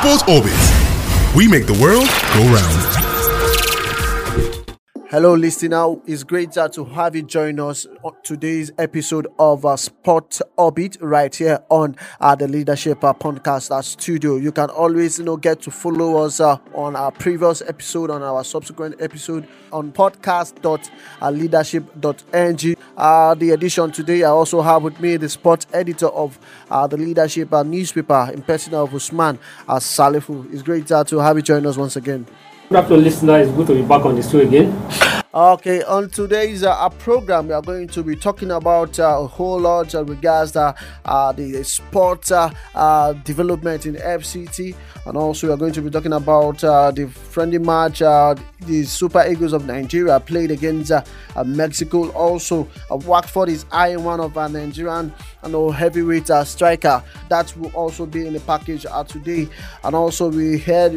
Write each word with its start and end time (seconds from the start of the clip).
Sports 0.00 0.22
Orbit. 0.30 1.36
We 1.36 1.46
make 1.46 1.66
the 1.66 1.74
world 1.74 2.08
go 2.32 2.54
round. 2.54 3.09
Hello, 5.10 5.34
listener. 5.34 5.96
It's 6.06 6.22
great 6.22 6.56
uh, 6.56 6.68
to 6.68 6.84
have 6.84 7.16
you 7.16 7.22
join 7.22 7.58
us 7.58 7.84
on 8.04 8.14
today's 8.22 8.70
episode 8.78 9.26
of 9.40 9.66
uh, 9.66 9.76
Sport 9.76 10.40
Orbit 10.56 10.98
right 11.00 11.34
here 11.34 11.58
on 11.68 11.96
uh, 12.20 12.36
the 12.36 12.46
Leadership 12.46 13.02
uh, 13.02 13.12
Podcast 13.12 13.72
uh, 13.72 13.82
Studio. 13.82 14.36
You 14.36 14.52
can 14.52 14.70
always, 14.70 15.18
you 15.18 15.24
know, 15.24 15.36
get 15.36 15.62
to 15.62 15.72
follow 15.72 16.24
us 16.24 16.38
uh, 16.38 16.58
on 16.76 16.94
our 16.94 17.10
previous 17.10 17.60
episode, 17.60 18.08
on 18.08 18.22
our 18.22 18.44
subsequent 18.44 19.02
episode 19.02 19.48
on 19.72 19.90
podcast.leadership.ng. 19.90 22.76
Uh, 22.96 23.34
the 23.34 23.50
edition 23.50 23.90
today, 23.90 24.22
I 24.22 24.28
also 24.28 24.62
have 24.62 24.84
with 24.84 25.00
me 25.00 25.16
the 25.16 25.28
sport 25.28 25.66
editor 25.72 26.06
of 26.06 26.38
uh, 26.70 26.86
the 26.86 26.96
Leadership 26.96 27.52
uh, 27.52 27.64
newspaper 27.64 28.30
in 28.32 28.42
person 28.42 28.74
of 28.74 28.94
Usman 28.94 29.40
uh, 29.66 29.80
Salifu. 29.80 30.52
It's 30.52 30.62
great 30.62 30.92
uh, 30.92 31.02
to 31.02 31.18
have 31.18 31.36
you 31.36 31.42
join 31.42 31.66
us 31.66 31.76
once 31.76 31.96
again. 31.96 32.28
Good 32.70 32.78
afternoon, 32.78 33.02
listener. 33.02 33.40
It's 33.40 33.50
good 33.50 33.66
to 33.66 33.74
be 33.74 33.82
back 33.82 34.04
on 34.04 34.14
the 34.14 34.22
show 34.22 34.38
again. 34.38 34.70
Okay, 35.32 35.84
on 35.84 36.10
today's 36.10 36.64
uh, 36.64 36.88
program, 36.88 37.46
we 37.46 37.52
are 37.52 37.62
going 37.62 37.86
to 37.86 38.02
be 38.02 38.16
talking 38.16 38.50
about 38.50 38.98
uh, 38.98 39.20
a 39.20 39.26
whole 39.28 39.60
lot 39.60 39.94
uh, 39.94 40.04
regards 40.04 40.56
uh, 40.56 40.72
uh, 41.04 41.30
the 41.30 41.62
sport 41.62 42.32
uh, 42.32 42.50
uh, 42.74 43.12
development 43.12 43.86
in 43.86 43.94
FCT, 43.94 44.74
and 45.06 45.16
also 45.16 45.46
we 45.46 45.52
are 45.52 45.56
going 45.56 45.72
to 45.72 45.82
be 45.82 45.88
talking 45.88 46.14
about 46.14 46.58
the 46.58 47.08
friendly 47.14 47.58
match 47.58 48.00
the 48.66 48.84
Super 48.84 49.24
Eagles 49.26 49.52
of 49.52 49.66
Nigeria 49.66 50.18
played 50.20 50.50
against 50.50 50.92
Mexico. 51.46 52.10
Also, 52.10 52.68
Watford 52.90 53.48
is 53.50 53.64
eyeing 53.70 54.02
one 54.04 54.20
of 54.20 54.36
our 54.36 54.48
Nigerian 54.48 55.14
and 55.42 55.54
uh, 55.54 55.68
heavyweight 55.68 56.28
striker. 56.44 57.02
That 57.30 57.56
will 57.56 57.70
also 57.70 58.04
be 58.04 58.26
in 58.26 58.34
the 58.34 58.40
package 58.40 58.84
today. 59.08 59.48
And 59.84 59.94
also, 59.94 60.28
we 60.30 60.58
heard 60.58 60.92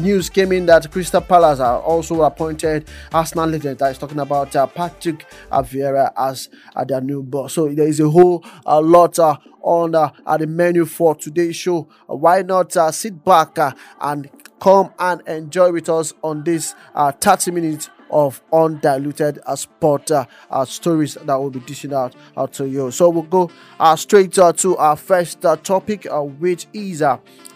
news 0.00 0.28
came 0.28 0.52
in 0.52 0.66
that 0.66 0.90
Crystal 0.90 1.20
Palace 1.22 1.60
are 1.60 1.80
also 1.80 2.22
appointed 2.22 2.88
Arsenal 3.14 3.35
legend. 3.44 3.78
That 3.78 3.92
is 3.92 3.98
talking 3.98 4.20
about 4.20 4.54
uh, 4.56 4.66
Patrick 4.66 5.26
Vieira 5.50 6.12
as 6.16 6.48
uh, 6.74 6.84
their 6.84 7.00
new 7.00 7.22
boss. 7.22 7.54
So 7.54 7.68
there 7.68 7.88
is 7.88 8.00
a 8.00 8.08
whole 8.08 8.44
uh, 8.64 8.80
lot. 8.80 9.18
On 9.62 9.90
the 9.90 10.46
menu 10.46 10.84
for 10.84 11.16
today's 11.16 11.56
show. 11.56 11.88
Why 12.06 12.42
not 12.42 12.72
sit 12.94 13.24
back 13.24 13.58
and 14.00 14.30
come 14.60 14.92
and 14.98 15.20
enjoy 15.26 15.72
with 15.72 15.88
us 15.88 16.14
on 16.22 16.44
this 16.44 16.74
uh, 16.94 17.12
30 17.12 17.50
minutes 17.50 17.90
of 18.10 18.40
undiluted 18.52 19.40
uh, 19.46 19.56
sport 19.56 20.10
uh, 20.10 20.24
uh, 20.50 20.64
stories 20.64 21.14
that 21.24 21.34
will 21.34 21.50
be 21.50 21.60
dishing 21.60 21.92
out 21.92 22.14
uh, 22.36 22.46
to 22.46 22.68
you. 22.68 22.90
So 22.90 23.08
we'll 23.10 23.24
go 23.24 23.50
uh, 23.80 23.96
straight 23.96 24.38
uh, 24.38 24.52
to 24.54 24.76
our 24.76 24.96
first 24.96 25.40
topic, 25.40 26.06
which 26.38 26.66
is 26.72 27.02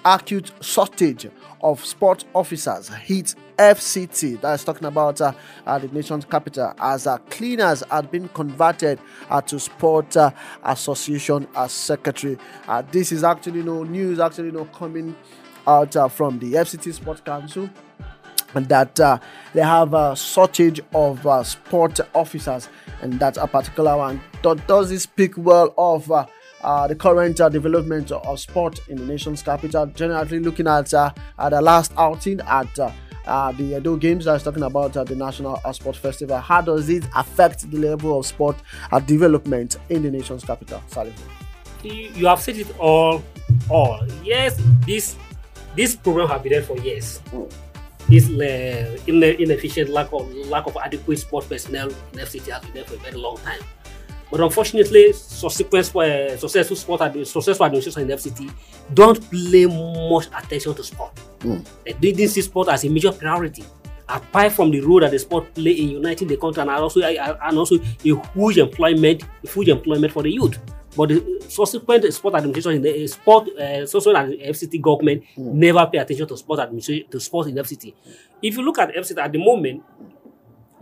acute 0.05 0.51
shortage 0.61 1.29
of 1.63 1.85
sport 1.85 2.25
officers 2.35 2.89
hit 2.89 3.35
FCT. 3.61 4.41
That's 4.41 4.65
talking 4.65 4.87
about 4.87 5.21
uh, 5.21 5.33
uh, 5.67 5.79
the 5.79 5.89
nation's 5.89 6.25
capital 6.25 6.73
as 6.81 7.07
uh, 7.07 7.19
cleaners 7.29 7.83
had 7.91 8.11
been 8.11 8.29
converted 8.31 8.99
uh, 9.29 9.43
to 9.43 9.61
sport 9.61 10.17
association 10.65 11.47
as 11.55 11.71
secretary. 11.73 12.39
This 12.91 13.13
is 13.13 13.23
actually 13.23 13.63
no 13.63 13.85
news, 13.85 14.19
actually 14.19 14.51
no 14.51 14.65
coming 14.65 15.15
out 15.67 15.93
from 16.13 16.39
the 16.39 16.55
FCT 16.55 16.95
Sports 16.95 17.21
Council 17.21 17.69
and 18.55 18.67
that 18.69 18.99
uh, 18.99 19.19
they 19.53 19.61
have 19.61 19.93
a 19.95 20.17
shortage 20.17 20.81
of 20.95 21.25
uh, 21.27 21.45
sport 21.45 22.01
officers, 22.15 22.69
and 23.03 23.21
that's 23.21 23.39
a 23.39 23.47
particular 23.47 23.97
one. 23.97 24.21
Do- 24.43 24.57
Does 24.67 24.89
this 24.91 25.05
speak 25.05 25.35
well 25.37 25.73
of 25.79 26.11
uh, 26.11 26.27
the 26.89 26.97
current 26.97 27.37
development 27.37 28.11
of 28.11 28.41
sport 28.41 28.81
in 28.89 28.97
the 28.97 29.05
nation's 29.05 29.43
capital? 29.43 29.87
Generally, 29.87 30.41
looking 30.41 30.67
at 30.67 30.93
at 30.95 31.15
the 31.51 31.61
last 31.61 31.93
outing 31.97 32.41
at 32.41 32.77
uh, 33.27 33.53
the 33.53 33.77
Edo 33.77 33.97
Games, 33.97 34.27
I 34.27 34.35
was 34.35 34.43
talking 34.43 34.63
about 34.63 34.97
uh, 34.97 35.05
the 35.05 35.15
National 35.17 35.61
Sport 35.73 35.97
Festival. 35.97 36.39
How 36.39 36.61
does 36.61 36.89
it 36.89 37.05
affect 37.17 37.71
the 37.71 37.79
level 37.79 38.19
of 38.19 38.27
sport 38.27 38.57
uh, 38.91 39.01
development 39.01 39.77
in 39.89 40.03
the 40.03 40.11
nation's 40.11 40.45
capital? 40.45 40.83
Salih? 40.87 41.13
You, 41.83 42.27
have 42.27 42.41
said 42.41 42.57
it 42.57 42.79
all. 42.79 43.23
All 43.69 44.07
yes, 44.23 44.61
this 44.87 45.17
this 45.75 45.97
program 45.97 46.29
has 46.29 46.43
been 46.43 46.53
there 46.53 46.63
for 46.63 46.77
years. 46.79 47.21
This 48.09 48.29
uh, 48.29 48.99
inefficient 49.07 49.89
lack 49.89 50.13
of 50.13 50.31
lack 50.47 50.67
of 50.67 50.77
adequate 50.77 51.19
sport 51.19 51.49
personnel 51.49 51.89
in 51.89 52.19
FCT 52.19 52.51
has 52.53 52.63
been 52.65 52.75
there 52.75 52.85
for 52.85 52.95
a 52.95 52.99
very 52.99 53.17
long 53.17 53.39
time. 53.39 53.61
But 54.31 54.41
unfortunately, 54.41 55.13
subsequent 55.13 55.95
uh, 55.97 56.37
successful 56.37 56.77
sport 56.77 57.27
successful 57.27 57.67
administration 57.67 58.03
in 58.03 58.17
FCT 58.17 58.53
don't 58.95 59.21
pay 59.31 59.67
much 59.67 60.29
attention 60.37 60.75
to 60.75 60.85
sport. 60.85 61.19
They 61.85 62.13
didn't 62.13 62.29
see 62.29 62.43
sport 62.43 62.69
as 62.69 62.85
a 62.85 62.89
major 62.89 63.13
priority. 63.13 63.65
Apart 64.09 64.53
from 64.53 64.71
the 64.71 64.81
role 64.81 65.01
that 65.01 65.11
the 65.13 65.19
sport 65.19 65.55
play 65.55 65.73
in 65.73 65.91
uniting 65.91 66.29
the 66.29 66.37
country 66.37 66.61
and 66.63 66.71
also 66.71 67.01
and 67.01 67.59
also 67.59 67.77
a 67.77 67.83
huge 68.03 68.59
employment, 68.59 69.23
a 69.45 69.49
huge 69.49 69.69
employment 69.69 70.13
for 70.13 70.23
the 70.23 70.31
youth. 70.31 70.59
But 70.97 71.11
the 71.11 71.45
subsequent 71.49 72.13
sport 72.13 72.35
administration 72.35 72.77
in 72.77 72.83
the 72.83 73.07
sport, 73.07 73.49
uh, 73.57 73.87
social 73.87 74.17
and 74.17 74.35
FCT 74.35 74.81
government 74.81 75.23
never 75.37 75.87
pay 75.87 75.99
attention 75.99 76.27
to 76.27 76.37
sport 76.37 76.59
administration 76.61 77.09
to 77.11 77.21
sport 77.21 77.47
in 77.49 77.55
FCT. 77.55 77.95
If 78.43 78.57
you 78.57 78.63
look 78.63 78.79
at 78.79 78.95
FCT 78.95 79.19
at 79.19 79.31
the 79.31 79.39
moment, 79.39 79.83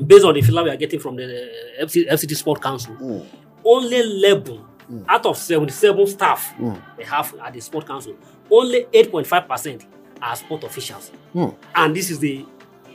based 0.04 0.25
on 0.25 0.34
the 0.34 0.41
figure 0.42 0.62
we 0.62 0.70
are 0.70 0.76
getting 0.76 1.00
from 1.00 1.16
the 1.16 1.25
uh, 1.25 1.84
FCT, 1.84 2.09
FCT 2.10 2.36
Sport 2.36 2.62
Council, 2.62 2.94
hmm. 2.94 3.20
only 3.64 3.97
11 3.98 4.56
hmm. 4.56 5.03
out 5.09 5.26
of 5.26 5.36
77 5.36 6.06
staff 6.06 6.53
hmm. 6.54 6.75
they 6.97 7.04
have 7.04 7.34
at 7.42 7.53
the 7.53 7.60
Sport 7.60 7.86
Council, 7.86 8.16
only 8.50 8.84
8.5% 8.84 9.84
are 10.20 10.37
sport 10.37 10.64
officials. 10.64 11.12
And 11.75 11.94
this 11.94 12.10
is 12.10 12.19
the 12.19 12.44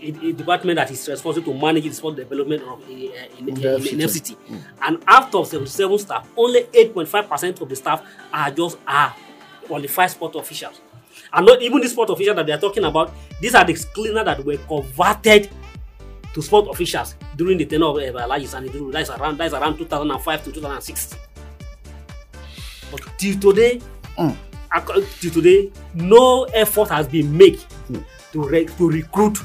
a, 0.04 0.28
a 0.28 0.34
department 0.34 0.76
that 0.76 0.92
is 0.92 1.08
responsible 1.08 1.54
to 1.54 1.60
manage 1.60 1.86
the 1.86 1.94
sport 1.94 2.16
development 2.18 2.62
of, 2.64 2.82
uh, 2.84 2.92
in, 2.92 3.50
in, 3.50 3.58
in, 3.58 3.58
in 3.58 4.00
FCT. 4.00 4.36
And 4.82 5.02
out 5.08 5.34
of 5.34 5.48
77 5.48 5.98
staff, 6.00 6.28
only 6.36 6.64
8.5% 6.64 7.62
of 7.62 7.70
the 7.70 7.76
staff 7.76 8.04
are 8.32 8.52
just 8.52 8.78
are 8.86 9.16
qualified 9.66 10.12
sport 10.12 10.36
officials. 10.36 10.82
And 11.32 11.46
not 11.46 11.62
even 11.62 11.80
the 11.80 11.88
sport 11.90 12.10
officials 12.10 12.36
that 12.36 12.46
they 12.46 12.52
are 12.52 12.60
talking 12.60 12.84
about, 12.84 13.14
these 13.40 13.56
are 13.56 13.64
the 13.64 13.74
cleaners 13.94 14.26
that 14.26 14.44
were 14.44 14.58
converted 14.58 15.50
to 16.34 16.42
sport 16.42 16.68
officials 16.70 17.16
during 17.36 17.58
the 17.58 17.66
tenure 17.66 17.86
of 17.88 17.98
uh, 17.98 18.20
Elijah 18.20 18.48
Sani 18.48 18.70
Duru. 18.70 18.92
That's 18.92 19.10
around 19.10 19.38
that's 19.38 19.54
around 19.54 19.78
2005 19.78 20.44
to 20.46 20.52
2006. 20.52 21.16
But 22.92 23.02
till 23.18 23.40
today, 23.40 23.82
acco- 24.72 25.04
till 25.22 25.32
today, 25.32 25.72
no 25.94 26.44
effort 26.54 26.90
has 26.90 27.08
been 27.08 27.36
made 27.36 27.60
to 28.32 28.42
re- 28.48 28.66
to 28.66 28.90
recruit 28.90 29.38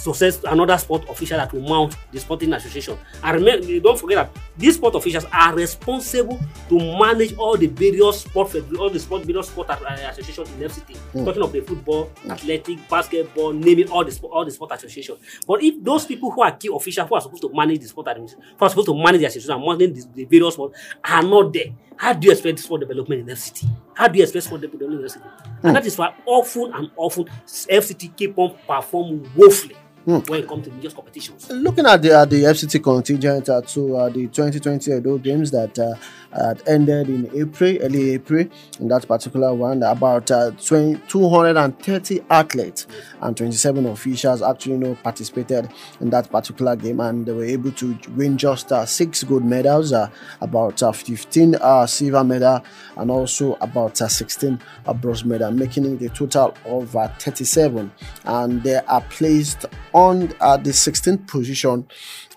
success 0.00 0.42
another 0.44 0.76
sport 0.78 1.08
official 1.08 1.36
that 1.38 1.52
will 1.52 1.62
mount 1.62 1.96
the 2.12 2.18
sporting 2.18 2.52
association. 2.52 2.98
And 3.22 3.36
remember, 3.36 3.80
don't 3.80 3.98
forget 3.98 4.16
that 4.34 4.42
these 4.56 4.74
sport 4.76 4.94
officials 4.94 5.26
are 5.32 5.54
responsible 5.54 6.40
to 6.68 6.78
manage 6.78 7.34
all 7.36 7.56
the 7.56 7.66
various 7.66 8.22
sport 8.22 8.54
all 8.78 8.90
the 8.90 8.98
sport 8.98 9.24
various 9.24 9.48
sport 9.48 9.70
uh, 9.70 9.76
association 10.10 10.44
in 10.54 10.68
FCT. 10.68 10.96
Hmm. 10.96 11.24
Talking 11.24 11.42
of 11.42 11.52
the 11.52 11.60
football, 11.60 12.04
hmm. 12.04 12.30
athletic, 12.32 12.88
basketball, 12.88 13.52
naming 13.52 13.90
all 13.90 14.04
the 14.04 14.12
sport 14.12 14.32
all 14.32 14.44
the 14.44 14.50
sport 14.50 14.72
association. 14.72 15.16
But 15.46 15.62
if 15.62 15.82
those 15.82 16.06
people 16.06 16.30
who 16.30 16.42
are 16.42 16.52
key 16.52 16.70
officials 16.72 17.08
who 17.08 17.14
are 17.14 17.20
supposed 17.20 17.42
to 17.42 17.52
manage 17.52 17.80
the 17.80 17.88
sport 17.88 18.08
administration, 18.08 18.44
who 18.58 18.64
are 18.64 18.68
supposed 18.68 18.88
to 18.88 18.94
manage 18.94 19.20
the 19.20 19.26
association 19.26 19.52
and 19.52 19.66
manage 19.66 20.04
the, 20.04 20.08
the 20.14 20.24
various 20.24 20.54
sport 20.54 20.72
are 21.04 21.22
not 21.22 21.52
there, 21.52 21.72
how 21.96 22.12
do 22.14 22.26
you 22.26 22.32
expect 22.32 22.58
sport 22.58 22.80
development 22.80 23.28
in 23.28 23.36
FCT? 23.36 23.68
How 23.94 24.08
do 24.08 24.16
you 24.18 24.24
expect 24.24 24.46
sport 24.46 24.62
development 24.62 25.00
in 25.02 25.06
FCT? 25.06 25.22
And 25.46 25.60
hmm. 25.62 25.72
that 25.72 25.86
is 25.86 25.98
why 25.98 26.14
often 26.24 26.72
and 26.74 26.90
often 26.96 27.26
FCT 27.46 28.16
keep 28.16 28.38
on 28.38 28.56
performing 28.66 29.30
woefully 29.36 29.76
when 30.18 30.40
it 30.40 30.48
comes 30.48 30.66
to 30.66 30.72
major 30.72 30.90
competitions. 30.90 31.48
Looking 31.50 31.86
at 31.86 32.02
the, 32.02 32.12
at 32.18 32.30
the 32.30 32.42
FCT 32.42 32.82
contingent 32.82 33.48
uh, 33.48 33.60
to 33.62 33.96
uh, 33.96 34.08
the 34.08 34.26
2020 34.28 34.92
Edo 34.92 35.18
Games 35.18 35.50
that 35.50 35.78
uh, 35.78 35.94
uh, 36.32 36.54
ended 36.66 37.08
in 37.08 37.30
April, 37.34 37.78
early 37.82 38.10
April, 38.10 38.46
in 38.78 38.88
that 38.88 39.06
particular 39.06 39.52
one, 39.54 39.82
about 39.82 40.30
uh, 40.30 40.50
20, 40.52 41.00
230 41.08 42.20
athletes 42.30 42.86
and 43.20 43.36
27 43.36 43.86
officials 43.86 44.42
actually 44.42 44.72
you 44.72 44.78
know, 44.78 44.94
participated 45.02 45.68
in 46.00 46.10
that 46.10 46.30
particular 46.30 46.76
game 46.76 47.00
and 47.00 47.26
they 47.26 47.32
were 47.32 47.44
able 47.44 47.72
to 47.72 47.98
win 48.16 48.38
just 48.38 48.72
uh, 48.72 48.84
six 48.86 49.22
gold 49.24 49.44
medals, 49.44 49.92
uh, 49.92 50.08
about 50.40 50.82
uh, 50.82 50.92
15 50.92 51.56
uh, 51.56 51.86
silver 51.86 52.24
medal, 52.24 52.62
and 52.96 53.10
also 53.10 53.54
about 53.60 54.00
uh, 54.00 54.08
16 54.08 54.60
uh, 54.86 54.94
bronze 54.94 55.24
medal, 55.24 55.50
making 55.50 55.84
it 55.84 56.02
a 56.02 56.08
total 56.14 56.54
of 56.64 56.94
uh, 56.96 57.08
37. 57.18 57.90
And 58.24 58.62
they 58.62 58.76
are 58.76 59.00
placed 59.02 59.66
on 59.92 59.99
uh, 60.40 60.56
the 60.56 60.70
16th 60.70 61.26
position 61.26 61.86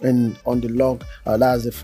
in 0.02 0.36
on 0.46 0.62
the 0.62 0.70
log. 0.70 1.04
Uh, 1.26 1.38
that's 1.38 1.64
the 1.64 1.84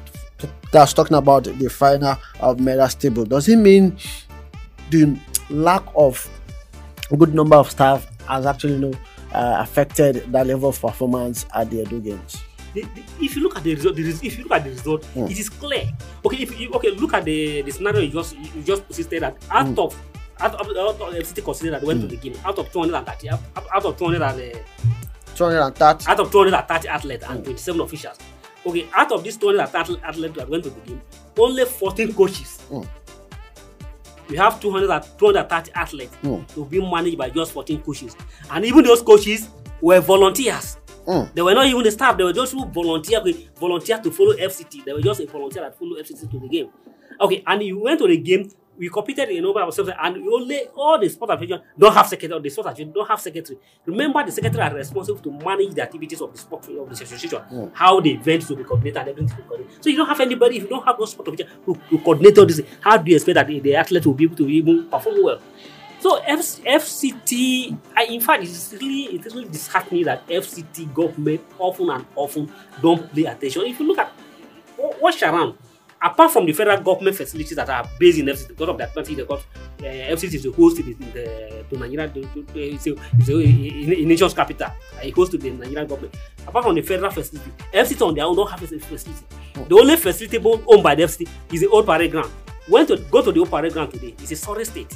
that's 0.72 0.94
talking 0.94 1.18
about 1.18 1.44
the 1.46 1.70
final 1.70 2.16
of 2.40 2.60
medal 2.60 2.88
table. 2.88 3.26
Does 3.26 3.48
it 3.50 3.58
mean 3.58 3.98
the 4.90 5.18
lack 5.50 5.84
of 5.96 6.30
a 7.12 7.18
good 7.18 7.34
number 7.34 7.56
of 7.56 7.70
staff 7.72 8.08
has 8.28 8.46
actually 8.46 8.74
you 8.74 8.80
know, 8.80 8.94
uh, 9.34 9.58
affected 9.60 10.32
that 10.32 10.48
level 10.48 10.70
of 10.70 10.80
performance 10.80 11.46
at 11.54 11.70
the 11.70 11.82
Edo 11.82 12.00
Games? 12.00 12.44
the, 12.74 12.82
the, 12.82 13.04
if 13.20 13.36
you 13.36 13.44
look 13.44 13.58
at 13.58 13.64
the 13.64 13.76
result, 13.76 13.96
the 13.96 14.04
if 14.24 14.38
you 14.38 14.44
look 14.44 14.54
at 14.54 14.64
the 14.64 14.70
result, 14.70 15.06
it 15.16 15.40
is 15.40 15.50
clear. 15.50 15.90
Okay, 16.26 16.38
if 16.38 16.60
you 16.60 16.72
okay, 16.74 16.92
look 16.92 17.14
at 17.14 17.26
the 17.26 17.62
the 17.64 17.72
scenario 17.72 18.02
you 18.02 18.12
just 18.12 18.38
you 18.38 18.62
just 18.64 18.88
persisted 18.88 19.24
that 19.24 19.36
out 19.50 19.78
of 19.78 19.96
out 20.40 20.56
of, 20.56 20.68
out 20.70 21.02
of 21.02 21.14
FCT 21.14 21.44
consider 21.44 21.72
that 21.72 21.84
went 21.84 22.02
to 22.02 22.08
the 22.08 22.16
game 22.16 22.36
out 22.46 22.58
of 22.58 22.72
230 22.72 23.30
out, 23.30 23.40
out 23.74 23.86
of 23.86 23.98
200 23.98 24.22
and, 24.22 24.56
uh, 24.56 24.60
230. 25.40 26.06
out 26.10 26.20
of 26.20 26.32
230 26.32 26.88
athletes 26.90 27.24
and 27.28 27.44
27 27.44 27.82
officials. 27.82 28.18
Okay, 28.66 28.88
out 28.94 29.12
of 29.12 29.24
these 29.24 29.38
230 29.38 30.02
athletes 30.04 30.36
that 30.38 30.50
went 30.50 30.64
to 30.66 30.70
the 30.70 30.80
game, 30.82 31.02
only 31.38 31.64
14 31.66 32.14
coaches. 32.14 32.60
Mm. 32.70 32.88
We 34.30 34.36
have 34.38 34.60
200 34.60 34.90
and 34.90 35.04
230 35.18 35.72
athletes 35.74 36.16
Mm. 36.24 36.46
to 36.54 36.66
be 36.66 36.80
managed 36.80 37.18
by 37.18 37.30
just 37.30 37.52
14 37.54 37.82
coaches. 37.82 38.16
And 38.52 38.66
even 38.66 38.84
those 38.84 39.02
coaches 39.02 39.48
were 39.82 40.00
volunteers. 40.02 40.78
Mm. 41.08 41.34
They 41.34 41.42
were 41.42 41.54
not 41.56 41.66
even 41.66 41.84
the 41.84 41.92
staff, 41.92 42.18
they 42.18 42.24
were 42.24 42.34
just 42.34 42.54
who 42.54 42.66
volunteer, 42.66 43.22
volunteer 43.60 43.98
to 44.00 44.12
follow 44.12 44.34
FCT. 44.34 44.84
They 44.86 44.94
were 44.94 45.02
just 45.02 45.22
a 45.22 45.26
volunteer 45.26 45.64
that 45.64 45.80
followed 45.80 46.00
FCT 46.00 46.30
to 46.30 46.40
the 46.40 46.48
game. 46.50 46.70
Okay, 47.22 47.44
and 47.48 47.64
you 47.64 47.80
went 47.80 48.00
to 48.00 48.08
the 48.08 48.18
game, 48.18 48.52
we 48.80 48.90
competed 48.90 49.30
in 49.30 49.44
number 49.44 49.62
of 49.62 49.78
and 49.78 50.18
only 50.18 50.68
all 50.76 50.98
the 50.98 51.10
sport 51.10 51.32
association 51.32 51.62
don't 51.78 51.94
have 51.94 52.08
secretary, 52.08 52.40
the 52.42 52.50
sport 52.50 52.68
association 52.68 52.92
don't 52.94 53.08
have 53.08 53.20
secretary. 53.20 53.60
Remember, 53.86 54.26
the 54.26 54.32
secretary 54.32 54.64
are 54.64 54.74
responsible 54.74 55.20
to 55.20 55.32
manage 55.32 55.74
the 55.76 55.82
activities 55.84 56.22
of 56.22 56.32
the 56.32 56.38
sport 56.40 56.68
of 56.70 56.88
the 56.88 56.94
association, 57.04 57.42
how 57.74 58.00
the 58.00 58.12
events 58.12 58.50
will 58.50 58.56
be 58.58 58.64
coordinated 58.64 58.98
and 59.02 59.10
everything 59.10 59.36
will 59.38 59.44
be 59.44 59.48
coordinated. 59.50 59.84
So 59.84 59.90
you 59.90 59.98
don't 59.98 60.08
have 60.08 60.20
anybody, 60.22 60.58
if 60.58 60.64
you 60.64 60.70
don't 60.70 60.86
have 60.86 60.98
those 60.98 61.12
sport 61.12 61.28
officials 61.28 61.50
who, 61.66 61.74
who 61.90 62.00
coordinate 62.00 62.38
all 62.38 62.46
this, 62.46 62.62
how 62.82 62.98
do 62.98 63.10
you 63.12 63.18
expect 63.18 63.36
that 63.36 63.48
the, 63.48 63.60
the 63.60 63.76
athlete 63.76 64.06
will 64.06 64.14
be 64.14 64.24
able 64.24 64.38
to 64.38 64.48
even 64.48 64.86
perform 64.90 65.24
well? 65.24 65.40
So 66.00 66.16
F- 66.26 66.40
FCT, 66.64 67.78
I, 67.96 68.04
in 68.06 68.22
fact, 68.22 68.44
it's 68.44 68.74
really 68.80 69.16
it's 69.18 69.34
really 69.36 69.50
disheartening 69.50 70.06
that 70.06 70.26
FCT 70.28 70.94
government 70.94 71.42
often 71.58 71.90
and 71.90 72.06
often 72.16 72.50
don't 72.82 73.14
pay 73.14 73.26
attention. 73.26 73.64
If 73.66 73.80
you 73.80 73.88
look 73.88 73.98
at 73.98 74.12
wa- 74.78 74.94
watch 75.02 75.22
around, 75.24 75.58
apart 76.02 76.32
from 76.32 76.46
the 76.46 76.54
federal 76.54 76.82
government 76.82 77.16
facilities 77.16 77.56
that 77.56 77.70
are 77.70 77.88
based 78.00 78.20
in 78.20 78.26
FCT, 78.26 78.50
because 78.50 78.70
of 78.70 78.78
that 78.78 78.94
country, 78.94 79.16
they 79.16 79.24
got 79.26 79.40
uh, 79.40 79.84
FCT 79.84 80.34
is 80.36 80.46
a 80.46 80.52
host 80.52 80.78
to 80.78 80.84
the, 80.84 80.94
the 80.94 81.66
to 81.70 81.78
Nigeria, 81.78 82.08
to, 82.10 82.22
to, 82.22 82.46
it's 82.60 82.88
a, 82.88 82.96
it's 83.18 83.30
a, 83.30 83.40
in, 83.40 83.94
in 83.94 84.08
nation's 84.08 84.34
capital, 84.34 84.70
a 85.02 85.10
host 85.12 85.32
to 85.32 85.38
the 85.38 85.50
Nigerian 85.52 85.88
government. 85.88 86.16
Apart 86.48 86.66
from 86.66 86.76
the 86.76 86.82
federal 86.82 87.12
facility, 87.12 87.52
FCT 87.74 88.08
on 88.08 88.16
their 88.16 88.26
own 88.26 88.36
don't 88.36 88.50
have 88.50 88.62
a 88.64 88.68
facility. 88.80 89.26
The 89.54 89.76
only 89.76 89.96
facility 89.98 90.38
owned 90.38 90.84
by 90.84 90.96
the 90.96 91.04
FCT 91.04 91.28
is 91.54 91.62
the 91.62 91.68
old 91.68 91.86
parade 91.86 92.12
ground. 92.12 92.32
When 92.68 92.86
to 92.88 92.98
go 92.98 93.22
to 93.24 93.32
the 93.32 93.40
old 93.40 93.50
parade 93.50 93.74
ground 93.74 93.92
today, 93.92 94.16
it's 94.20 94.32
a 94.32 94.36
sorry 94.36 94.66
state. 94.66 94.96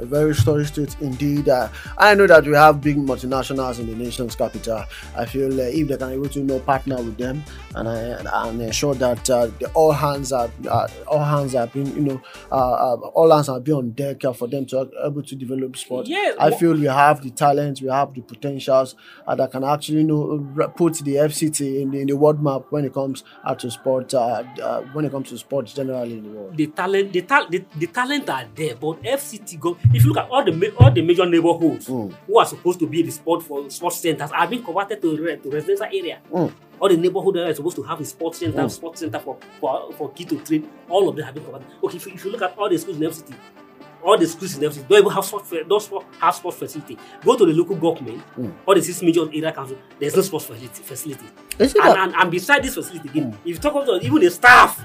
A 0.00 0.06
very 0.06 0.34
storage 0.34 0.68
state 0.68 0.96
indeed. 1.00 1.48
Uh, 1.48 1.68
I 1.98 2.14
know 2.14 2.26
that 2.26 2.44
we 2.44 2.54
have 2.54 2.80
big 2.80 2.96
multinationals 2.96 3.78
in 3.78 3.86
the 3.86 3.94
nation's 3.94 4.34
capital. 4.34 4.84
I 5.16 5.24
feel 5.26 5.60
uh, 5.60 5.64
if 5.64 5.88
they 5.88 5.96
can 5.96 6.10
able 6.12 6.28
to 6.28 6.38
you 6.40 6.44
know 6.44 6.60
partner 6.60 6.96
with 6.96 7.16
them 7.18 7.42
and 7.74 7.88
uh, 7.88 8.22
and 8.46 8.60
ensure 8.62 8.94
that 8.94 9.28
uh, 9.30 9.46
the, 9.58 9.70
all 9.74 9.92
hands 9.92 10.32
are 10.32 10.50
uh, 10.68 10.88
all 11.06 11.24
hands 11.24 11.54
are 11.54 11.66
being 11.66 11.86
you 11.94 12.02
know 12.02 12.22
all 12.50 13.30
hands 13.30 13.48
are 13.48 13.60
being 13.60 13.78
on 13.78 13.90
deck 13.92 14.22
for 14.34 14.48
them 14.48 14.66
to 14.66 14.84
be 14.86 14.92
able 15.04 15.22
to 15.22 15.36
develop 15.36 15.76
sport. 15.76 16.06
Yes, 16.06 16.36
I 16.38 16.50
feel 16.50 16.72
we 16.74 16.86
have 16.86 17.22
the 17.22 17.30
talent, 17.30 17.80
we 17.80 17.88
have 17.88 18.14
the 18.14 18.22
potentials 18.22 18.94
uh, 19.26 19.34
that 19.34 19.50
can 19.50 19.64
actually 19.64 19.98
you 19.98 20.04
know 20.04 20.68
put 20.76 20.94
the 20.98 21.14
FCT 21.16 21.82
in 21.82 21.90
the, 21.90 22.00
in 22.00 22.06
the 22.06 22.16
world 22.16 22.42
map 22.42 22.62
when 22.70 22.84
it 22.84 22.94
comes 22.94 23.24
uh, 23.44 23.54
to 23.54 23.70
sport. 23.70 24.12
Uh, 24.14 24.42
uh, 24.62 24.82
when 24.92 25.04
it 25.04 25.10
comes 25.10 25.28
to 25.28 25.38
sports 25.38 25.72
generally 25.72 26.18
in 26.18 26.22
the 26.24 26.30
world. 26.30 26.56
the 26.56 26.66
talent 26.68 27.12
the, 27.12 27.22
tal- 27.22 27.48
the, 27.48 27.64
the 27.76 27.86
talent 27.86 28.28
are 28.30 28.46
there 28.54 28.74
but 28.74 29.02
fct 29.02 29.58
go 29.58 29.76
if 29.92 30.02
you 30.04 30.08
look 30.12 30.18
at 30.24 30.30
all 30.30 30.44
the 30.44 30.72
all 30.78 30.90
the 30.90 31.02
major 31.02 31.26
neighborhoods 31.26 31.88
Mm. 31.88 32.12
who 32.26 32.38
are 32.38 32.46
supposed 32.46 32.78
to 32.78 32.86
be 32.86 33.02
the 33.02 33.10
sport 33.10 33.42
for 33.42 33.68
sports 33.70 33.96
centers 33.96 34.30
are 34.32 34.46
being 34.46 34.62
converted 34.62 35.00
to, 35.02 35.36
to 35.36 35.50
residential 35.50 35.86
area 35.86 36.18
Mm. 36.32 36.52
all 36.80 36.88
the 36.88 36.96
neighborhood 36.96 37.34
that 37.36 37.48
are 37.48 37.54
supposed 37.54 37.76
to 37.76 37.82
have 37.82 38.00
a 38.00 38.04
sports 38.04 38.38
center 38.38 38.62
Mm. 38.62 38.70
sports 38.70 39.00
center 39.00 39.18
for 39.18 39.36
for 39.60 39.92
for 39.94 40.10
kids 40.12 40.30
to 40.30 40.38
train 40.38 40.68
all 40.88 41.08
of 41.08 41.16
them 41.16 41.24
have 41.24 41.34
been 41.34 41.44
converted 41.44 41.66
okay 41.82 41.96
if 41.96 42.06
you, 42.06 42.12
if 42.14 42.24
you 42.24 42.30
look 42.30 42.42
at 42.42 42.56
all 42.58 42.68
the 42.68 42.78
schools 42.78 42.96
in 42.98 43.02
the 43.04 43.12
city, 43.12 43.34
all 44.02 44.16
the 44.16 44.26
schools 44.26 44.56
in 44.56 44.62
FCT 44.62 44.88
don't 44.88 44.98
even 45.00 45.12
have 45.12 45.24
sport 45.24 45.46
fa- 45.46 45.64
don't 45.68 45.82
sport, 45.82 46.06
have 46.20 46.34
sports 46.34 46.56
facility 46.58 46.96
go 47.24 47.36
to 47.36 47.44
the 47.44 47.52
local 47.52 47.76
government 47.76 48.22
Mm. 48.38 48.52
all 48.66 48.74
the 48.74 48.82
six 48.82 49.02
major 49.02 49.22
area 49.28 49.52
council 49.52 49.76
there's 49.98 50.14
no 50.16 50.22
sports 50.22 50.46
facility 50.46 50.82
facility 50.82 51.26
and, 51.58 51.76
and, 51.76 52.14
and 52.14 52.30
beside 52.30 52.62
this 52.62 52.74
facility 52.74 53.08
again, 53.08 53.32
Mm. 53.32 53.34
if 53.44 53.56
you 53.56 53.58
talk 53.58 53.74
about 53.74 54.02
even 54.02 54.20
the 54.20 54.30
staff, 54.30 54.80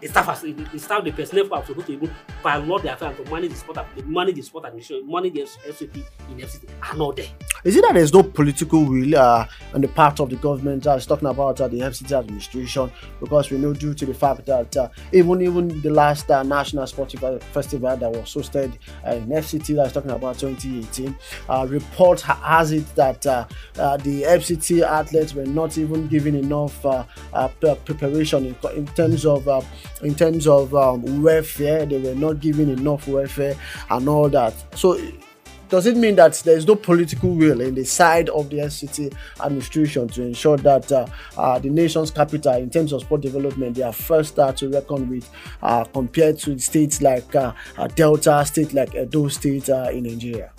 the 0.00 0.08
staff 0.08 0.40
the, 0.42 0.78
staff, 0.78 1.04
the 1.04 1.12
personnel 1.12 1.46
who 1.46 1.54
are 1.54 1.64
supposed 1.64 1.86
to 1.86 1.92
even 1.94 2.10
pilot 2.42 2.82
their 2.82 2.94
affairs 2.94 3.16
to 3.16 3.30
manage 3.30 3.50
the 3.50 3.56
sport, 3.56 3.78
manage 4.06 4.36
the 4.36 4.42
sport 4.42 4.64
administration, 4.66 5.10
manage 5.10 5.32
the 5.34 5.40
FCP 5.40 6.04
in 6.30 6.38
FCT 6.38 6.68
are 6.82 6.96
not 6.96 7.16
there. 7.16 7.28
Is 7.64 7.76
it 7.76 7.82
that 7.82 7.94
there's 7.94 8.14
no 8.14 8.22
political 8.22 8.84
will 8.84 9.16
uh, 9.16 9.46
on 9.74 9.80
the 9.80 9.88
part 9.88 10.20
of 10.20 10.30
the 10.30 10.36
government? 10.36 10.86
I 10.86 10.94
was 10.94 11.06
talking 11.06 11.28
about 11.28 11.60
uh, 11.60 11.68
the 11.68 11.80
FCT 11.80 12.16
administration 12.18 12.90
because 13.20 13.50
we 13.50 13.58
know 13.58 13.72
due 13.74 13.94
to 13.94 14.06
the 14.06 14.14
fact 14.14 14.46
that 14.46 14.76
uh, 14.76 14.88
even 15.12 15.42
even 15.42 15.80
the 15.82 15.90
last 15.90 16.30
uh, 16.30 16.42
national 16.42 16.86
sports 16.86 17.14
Fe- 17.14 17.38
festival 17.52 17.96
that 17.96 18.10
was 18.10 18.32
hosted 18.34 18.72
uh, 19.06 19.12
in 19.14 19.26
FCT, 19.28 19.74
that 19.74 19.84
was 19.84 19.92
talking 19.92 20.10
about 20.10 20.38
2018, 20.38 21.16
uh, 21.48 21.66
report 21.68 22.20
has 22.20 22.72
it 22.72 22.86
that 22.94 23.26
uh, 23.26 23.46
uh, 23.78 23.96
the 23.98 24.22
FCT 24.22 24.82
athletes 24.82 25.34
were 25.34 25.46
not 25.46 25.76
even 25.78 26.06
given 26.06 26.34
enough 26.36 26.84
uh, 26.86 27.04
uh, 27.32 27.48
preparation 27.84 28.46
in, 28.46 28.56
in 28.76 28.86
terms 28.88 29.26
of 29.26 29.46
uh, 29.48 29.60
in 30.02 30.14
terms 30.14 30.46
of 30.46 30.74
um, 30.74 31.22
welfare. 31.22 31.84
They 31.86 31.98
were 31.98 32.14
not 32.14 32.40
given 32.40 32.68
enough 32.70 33.08
welfare 33.08 33.56
and 33.90 34.08
all 34.08 34.28
that. 34.30 34.54
So 34.76 34.98
does 35.68 35.86
it 35.86 35.96
mean 35.96 36.16
that 36.16 36.34
there 36.44 36.56
is 36.56 36.66
no 36.66 36.74
political 36.74 37.34
will 37.34 37.60
in 37.60 37.74
the 37.74 37.84
side 37.84 38.28
of 38.30 38.48
the 38.50 38.56
FCT 38.58 39.14
administration 39.44 40.08
to 40.08 40.22
ensure 40.22 40.56
that 40.58 40.90
uh, 40.90 41.06
uh, 41.36 41.58
the 41.58 41.68
nation's 41.68 42.10
capital, 42.10 42.54
in 42.54 42.70
terms 42.70 42.92
of 42.92 43.02
sport 43.02 43.20
development, 43.20 43.76
they 43.76 43.82
are 43.82 43.92
first 43.92 44.38
uh, 44.38 44.52
to 44.54 44.68
reckon 44.70 45.10
with 45.10 45.28
uh, 45.62 45.84
compared 45.84 46.38
to 46.38 46.58
states 46.58 47.02
like 47.02 47.34
uh, 47.36 47.52
uh, 47.76 47.86
Delta, 47.88 48.44
state 48.46 48.72
like 48.72 48.94
Edo 48.94 49.28
State 49.28 49.68
uh, 49.68 49.90
in 49.92 50.04
Nigeria? 50.04 50.52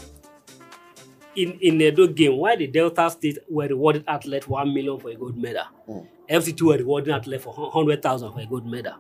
In 1.36 1.54
in 1.62 1.78
the 1.78 1.86
Edo 1.88 2.08
game, 2.08 2.38
why 2.38 2.56
the 2.56 2.68
Delta 2.68 3.10
State 3.10 3.40
were 3.50 3.68
rewarded 3.68 4.04
athlete 4.08 4.48
one 4.48 4.74
million 4.74 5.00
for 5.00 5.10
a 5.10 5.16
gold 5.16 5.38
medal, 5.38 5.64
Mm. 5.88 6.08
FCT 6.30 6.62
were 6.62 6.78
rewarding 6.78 7.14
athlete 7.14 7.42
for 7.42 7.72
hundred 7.72 8.04
thousand 8.04 8.32
for 8.34 8.42
a 8.42 8.46
gold 8.46 8.68
medal. 8.68 8.94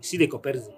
You 0.00 0.06
see 0.06 0.16
the 0.16 0.26
comparison. 0.26 0.72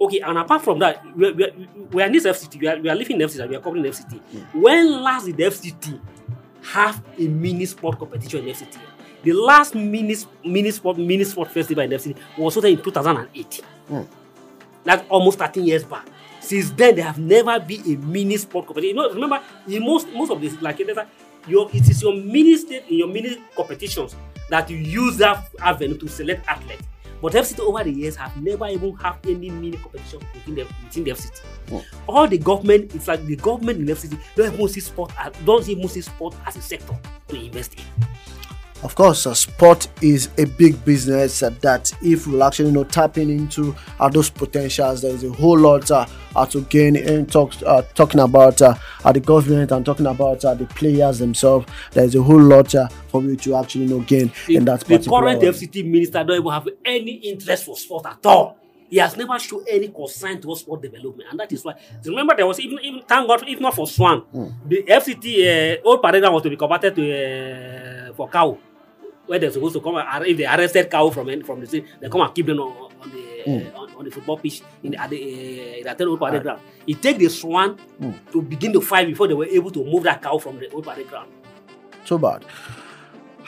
Okay, 0.00 0.20
and 0.20 0.38
apart 0.38 0.62
from 0.62 0.78
that, 0.78 1.04
we 1.16 1.28
are, 1.28 1.32
we 1.32 1.44
are, 1.44 1.50
we 1.92 2.02
are 2.02 2.06
in 2.06 2.12
this 2.12 2.24
FCT, 2.26 2.60
we 2.60 2.68
are, 2.68 2.78
we 2.78 2.88
are 2.88 2.94
living 2.94 3.20
in 3.20 3.28
FCT, 3.28 3.48
we 3.48 3.56
are 3.56 3.60
covering 3.60 3.84
FCT. 3.84 4.20
When 4.54 5.02
last 5.02 5.26
did 5.26 5.36
the 5.36 5.42
FCT 5.44 6.00
have 6.72 7.02
a 7.18 7.28
mini 7.28 7.66
sport 7.66 7.98
competition 7.98 8.46
in 8.46 8.54
FCT? 8.54 8.78
The 9.22 9.32
last 9.32 9.74
mini, 9.74 10.16
mini 10.44 10.70
sport 10.70 10.96
mini 10.96 11.24
sport 11.24 11.50
festival 11.50 11.84
in 11.84 11.90
FCT 11.90 12.16
was 12.38 12.56
hosted 12.56 12.72
in 12.72 12.82
2008. 12.82 13.60
Mm. 13.90 14.06
That's 14.84 15.04
almost 15.10 15.38
13 15.38 15.66
years 15.66 15.84
back. 15.84 16.06
Since 16.40 16.70
then, 16.70 16.96
there 16.96 17.04
have 17.04 17.18
never 17.18 17.60
been 17.60 17.82
a 17.82 17.96
mini 17.98 18.38
sport 18.38 18.66
competition. 18.66 18.96
You 18.96 19.02
know, 19.02 19.12
remember, 19.12 19.42
in 19.68 19.84
most 19.84 20.08
most 20.08 20.30
of 20.30 20.40
this, 20.40 20.60
like 20.62 20.80
it 20.80 20.88
is, 20.88 20.98
your 21.46 21.68
it 21.74 21.88
is 21.88 22.00
your 22.00 22.14
mini 22.14 22.56
state 22.56 22.84
in 22.88 22.98
your 22.98 23.08
mini 23.08 23.36
competitions 23.54 24.16
that 24.48 24.70
you 24.70 24.78
use 24.78 25.18
that 25.18 25.48
avenue 25.60 25.98
to 25.98 26.08
select 26.08 26.46
athletes. 26.48 26.82
But 27.20 27.32
FCT 27.34 27.60
over 27.60 27.84
the 27.84 27.90
years 27.92 28.16
have 28.16 28.36
never 28.42 28.66
even 28.66 28.94
had 28.96 29.16
any 29.24 29.50
mini 29.50 29.76
competition 29.76 30.20
within 30.34 30.54
the 30.54 30.62
within 30.84 31.04
the 31.04 31.10
FCT. 31.10 31.40
Mm. 31.68 31.84
All 32.08 32.26
the 32.26 32.38
government, 32.38 32.94
it's 32.94 33.08
like 33.08 33.24
the 33.26 33.36
government 33.36 33.80
in 33.80 33.86
FCT 33.86 34.18
don't 34.36 34.54
even 34.54 34.68
see 34.68 34.80
sport 34.80 35.12
as, 35.18 35.32
don't 35.44 35.68
even 35.68 35.88
see 35.88 36.00
sport 36.00 36.34
as 36.46 36.56
a 36.56 36.62
sector 36.62 36.98
to 37.28 37.36
invest 37.36 37.74
in. 37.74 37.84
Of 38.82 38.94
course, 38.94 39.26
uh, 39.26 39.34
sport 39.34 39.88
is 40.00 40.30
a 40.38 40.46
big 40.46 40.82
business 40.86 41.42
uh, 41.42 41.50
that 41.60 41.92
if 42.02 42.26
we're 42.26 42.42
actually 42.46 42.66
you 42.70 42.72
know 42.74 42.84
tapping 42.84 43.28
into 43.28 43.76
uh, 43.98 44.08
those 44.08 44.30
potentials, 44.30 45.02
there 45.02 45.12
is 45.12 45.22
a 45.22 45.30
whole 45.30 45.58
lot 45.58 45.90
uh, 45.90 46.06
uh, 46.34 46.46
to 46.46 46.62
gain 46.62 46.96
in 46.96 47.26
talks, 47.26 47.62
uh, 47.62 47.82
talking 47.94 48.20
about 48.20 48.62
uh, 48.62 48.74
the 49.12 49.20
government 49.20 49.70
and 49.72 49.84
talking 49.84 50.06
about 50.06 50.42
uh, 50.46 50.54
the 50.54 50.64
players 50.66 51.18
themselves. 51.18 51.66
There 51.92 52.04
is 52.04 52.14
a 52.14 52.22
whole 52.22 52.40
lot 52.40 52.74
uh, 52.74 52.88
for 53.08 53.22
you 53.22 53.36
to 53.36 53.56
actually 53.56 53.84
you 53.84 53.90
know 53.98 54.00
gain 54.00 54.32
The, 54.46 54.56
in 54.56 54.64
that 54.64 54.80
the 54.80 54.98
current 54.98 55.42
FCT 55.42 55.84
minister 55.84 56.24
don't 56.24 56.38
even 56.40 56.50
have 56.50 56.66
any 56.82 57.12
interest 57.16 57.64
for 57.66 57.76
sport 57.76 58.06
at 58.06 58.24
all. 58.24 58.56
He 58.88 58.96
has 58.96 59.16
never 59.16 59.38
shown 59.38 59.64
any 59.68 59.88
concern 59.88 60.40
towards 60.40 60.62
sport 60.62 60.82
development, 60.82 61.28
and 61.30 61.38
that 61.38 61.52
is 61.52 61.64
why. 61.64 61.74
Remember, 62.04 62.34
there 62.34 62.46
was 62.46 62.58
even, 62.58 62.78
even 62.82 63.02
thank 63.06 63.28
God, 63.28 63.44
if 63.46 63.60
not 63.60 63.74
for 63.74 63.86
Swan, 63.86 64.24
the 64.66 64.82
FCT 64.82 65.78
uh, 65.78 65.88
old 65.88 66.02
parade 66.02 66.24
was 66.24 66.42
to 66.42 66.50
be 66.50 66.56
converted 66.56 66.96
to 66.96 68.08
uh, 68.10 68.12
for 68.14 68.28
cow, 68.28 68.58
where 69.30 69.38
they're 69.38 69.52
supposed 69.52 69.74
to 69.74 69.80
come. 69.80 69.94
and- 69.94 70.26
If 70.26 70.36
they 70.38 70.44
arrested 70.46 70.90
cow 70.90 71.08
from 71.10 71.26
from 71.42 71.60
the 71.60 71.66
city, 71.66 71.86
they 72.00 72.08
come 72.08 72.20
and 72.22 72.34
keep 72.34 72.46
them 72.46 72.58
on, 72.58 72.90
on 73.02 73.10
the 73.10 73.24
Mm. 73.46 73.74
on, 73.74 73.88
on 73.98 74.04
the 74.04 74.10
football 74.10 74.36
pitch 74.36 74.60
in 74.82 74.90
the, 74.92 75.00
at 75.00 75.08
the 75.08 75.16
uh, 75.86 75.90
in 75.90 75.96
the 75.96 76.04
old 76.04 76.18
parade 76.20 76.42
ground. 76.42 76.60
He 76.84 76.94
take 76.94 77.16
the 77.18 77.28
Swan 77.30 77.76
Mm. 78.02 78.14
to 78.32 78.42
begin 78.42 78.72
the 78.72 78.80
fight 78.80 79.06
before 79.06 79.28
they 79.28 79.34
were 79.34 79.46
able 79.46 79.70
to 79.70 79.82
move 79.84 80.02
that 80.02 80.20
cow 80.20 80.36
from 80.38 80.58
the 80.58 80.68
old 80.72 80.84
parade 80.84 81.08
ground. 81.08 81.28
so 82.04 82.18
bad. 82.18 82.44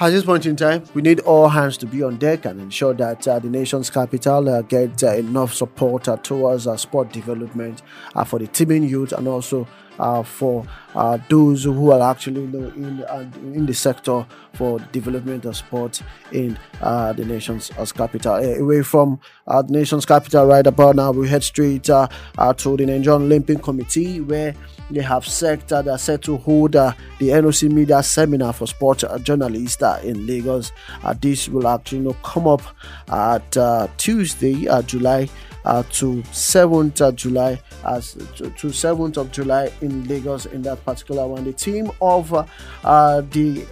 At 0.01 0.11
this 0.11 0.25
point 0.25 0.47
in 0.47 0.57
time, 0.57 0.85
we 0.95 1.03
need 1.03 1.21
all 1.21 1.49
hands 1.49 1.77
to 1.79 1.87
be 1.87 2.03
on 2.03 2.17
deck 2.17 2.45
and 2.47 2.61
ensure 2.61 2.95
that 2.95 3.29
uh, 3.29 3.39
the 3.39 3.49
nation's 3.49 3.91
capital 3.91 4.49
uh, 4.49 4.63
get 4.63 5.03
uh, 5.05 5.15
enough 5.15 5.53
support 5.53 6.09
uh, 6.09 6.17
towards 6.17 6.67
uh, 6.67 6.77
sport 6.77 7.13
development 7.13 7.83
uh, 8.15 8.25
for 8.25 8.39
the 8.39 8.47
teaming 8.47 8.85
youth 8.85 9.13
and 9.13 9.29
also 9.29 9.67
uh, 9.99 10.23
for 10.23 10.67
uh, 10.95 11.19
those 11.29 11.65
who 11.65 11.91
are 11.91 12.11
actually 12.11 12.43
you 12.43 12.47
know, 12.49 12.69
in 12.77 13.03
uh, 13.05 13.31
in 13.55 13.67
the 13.67 13.75
sector 13.75 14.27
for 14.55 14.79
development 14.93 15.45
of 15.45 15.57
sport 15.57 16.03
in 16.33 16.59
uh, 16.81 17.13
the 17.13 17.25
nation's 17.25 17.71
capital. 17.93 18.35
Uh, 18.35 18.55
away 18.59 18.83
from 18.83 19.19
uh, 19.47 19.63
the 19.63 19.73
nation's 19.73 20.05
capital, 20.05 20.47
right 20.47 20.67
about 20.67 20.97
now, 20.97 21.11
we 21.11 21.29
head 21.29 21.43
straight 21.43 21.89
uh, 21.89 22.07
uh, 22.39 22.53
to 22.55 22.77
the 22.77 22.87
Nigerian 22.87 23.23
Olympic 23.23 23.63
Committee, 23.63 24.21
where 24.21 24.55
they 24.91 25.01
have 25.03 25.27
set 25.27 25.73
uh, 25.73 25.83
they're 25.83 25.99
set 25.99 26.23
to 26.23 26.37
hold 26.37 26.77
uh, 26.77 26.93
the 27.19 27.29
NOC 27.31 27.71
Media 27.71 28.03
Seminar 28.03 28.53
for 28.53 28.67
Sport 28.67 29.05
Journalists 29.23 29.83
in 30.05 30.27
Lagos. 30.27 30.73
this 31.21 31.49
will 31.49 31.67
actually 31.69 31.99
you 31.99 32.05
know, 32.05 32.17
come 32.23 32.47
up 32.47 32.63
at 33.09 33.97
Tuesday, 33.97 34.67
July 34.87 35.29
uh, 35.65 35.83
to 35.93 36.23
7th 36.33 37.01
of 37.01 37.17
July 37.17 37.61
as 37.85 38.15
to, 38.37 38.51
to, 38.51 38.67
7th 38.69 39.17
of 39.17 39.31
July 39.33 39.71
in 39.81 40.07
Lagos 40.09 40.47
in 40.47 40.63
that 40.63 40.85
particular 40.85 41.27
one. 41.27 41.45
The 41.45 41.53
team 41.53 41.91
of 42.01 42.33
uh, 42.35 42.45
uh, 42.85 43.23
the 43.31 43.67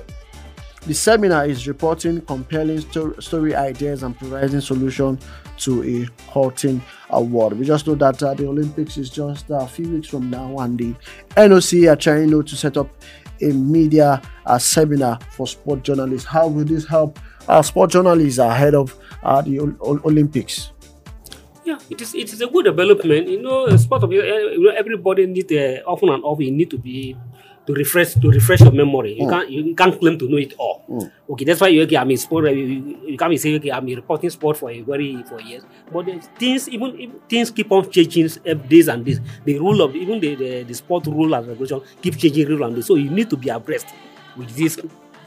the 0.86 0.94
seminar 0.94 1.44
is 1.46 1.68
reporting 1.68 2.22
compelling 2.22 2.80
sto- 2.80 3.12
story 3.20 3.54
ideas 3.54 4.02
and 4.02 4.16
providing 4.18 4.62
solution 4.62 5.18
to 5.58 5.82
a 5.84 6.08
halting 6.30 6.80
award. 7.10 7.58
We 7.58 7.66
just 7.66 7.86
know 7.86 7.94
that 7.96 8.22
uh, 8.22 8.32
the 8.32 8.46
Olympics 8.48 8.96
is 8.96 9.10
just 9.10 9.44
a 9.50 9.66
few 9.66 9.90
weeks 9.90 10.08
from 10.08 10.30
now, 10.30 10.56
and 10.60 10.78
the 10.78 10.94
NOC 11.36 11.86
are 11.92 11.96
trying 11.96 12.30
to 12.30 12.56
set 12.56 12.78
up 12.78 12.88
a 13.42 13.52
media 13.52 14.22
uh, 14.46 14.58
seminar 14.58 15.18
for 15.32 15.46
sport 15.46 15.82
journalists. 15.82 16.26
How 16.26 16.48
will 16.48 16.64
this 16.64 16.86
help 16.86 17.18
uh, 17.46 17.60
sport 17.60 17.90
journalists 17.90 18.38
ahead 18.38 18.74
of 18.74 18.96
uh, 19.22 19.42
the 19.42 19.60
o- 19.60 20.00
Olympics? 20.06 20.72
Yeah, 21.70 21.78
it 21.88 22.00
is. 22.02 22.14
It 22.18 22.32
is 22.32 22.40
a 22.42 22.48
good 22.48 22.64
development. 22.64 23.28
You 23.28 23.42
know, 23.42 23.66
as 23.66 23.86
part 23.86 24.02
of 24.02 24.10
it, 24.12 24.26
everybody 24.74 25.26
need 25.26 25.52
uh, 25.52 25.86
often 25.86 26.08
and 26.08 26.24
often 26.24 26.46
you 26.46 26.50
need 26.50 26.70
to 26.70 26.78
be 26.78 27.16
to 27.64 27.72
refresh 27.72 28.14
to 28.14 28.28
refresh 28.28 28.60
your 28.66 28.72
memory. 28.72 29.14
You 29.14 29.26
mm. 29.26 29.30
can't 29.30 29.48
you 29.48 29.74
can't 29.76 29.94
claim 29.94 30.18
to 30.18 30.28
know 30.28 30.38
it 30.38 30.54
all. 30.58 30.82
Mm. 30.90 31.12
Okay, 31.30 31.44
that's 31.44 31.60
why 31.60 31.68
you 31.68 31.82
okay, 31.82 31.96
I'm 31.96 32.10
in 32.10 32.18
sport. 32.18 32.50
You, 32.50 32.98
you 33.06 33.16
can't 33.16 33.30
be 33.30 33.36
saying 33.36 33.62
okay, 33.62 33.70
I'm 33.70 33.86
reporting 33.86 34.30
sport 34.30 34.56
for 34.56 34.68
a 34.68 34.80
very 34.80 35.22
for 35.30 35.40
years. 35.40 35.62
But 35.92 36.10
things 36.42 36.68
even, 36.68 37.20
things 37.28 37.52
keep 37.52 37.70
on 37.70 37.88
changing 37.88 38.26
days 38.66 38.88
and 38.88 39.04
days. 39.04 39.20
The 39.44 39.58
rule 39.60 39.80
of 39.82 39.94
even 39.94 40.18
the, 40.18 40.34
the, 40.34 40.62
the 40.64 40.74
sport 40.74 41.06
rule 41.06 41.32
and 41.34 41.46
regulation 41.46 41.82
keep 42.02 42.18
changing 42.18 42.48
rule 42.48 42.64
and 42.64 42.84
so 42.84 42.96
you 42.96 43.10
need 43.10 43.30
to 43.30 43.36
be 43.36 43.48
abreast 43.48 43.86
with 44.36 44.50
this 44.56 44.76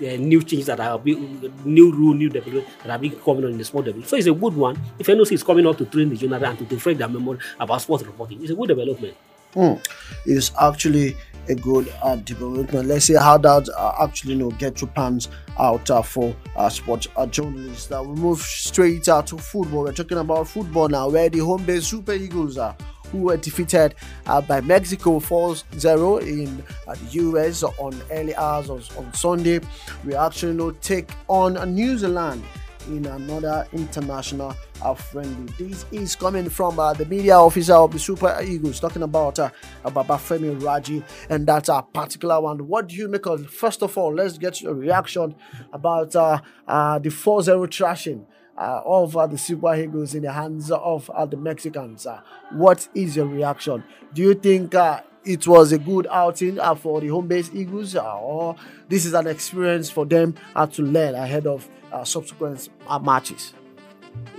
uh, 0.02 0.18
new 0.18 0.42
changes 0.42 0.68
that 0.68 0.80
are 0.80 1.00
new 1.04 1.92
rule, 1.92 2.14
new 2.14 2.30
development 2.30 2.68
that 2.84 2.92
are 2.92 3.00
being 3.00 3.16
coming 3.20 3.46
on 3.46 3.52
in 3.52 3.58
the 3.58 3.66
sport 3.66 3.86
development. 3.86 4.10
So 4.10 4.18
it's 4.18 4.28
a 4.28 4.34
good 4.34 4.56
one. 4.56 4.80
If 5.00 5.08
NOC 5.08 5.32
is 5.34 5.44
coming 5.44 5.66
out 5.68 5.78
to 5.78 5.86
train 5.86 6.10
the 6.10 6.16
journal 6.16 6.44
and 6.44 6.58
to 6.58 6.66
refresh 6.66 6.98
their 6.98 7.08
memory 7.10 7.40
about 7.60 7.82
sports 7.82 8.04
reporting, 8.04 8.42
it's 8.42 8.52
a 8.52 8.56
good 8.56 8.68
development. 8.68 9.16
Mm. 9.56 9.86
It's 10.26 10.52
actually 10.60 11.16
a 11.50 11.56
good 11.56 11.94
uh, 12.02 12.16
development. 12.18 12.88
Let's 12.88 13.06
see 13.06 13.16
how 13.16 13.38
that 13.38 13.70
uh, 13.70 13.96
actually 14.02 14.34
you 14.34 14.40
know 14.40 14.52
get 14.52 14.76
to 14.78 14.88
pans 14.88 15.30
out 15.60 15.90
uh, 15.92 16.02
for 16.02 16.36
uh, 16.56 16.70
sports 16.70 17.08
uh, 17.16 17.26
journalists. 17.28 17.90
Now 17.90 18.04
we 18.04 18.20
move 18.20 18.40
straight 18.40 19.08
out 19.10 19.28
to 19.28 19.38
football. 19.38 19.84
We're 19.84 19.94
talking 19.94 20.18
about 20.18 20.48
football 20.48 20.90
now, 20.90 21.10
where 21.10 21.30
the 21.30 21.40
home 21.40 21.64
base 21.66 21.88
Super 21.88 22.14
Eagles 22.14 22.58
are 22.58 22.76
who 23.14 23.20
were 23.20 23.38
defeated 23.38 23.96
uh, 24.26 24.42
by 24.42 24.60
Mexico 24.60 25.20
4 25.20 25.56
0 25.78 26.18
in 26.18 26.62
uh, 26.88 26.96
the 26.96 27.06
US 27.22 27.64
on 27.64 27.94
early 28.12 28.36
hours 28.36 28.70
on 28.70 29.14
Sunday. 29.14 29.62
We 30.04 30.16
actually 30.16 30.54
now 30.54 30.74
take 30.82 31.10
on 31.28 31.54
New 31.74 31.98
Zealand 31.98 32.44
in 32.88 33.06
another 33.06 33.68
international 33.72 34.54
uh, 34.82 34.94
friendly. 34.94 35.54
This 35.58 35.86
is 35.92 36.16
coming 36.16 36.50
from 36.50 36.80
uh, 36.80 36.94
the 36.94 37.06
media 37.06 37.36
officer 37.36 37.76
of 37.76 37.94
the 37.94 38.00
Super 38.00 38.38
Eagles, 38.44 38.80
talking 38.80 39.04
about 39.04 39.40
uh, 39.40 39.52
Babafemi 39.86 40.62
Raji, 40.62 41.04
and 41.30 41.46
that's 41.48 41.70
a 41.70 41.82
particular 41.94 42.42
one. 42.42 42.68
What 42.68 42.88
do 42.88 42.96
you 42.96 43.08
make 43.08 43.26
of? 43.28 43.48
First 43.48 43.84
of 43.84 43.98
all, 43.98 44.14
let's 44.14 44.38
get 44.38 44.62
your 44.62 44.74
reaction 44.74 45.36
about 45.72 46.16
uh, 46.16 46.42
uh, 46.68 47.00
the 47.00 47.10
4-0 47.10 47.68
trashing 47.68 48.26
uh, 48.58 48.82
of 48.86 49.18
uh, 49.18 49.28
the 49.28 49.38
Super 49.38 49.76
Eagles 49.76 50.16
in 50.16 50.24
the 50.24 50.32
hands 50.32 50.72
of 50.72 51.10
uh, 51.10 51.26
the 51.26 51.38
Mexicans. 51.38 52.06
Uh, 52.06 52.22
what 52.52 52.88
is 52.94 53.16
your 53.16 53.26
reaction? 53.26 53.84
Do 54.14 54.22
you 54.22 54.34
think 54.34 54.76
uh, 54.76 55.02
it 55.26 55.48
was 55.48 55.72
a 55.72 55.78
good 55.78 56.08
outing 56.10 56.60
uh, 56.60 56.76
for 56.76 57.02
the 57.02 57.08
home 57.08 57.28
base 57.28 57.50
Eagles, 57.54 57.96
or 57.96 58.56
this 58.88 59.06
is 59.06 59.14
an 59.14 59.28
experience 59.28 59.90
for 59.90 60.06
them 60.06 60.36
to 60.72 60.82
learn 60.82 61.16
ahead 61.16 61.48
of 61.48 61.68
subsequent 62.04 62.70
matches? 63.02 63.54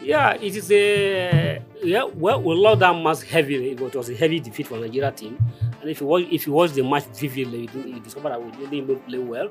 Yeah, 0.01 0.35
it 0.35 0.55
is 0.55 0.71
a 0.71 1.61
yeah. 1.83 2.05
Well, 2.05 2.41
we 2.41 2.55
lost 2.55 2.81
that 2.81 2.93
match 2.93 3.25
heavily. 3.25 3.71
It 3.73 3.81
was 3.81 4.09
a 4.09 4.15
heavy 4.15 4.39
defeat 4.39 4.69
for 4.69 4.79
Nigeria 4.79 5.11
team, 5.11 5.37
and 5.81 5.91
if 5.91 6.01
you 6.01 6.07
watch 6.07 6.27
if 6.31 6.47
you 6.47 6.53
watch 6.53 6.73
the 6.73 6.83
match 6.85 7.05
vividly, 7.07 7.69
you 7.75 7.99
discover 7.99 8.29
that 8.29 8.41
we 8.41 8.67
didn't 8.67 9.05
play 9.07 9.19
well 9.19 9.51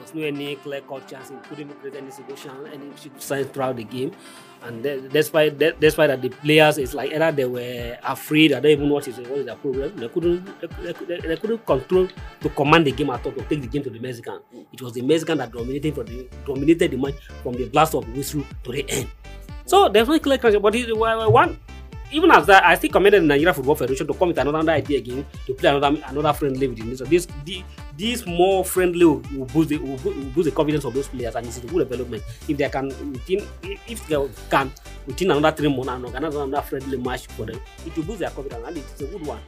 was 0.00 0.14
no 0.14 0.22
any 0.22 0.56
clear 0.56 0.80
cut 0.80 1.06
chance. 1.06 1.30
He 1.30 1.36
couldn't 1.48 1.80
create 1.80 1.96
any 1.96 2.10
situation, 2.10 2.50
any 2.72 2.90
signs 3.18 3.48
throughout 3.48 3.76
the 3.76 3.84
game. 3.84 4.12
And 4.62 4.82
despite 5.10 5.58
that, 5.58 5.80
despite 5.80 6.08
that, 6.08 6.22
the 6.22 6.28
players 6.28 6.78
it's 6.78 6.92
like 6.92 7.12
either 7.12 7.32
they 7.32 7.44
were 7.44 7.98
afraid. 8.04 8.52
I 8.52 8.60
don't 8.60 8.72
even 8.72 8.88
know 8.88 8.94
what 8.94 9.08
is 9.08 9.18
what 9.18 9.38
is 9.38 9.46
their 9.46 9.56
problem. 9.56 9.96
They 9.96 10.08
couldn't 10.08 10.60
they, 10.60 10.92
they, 10.92 11.20
they, 11.20 11.36
couldn't 11.36 11.64
control 11.66 12.08
to 12.40 12.48
command 12.50 12.86
the 12.86 12.92
game 12.92 13.10
at 13.10 13.24
all 13.24 13.32
to 13.32 13.42
take 13.44 13.62
the 13.62 13.68
game 13.68 13.82
to 13.84 13.90
the 13.90 13.98
Mexican. 13.98 14.40
It 14.72 14.82
was 14.82 14.92
the 14.92 15.02
Mexican 15.02 15.38
that 15.38 15.52
dominated 15.52 15.94
for 15.94 16.04
the 16.04 16.28
dominated 16.46 16.90
the 16.90 16.96
match 16.96 17.14
from 17.42 17.54
the 17.54 17.68
blast 17.68 17.94
of 17.94 18.04
the 18.04 18.12
whistle 18.12 18.44
to 18.64 18.72
the 18.72 18.84
end. 18.90 19.08
So 19.64 19.88
definitely 19.88 20.20
clear 20.20 20.38
cut. 20.38 20.60
But 20.60 20.74
it, 20.74 20.96
one 20.96 21.58
even 22.12 22.30
as 22.30 22.46
that, 22.46 22.64
I 22.64 22.74
still 22.74 22.90
commended 22.90 23.22
the 23.22 23.26
Nigeria 23.26 23.54
Football 23.54 23.74
Federation 23.76 24.06
to 24.06 24.14
come 24.14 24.28
with 24.28 24.38
another 24.38 24.72
idea 24.72 24.98
again 24.98 25.26
to 25.46 25.54
play 25.54 25.70
another 25.70 26.00
another 26.06 26.32
friendly 26.32 26.68
with 26.68 26.78
this. 26.78 26.98
So 26.98 27.04
this 27.04 27.26
the, 27.44 27.62
this 27.96 28.26
more 28.26 28.64
friendly 28.64 29.04
will, 29.04 29.22
will, 29.34 29.46
boost 29.46 29.68
the, 29.68 29.78
will, 29.78 29.96
boost 29.96 30.46
the 30.46 30.54
confidence 30.54 30.84
of 30.84 30.94
those 30.94 31.08
players 31.08 31.34
and 31.36 31.46
it's 31.46 31.58
a 31.58 31.66
good 31.66 31.88
development. 31.88 32.22
If 32.48 32.56
they 32.56 32.68
can 32.68 32.88
within 33.12 33.46
if 33.62 34.06
they 34.08 34.28
can 34.50 34.72
within 35.06 35.30
another 35.30 35.56
three 35.56 35.68
months 35.68 35.88
and 35.88 36.04
organize 36.04 36.34
another 36.34 36.62
friendly 36.62 36.98
match 36.98 37.26
for 37.28 37.46
them, 37.46 37.60
it 37.86 37.96
will 37.96 38.04
boost 38.04 38.20
their 38.20 38.30
confidence 38.30 38.66
and 38.66 38.76
it's 38.76 39.00
a 39.00 39.06
good 39.06 39.26
one. 39.26 39.40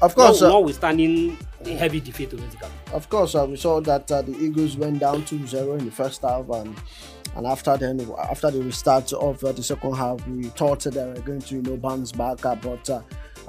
Of 0.00 0.14
course, 0.14 0.40
no, 0.40 0.46
uh, 0.46 0.50
notwithstanding 0.50 1.36
heavy 1.64 2.00
defeat 2.00 2.30
to 2.30 2.36
Mexico. 2.36 2.70
Of 2.92 3.08
course, 3.08 3.34
uh, 3.34 3.46
we 3.48 3.56
saw 3.56 3.80
that 3.80 4.10
uh, 4.10 4.22
the 4.22 4.36
Eagles 4.38 4.76
went 4.76 5.00
down 5.00 5.22
2-0 5.22 5.78
in 5.78 5.84
the 5.86 5.90
first 5.90 6.22
half 6.22 6.48
and 6.50 6.76
and 7.36 7.46
after 7.46 7.76
then 7.76 8.00
after 8.30 8.50
the 8.50 8.62
restart 8.62 9.12
of 9.12 9.42
uh, 9.44 9.52
the 9.52 9.62
second 9.62 9.94
half 9.94 10.26
we 10.28 10.44
thought 10.44 10.80
that 10.80 10.94
they 10.94 11.04
were 11.04 11.20
going 11.20 11.40
to 11.40 11.56
you 11.56 11.62
know 11.62 11.76
bounce 11.76 12.10
back 12.10 12.44
uh, 12.46 12.54
but 12.56 12.88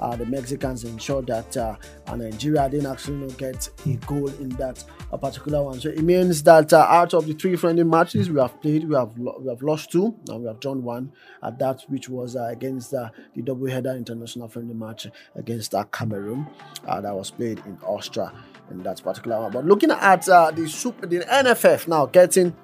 uh, 0.00 0.10
uh, 0.10 0.16
the 0.16 0.26
Mexicans 0.26 0.84
ensured 0.84 1.26
that 1.28 1.56
uh, 1.56 1.76
Nigeria 2.16 2.68
didn't 2.68 2.86
actually 2.86 3.20
you 3.20 3.26
know, 3.26 3.34
get 3.34 3.70
a 3.86 3.94
goal 4.06 4.28
in 4.40 4.48
that 4.50 4.82
uh, 5.12 5.16
particular 5.16 5.62
one. 5.62 5.80
So 5.80 5.88
it 5.88 6.02
means 6.02 6.42
that 6.42 6.72
uh, 6.72 6.86
out 6.88 7.14
of 7.14 7.26
the 7.26 7.34
three 7.34 7.56
friendly 7.56 7.84
matches 7.84 8.28
we 8.28 8.40
have 8.40 8.60
played, 8.60 8.88
we 8.88 8.94
have 8.96 9.16
lo- 9.16 9.38
we 9.40 9.48
have 9.48 9.62
lost 9.62 9.92
two 9.92 10.16
and 10.28 10.40
we 10.42 10.48
have 10.48 10.60
drawn 10.60 10.82
one. 10.82 11.12
At 11.42 11.58
that 11.60 11.84
which 11.88 12.08
was 12.08 12.36
uh, 12.36 12.44
against 12.50 12.90
the 12.90 13.10
double-header 13.42 13.94
international 13.94 14.48
friendly 14.48 14.74
match 14.74 15.06
against 15.36 15.74
Cameroon 15.92 16.46
that 16.84 17.14
was 17.14 17.30
played 17.30 17.60
in 17.66 17.78
Austria 17.82 18.32
in 18.70 18.82
that 18.82 19.02
particular 19.02 19.40
one. 19.40 19.52
But 19.52 19.64
looking 19.64 19.90
at 19.90 20.22
the 20.22 20.66
super, 20.68 21.06
the 21.06 21.20
NFF 21.20 21.88
now 21.88 22.06
getting 22.06 22.54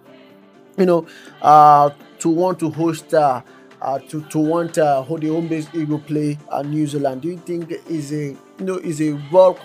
you 0.76 0.85
know, 0.87 1.07
uh, 1.40 1.90
to 2.19 2.28
want 2.28 2.59
to 2.61 2.71
host, 2.71 3.14
uh, 3.87 4.00
to 4.00 4.21
to 4.23 4.38
want 4.38 4.76
uh, 4.78 5.02
the 5.02 5.28
home 5.28 5.47
based 5.47 5.75
Eagle 5.75 6.00
play 6.00 6.37
uh, 6.50 6.62
New 6.62 6.87
Zealand. 6.87 7.23
Do 7.23 7.28
you 7.28 7.38
think 7.38 7.71
is 7.88 8.12
a 8.12 8.35
you 8.59 8.66
know 8.66 8.76
is 8.78 9.00
a 9.00 9.12
well 9.31 9.59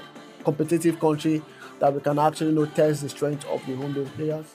competitive 0.43 0.99
country 0.99 1.41
that 1.79 1.93
we 1.93 1.99
can 1.99 2.19
actually 2.19 2.51
you 2.51 2.55
know 2.55 2.65
test 2.67 3.01
the 3.01 3.09
strength 3.09 3.45
of 3.45 3.65
the 3.65 3.75
home 3.75 3.93
based 3.93 4.13
players? 4.13 4.45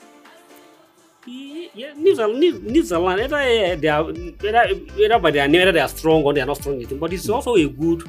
Yeah, 1.75 1.93
New 1.93 2.15
Zealand, 2.15 2.39
New, 2.39 2.59
New 2.59 2.83
Zealand, 2.83 3.21
either 3.21 3.75
they 3.75 3.87
are 3.89 4.09
either, 4.09 4.67
either 4.97 5.19
by 5.19 5.29
their 5.29 5.47
name, 5.47 5.61
either 5.61 5.73
they 5.73 5.81
are 5.81 5.89
strong 5.89 6.23
or 6.23 6.33
they 6.33 6.41
are 6.41 6.45
not 6.45 6.57
strong. 6.57 6.81
But 6.97 7.11
it's 7.13 7.29
also 7.29 7.55
a 7.55 7.67
good 7.67 8.03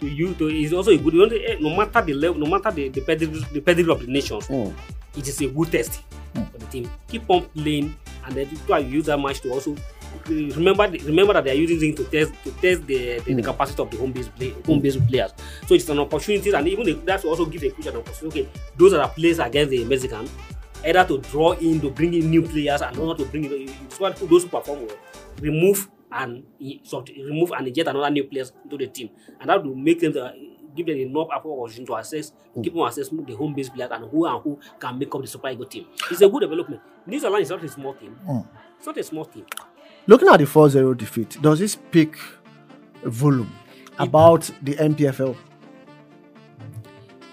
to 0.00 0.08
you 0.08 0.34
to 0.34 0.48
it's 0.48 0.72
also 0.72 0.90
a 0.90 0.98
good 0.98 1.14
no 1.60 1.76
matter 1.76 2.02
the 2.02 2.12
level, 2.12 2.40
no 2.40 2.46
matter 2.50 2.72
the 2.72 2.88
the 2.88 3.00
pedigree, 3.00 3.46
the 3.52 3.60
pedigree 3.60 3.92
of 3.92 4.00
the 4.00 4.08
nations, 4.08 4.48
mm. 4.48 4.74
it 5.16 5.28
is 5.28 5.40
a 5.40 5.46
good 5.46 5.70
test 5.70 6.02
for 6.34 6.58
the 6.58 6.66
team. 6.66 6.90
Keep 7.08 7.30
on 7.30 7.44
playing, 7.54 7.94
and 8.26 8.34
then 8.34 8.48
try 8.66 8.82
to 8.82 8.88
use 8.88 9.06
that 9.06 9.18
match 9.18 9.40
to 9.42 9.52
also 9.52 9.76
remember 10.28 10.88
remember 11.04 11.32
that 11.34 11.44
they 11.44 11.50
are 11.50 11.54
using 11.54 11.90
it 11.90 11.96
to 11.96 12.04
test 12.04 12.32
to 12.44 12.50
test 12.52 12.86
the, 12.86 13.20
the, 13.24 13.32
mm. 13.32 13.36
the 13.36 13.42
capacity 13.42 13.82
of 13.82 13.90
the 13.90 13.96
home 13.96 14.12
base 14.12 14.28
play, 14.28 14.54
home 14.66 14.80
base 14.80 14.96
players. 14.96 15.32
So 15.66 15.74
it's 15.74 15.88
an 15.88 15.98
opportunity, 15.98 16.52
and 16.52 16.68
even 16.68 16.84
the, 16.86 16.92
that's 17.04 17.24
also 17.24 17.46
give 17.46 17.62
a 17.62 17.70
coach 17.70 17.86
an 17.86 17.96
opportunity. 17.96 18.42
Okay, 18.42 18.48
those 18.76 18.92
are 18.94 19.06
the 19.06 19.08
players 19.08 19.38
against 19.38 19.70
the 19.70 19.84
Mexican, 19.84 20.28
either 20.84 21.04
to 21.04 21.18
draw 21.18 21.52
in 21.52 21.80
to 21.80 21.90
bring 21.90 22.14
in 22.14 22.30
new 22.30 22.42
players 22.42 22.82
and 22.82 22.96
not 22.96 23.18
to 23.18 23.24
bring 23.26 23.44
in 23.44 23.66
those 23.98 24.42
who 24.42 24.48
perform 24.48 24.86
well, 24.86 24.96
remove 25.40 25.88
and 26.12 26.44
remove 26.60 27.52
and 27.52 27.68
inject 27.68 27.88
another 27.88 28.10
new 28.10 28.24
players 28.24 28.52
into 28.64 28.76
the 28.78 28.86
team, 28.86 29.10
and 29.40 29.50
that 29.50 29.62
will 29.64 29.74
make 29.74 30.00
them. 30.00 30.12
The, 30.12 30.54
give 30.74 30.86
them 30.86 30.96
enough 30.96 31.28
opportunity 31.30 31.84
to 31.84 31.94
assess, 31.94 32.32
mm. 32.56 32.64
keep 32.64 32.74
on 32.74 32.88
assess 32.88 33.08
the 33.08 33.34
home 33.36 33.54
based 33.54 33.72
players 33.72 33.90
and 33.92 34.10
who 34.10 34.26
and 34.26 34.42
who 34.42 34.58
can 34.78 34.98
make 34.98 35.14
up 35.14 35.20
the 35.20 35.26
Super 35.28 35.48
Eagles 35.50 35.68
team. 35.68 35.86
It's 36.10 36.20
a 36.20 36.28
good 36.28 36.40
development. 36.40 36.82
New 37.06 37.20
Zealand 37.20 37.42
is 37.42 37.50
not 37.50 37.62
a 37.62 37.68
small 37.68 37.94
team. 37.94 38.18
Mm. 38.28 38.46
It's 38.76 38.86
not 38.86 38.98
a 38.98 39.02
small 39.04 39.24
team. 39.24 39.46
Looking 40.06 40.28
at 40.28 40.38
the 40.38 40.46
4 40.46 40.68
0 40.68 40.94
defeat, 40.94 41.38
does 41.40 41.58
this 41.58 41.72
speak 41.72 42.16
volume 43.04 43.50
about 43.98 44.50
the 44.62 44.74
NPFL? 44.74 45.36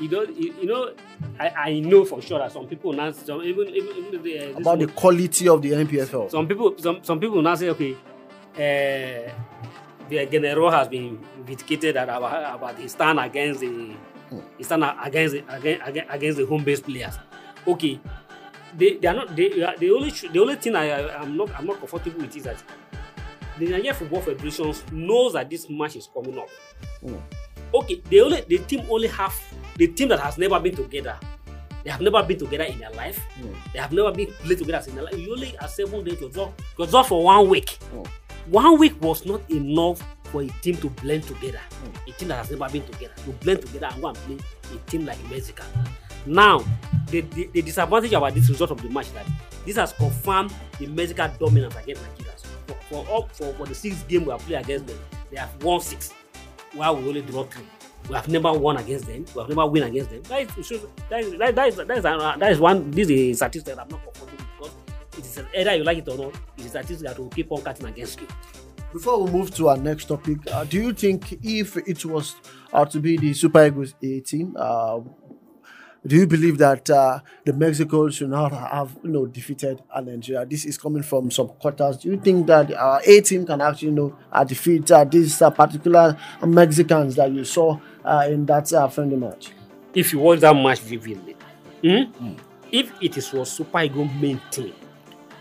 you 0.01 0.09
know, 0.09 0.23
you, 0.23 0.53
you 0.61 0.65
know, 0.65 0.93
I, 1.39 1.49
I 1.49 1.79
know 1.79 2.03
for 2.05 2.21
sure 2.21 2.39
that 2.39 2.51
some 2.51 2.67
people 2.67 2.91
now, 2.93 3.11
some 3.11 3.41
even 3.43 3.67
even, 3.69 3.95
even 3.95 4.23
the, 4.23 4.39
uh, 4.39 4.57
About 4.57 4.79
the 4.79 4.87
quality 4.87 5.47
of 5.47 5.61
the 5.61 5.71
NPFL. 5.71 6.31
some 6.31 6.47
people 6.47 6.75
some 6.77 7.03
some 7.03 7.19
people 7.19 7.41
now 7.41 7.55
say 7.55 7.69
okay 7.69 7.95
uh, 8.55 9.31
the 10.09 10.25
general 10.25 10.71
has 10.71 10.87
been 10.87 11.19
vindicated 11.45 11.95
that 11.95 12.03
about, 12.09 12.55
about 12.55 12.77
his 12.79 12.91
stand 12.91 13.19
against 13.19 13.61
the 13.61 13.93
his 14.57 14.65
stand 14.65 14.83
against 15.03 15.35
the, 15.35 15.43
against, 15.55 15.87
against 15.87 16.13
against 16.13 16.37
the 16.39 16.45
home 16.45 16.63
based 16.63 16.83
players 16.83 17.17
okay 17.67 17.99
they 18.77 18.97
they 18.97 19.07
are 19.07 19.13
not 19.13 19.35
they 19.35 19.61
are, 19.63 19.75
the 19.77 19.91
only 19.91 20.09
the 20.11 20.39
only 20.39 20.55
thing 20.55 20.75
I, 20.75 21.21
am 21.23 21.37
not 21.37 21.49
I'm 21.57 21.65
not 21.65 21.79
comfortable 21.79 22.21
with 22.21 22.35
is 22.35 22.43
that 22.43 22.61
the 23.59 23.65
Nigeria 23.67 23.93
Football 23.93 24.21
Federation 24.21 24.73
knows 24.91 25.33
that 25.33 25.49
this 25.49 25.69
match 25.69 25.95
is 25.95 26.07
coming 26.13 26.37
up. 26.37 26.49
Mm. 27.03 27.19
okay 27.73 28.01
they 28.09 28.19
only 28.21 28.41
the 28.47 28.57
team 28.59 28.85
only 28.89 29.07
have 29.07 29.33
the 29.77 29.87
team 29.87 30.09
that 30.09 30.19
has 30.19 30.37
never 30.37 30.59
been 30.59 30.75
together 30.75 31.17
they 31.83 31.89
have 31.89 32.01
never 32.01 32.21
been 32.23 32.37
together 32.37 32.63
in 32.65 32.77
their 32.79 32.91
life. 32.91 33.19
Mm. 33.41 33.55
they 33.73 33.79
have 33.79 33.91
never 33.91 34.11
been 34.11 34.27
played 34.43 34.57
together 34.59 34.83
in 34.87 34.95
their 34.95 35.05
life. 35.05 35.17
You 35.17 35.31
only 35.33 35.47
have 35.59 35.69
seven 35.69 36.03
days 36.03 36.19
to 36.19 36.29
draw 36.29 36.51
to 36.77 36.85
draw 36.85 37.03
for 37.03 37.23
one 37.23 37.49
week. 37.49 37.77
Mm. 37.93 38.07
one 38.47 38.79
week 38.79 39.01
was 39.01 39.25
not 39.25 39.41
enough 39.49 40.01
for 40.25 40.41
a 40.43 40.47
team 40.61 40.77
to 40.77 40.89
blend 41.01 41.23
together. 41.23 41.59
A 42.07 42.11
team 42.11 42.29
that 42.29 42.37
has 42.37 42.51
never 42.51 42.71
been 42.71 42.83
together 42.85 43.13
to 43.25 43.31
blend 43.43 43.61
together 43.61 43.87
and 43.91 44.01
go 44.01 44.07
and 44.09 44.17
play 44.17 44.37
a 44.73 44.77
team 44.89 45.05
like 45.05 45.17
mexico. 45.29 45.63
Now 46.25 46.63
the 47.11 47.49
the 47.53 47.61
disadvantage 47.61 48.13
about 48.13 48.33
this 48.33 48.49
result 48.49 48.71
of 48.71 48.81
the 48.81 48.89
match 48.89 49.11
that 49.13 49.25
this 49.65 49.75
has 49.75 49.93
confirmed 49.93 50.53
the 50.79 50.87
mexico 50.87 51.31
dominance 51.39 51.75
against 51.75 52.01
nigeria. 52.03 52.33
For 52.67 52.75
for 52.89 53.07
all 53.07 53.27
for 53.33 53.53
for 53.53 53.65
the 53.65 53.75
six 53.75 54.03
game 54.03 54.25
we 54.25 54.31
have 54.31 54.41
played 54.41 54.61
against 54.61 54.87
them 54.87 54.97
they 55.29 55.37
have 55.37 55.63
won 55.63 55.79
six 55.81 56.13
while 56.73 56.95
we 56.95 57.07
only 57.07 57.21
draw 57.21 57.43
three. 57.43 57.65
We 58.09 58.15
have 58.15 58.27
never 58.29 58.51
won 58.53 58.77
against 58.77 59.05
them. 59.05 59.25
We 59.35 59.41
have 59.41 59.49
never 59.49 59.67
win 59.67 59.83
against 59.83 60.09
them. 60.09 60.23
That 60.23 60.41
is 60.41 60.47
that 61.09 61.19
is 61.21 61.37
that, 61.37 61.67
is 61.67 61.75
that 61.75 61.91
is, 61.97 62.05
uh, 62.05 62.35
that 62.39 62.51
is 62.51 62.59
one 62.59 62.89
this 62.91 63.09
is 63.09 63.11
a 63.11 63.33
statistic 63.33 63.75
that 63.75 63.81
i'm 63.83 63.89
not 63.89 64.03
comfortable 64.03 64.43
because 64.57 64.73
it 65.17 65.25
is 65.25 65.45
either 65.57 65.75
you 65.75 65.83
like 65.83 65.97
it 65.99 66.07
or 66.07 66.17
not 66.17 66.33
it 66.57 66.59
is 66.59 66.65
a 66.67 66.69
statistic 66.69 67.07
that 67.07 67.19
will 67.19 67.29
keep 67.29 67.51
on 67.51 67.61
cutting 67.61 67.87
against 67.87 68.19
you. 68.21 68.27
Before 68.93 69.23
we 69.23 69.31
move 69.31 69.55
to 69.55 69.69
our 69.69 69.77
next 69.77 70.05
topic, 70.05 70.39
uh, 70.51 70.65
do 70.65 70.81
you 70.81 70.91
think 70.93 71.39
if 71.43 71.77
it 71.77 72.03
was 72.03 72.35
uh, 72.73 72.83
to 72.85 72.99
be 72.99 73.15
the 73.15 73.33
Super 73.33 73.65
Eagles 73.67 73.95
A 74.03 74.19
team, 74.19 74.53
uh, 74.59 74.99
do 76.05 76.15
you 76.15 76.25
believe 76.25 76.57
that 76.57 76.89
uh, 76.89 77.19
the 77.45 77.53
Mexico 77.53 78.09
should 78.09 78.29
not 78.29 78.51
have 78.51 78.97
you 79.03 79.09
know 79.11 79.25
defeated 79.27 79.81
uh, 79.93 80.01
Nigeria? 80.01 80.45
This 80.45 80.65
is 80.65 80.77
coming 80.77 81.03
from 81.03 81.29
some 81.31 81.47
quarters. 81.49 81.97
Do 81.97 82.09
you 82.09 82.17
think 82.17 82.47
that 82.47 82.73
our 82.73 83.01
A 83.05 83.21
team 83.21 83.45
can 83.45 83.61
actually 83.61 83.89
you 83.89 83.93
know 83.95 84.15
uh, 84.31 84.43
defeat 84.43 84.89
uh, 84.91 85.03
these 85.03 85.41
uh, 85.41 85.49
particular 85.51 86.17
Mexicans 86.45 87.15
that 87.15 87.31
you 87.31 87.43
saw 87.45 87.79
uh, 88.03 88.25
in 88.29 88.45
that 88.47 88.71
uh, 88.73 88.87
friendly 88.87 89.17
match? 89.17 89.51
if 89.93 90.13
you 90.13 90.19
watch 90.19 90.39
that 90.39 90.55
match 90.55 90.79
vividly 90.79 91.35
hmm? 91.83 92.33
if 92.71 92.93
it 93.01 93.17
is 93.17 93.33
was 93.33 93.51
Super 93.51 93.81
Eagle 93.81 94.05
main 94.05 94.39
team 94.49 94.73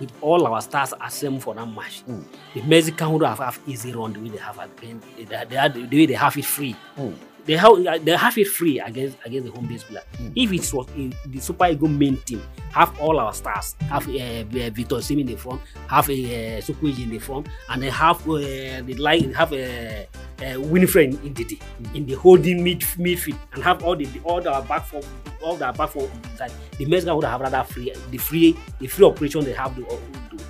with 0.01 0.11
all 0.21 0.45
our 0.45 0.61
stars 0.61 0.93
assembled 1.01 1.45
for 1.45 1.55
that 1.55 1.67
match 1.67 2.03
Mm. 2.09 2.25
the 2.55 2.63
mexican 2.63 3.13
would 3.13 3.23
have 3.23 3.39
have 3.39 3.61
easy 3.69 3.93
run 3.93 4.13
the 4.13 4.19
way 4.19 4.29
they 4.31 4.39
have 4.39 4.59
at 4.59 4.75
Ben- 4.81 5.01
they, 5.17 5.23
they, 5.25 5.45
they, 5.49 5.55
had- 5.55 5.75
the 5.75 5.97
way 5.97 6.07
they 6.07 6.15
have 6.15 6.37
it 6.37 6.45
free 6.45 6.75
Mm. 6.99 7.15
They 7.47 7.57
have 7.57 8.05
they 8.05 8.17
have 8.17 8.37
it 8.39 8.49
free 8.49 8.81
against 8.81 9.17
against 9.25 9.47
the 9.47 9.53
home 9.53 9.67
base 9.67 9.83
player. 9.85 10.03
If 10.35 10.53
it 10.53 10.73
was 10.73 10.87
the 11.27 11.41
Super 11.41 11.67
Eagle 11.67 11.89
main 11.89 12.17
team 12.19 12.43
have 12.73 12.99
all 13.01 13.19
our 13.19 13.33
stars 13.35 13.75
have 13.89 14.07
uh, 14.09 14.45
Victor 14.71 14.97
Osimhen 14.97 15.21
in 15.23 15.27
the 15.27 15.37
front 15.37 15.61
have 15.89 16.09
a 16.09 16.59
uh, 16.59 16.61
Chukwueze 16.61 17.03
in 17.03 17.11
the 17.11 17.19
front 17.19 17.49
and 17.69 17.83
they 17.83 17.91
have 17.91 18.21
uh, 18.29 18.83
the 18.83 18.95
line 18.99 19.33
have 19.33 19.53
a 19.53 20.07
uh, 20.41 20.61
Wilfred 20.61 21.23
in 21.25 21.35
the 21.35 21.59
in 21.95 22.07
the 22.07 22.15
holding 22.15 22.63
mid 22.63 22.81
midfield 22.81 23.39
and 23.53 23.63
have 23.63 23.83
all 23.83 23.97
the 23.97 24.07
all 24.25 24.41
the 24.41 24.51
back 24.69 24.87
four 24.87 25.03
all 25.43 25.57
the 25.57 25.73
back 25.73 25.91
four 25.91 26.09
that 26.39 26.53
the 26.79 26.85
Mexican 26.85 27.17
would 27.17 27.25
have 27.25 27.41
rather 27.41 27.65
free 27.65 27.93
the 28.11 28.19
free 28.19 28.57
the 28.79 28.87
free 28.87 29.05
operation 29.07 29.45
they 29.45 29.53
have 29.53 29.75
the 29.75 29.99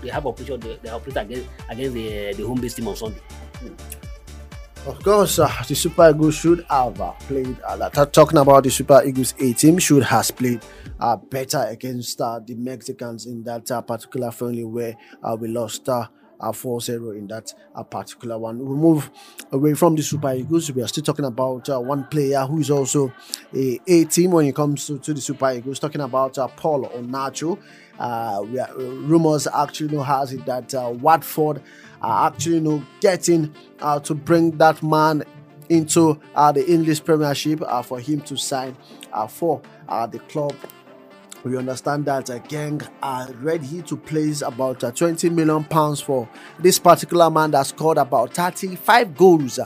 they 0.03 0.09
have 0.09 0.27
operation 0.27 0.61
they, 0.61 0.79
they 0.83 0.91
operate 0.91 1.17
against 1.17 1.49
against 1.71 1.95
the 1.95 2.35
the 2.35 2.47
home 2.47 2.61
base 2.61 2.75
team 2.75 2.89
on 2.89 2.97
Sunday. 2.97 3.21
Of 4.87 5.03
course, 5.05 5.39
uh, 5.39 5.53
the 5.69 5.75
Super 5.75 6.09
Eagles 6.11 6.37
should 6.37 6.65
have 6.71 6.99
uh, 7.01 7.13
played. 7.13 7.57
Uh, 7.67 7.91
talking 8.07 8.39
about 8.39 8.65
the 8.65 8.71
Super 8.71 9.03
Eagles 9.05 9.35
A 9.39 9.53
team, 9.53 9.79
should 9.79 10.03
has 10.05 10.31
played 10.31 10.63
uh, 10.99 11.17
better 11.17 11.67
against 11.69 12.19
uh, 12.21 12.41
the 12.45 12.55
Mexicans 12.55 13.27
in 13.27 13.43
that 13.45 13.71
uh, 13.71 13.83
particular 13.83 14.31
friendly 14.31 14.65
where 14.65 14.97
uh, 15.23 15.37
we 15.39 15.49
lost 15.49 15.87
uh, 15.89 16.07
4-0 16.41 17.17
in 17.19 17.27
that 17.29 17.53
uh, 17.75 17.83
particular 17.83 18.39
one. 18.39 18.59
We 18.59 18.75
move 18.75 19.11
away 19.53 19.75
from 19.75 19.95
the 19.97 20.03
Super 20.03 20.33
Eagles. 20.33 20.73
We 20.73 20.83
are 20.83 20.89
still 20.89 21.05
talking 21.05 21.27
about 21.27 21.69
uh, 21.69 21.79
one 21.81 22.05
player 22.05 22.41
who 22.47 22.59
is 22.59 22.71
also 22.71 23.13
a 23.55 23.79
A 23.87 24.05
team 24.07 24.31
when 24.33 24.47
it 24.47 24.55
comes 24.55 24.87
to, 24.87 24.99
to 24.99 25.13
the 25.15 25.21
Super 25.21 25.53
Eagles. 25.53 25.79
Talking 25.79 26.01
about 26.01 26.39
uh, 26.39 26.49
Paul 26.49 26.89
Onuachu. 26.89 27.59
Uh, 27.99 28.43
we 28.47 28.59
are, 28.59 28.73
rumors 28.79 29.47
actually 29.47 29.95
know 29.95 30.03
has 30.03 30.33
it 30.33 30.47
that 30.47 30.75
uh, 30.75 30.89
Watford 30.89 31.63
are 32.03 32.29
actually 32.29 32.57
you 32.57 32.61
know 32.61 32.83
getting 33.01 33.55
uh, 33.81 34.01
to 34.01 34.15
bring 34.15 34.53
that 34.59 34.83
man 34.83 35.23
into 35.69 36.21
uh, 36.35 36.51
the 36.53 36.69
English 36.71 37.05
Premiership 37.05 37.63
uh, 37.63 37.83
for 37.83 38.01
him 38.01 38.21
to 38.23 38.37
sign 38.37 38.77
for 39.29 39.63
the 40.11 40.19
club. 40.29 40.55
We 41.43 41.57
understand 41.57 42.05
that 42.05 42.29
uh, 42.29 42.39
Genk 42.41 42.87
are 43.03 43.33
ready 43.41 43.81
to 43.83 43.97
place 43.97 44.43
about 44.43 44.85
uh, 44.85 44.91
20 44.91 45.31
million 45.31 45.65
pounds 45.65 45.99
for 45.99 46.29
this 46.59 46.79
particular 46.79 47.31
man 47.31 47.53
that 47.53 47.65
scored 47.67 47.97
about 47.97 48.35
35 48.35 49.17
goals 49.17 49.59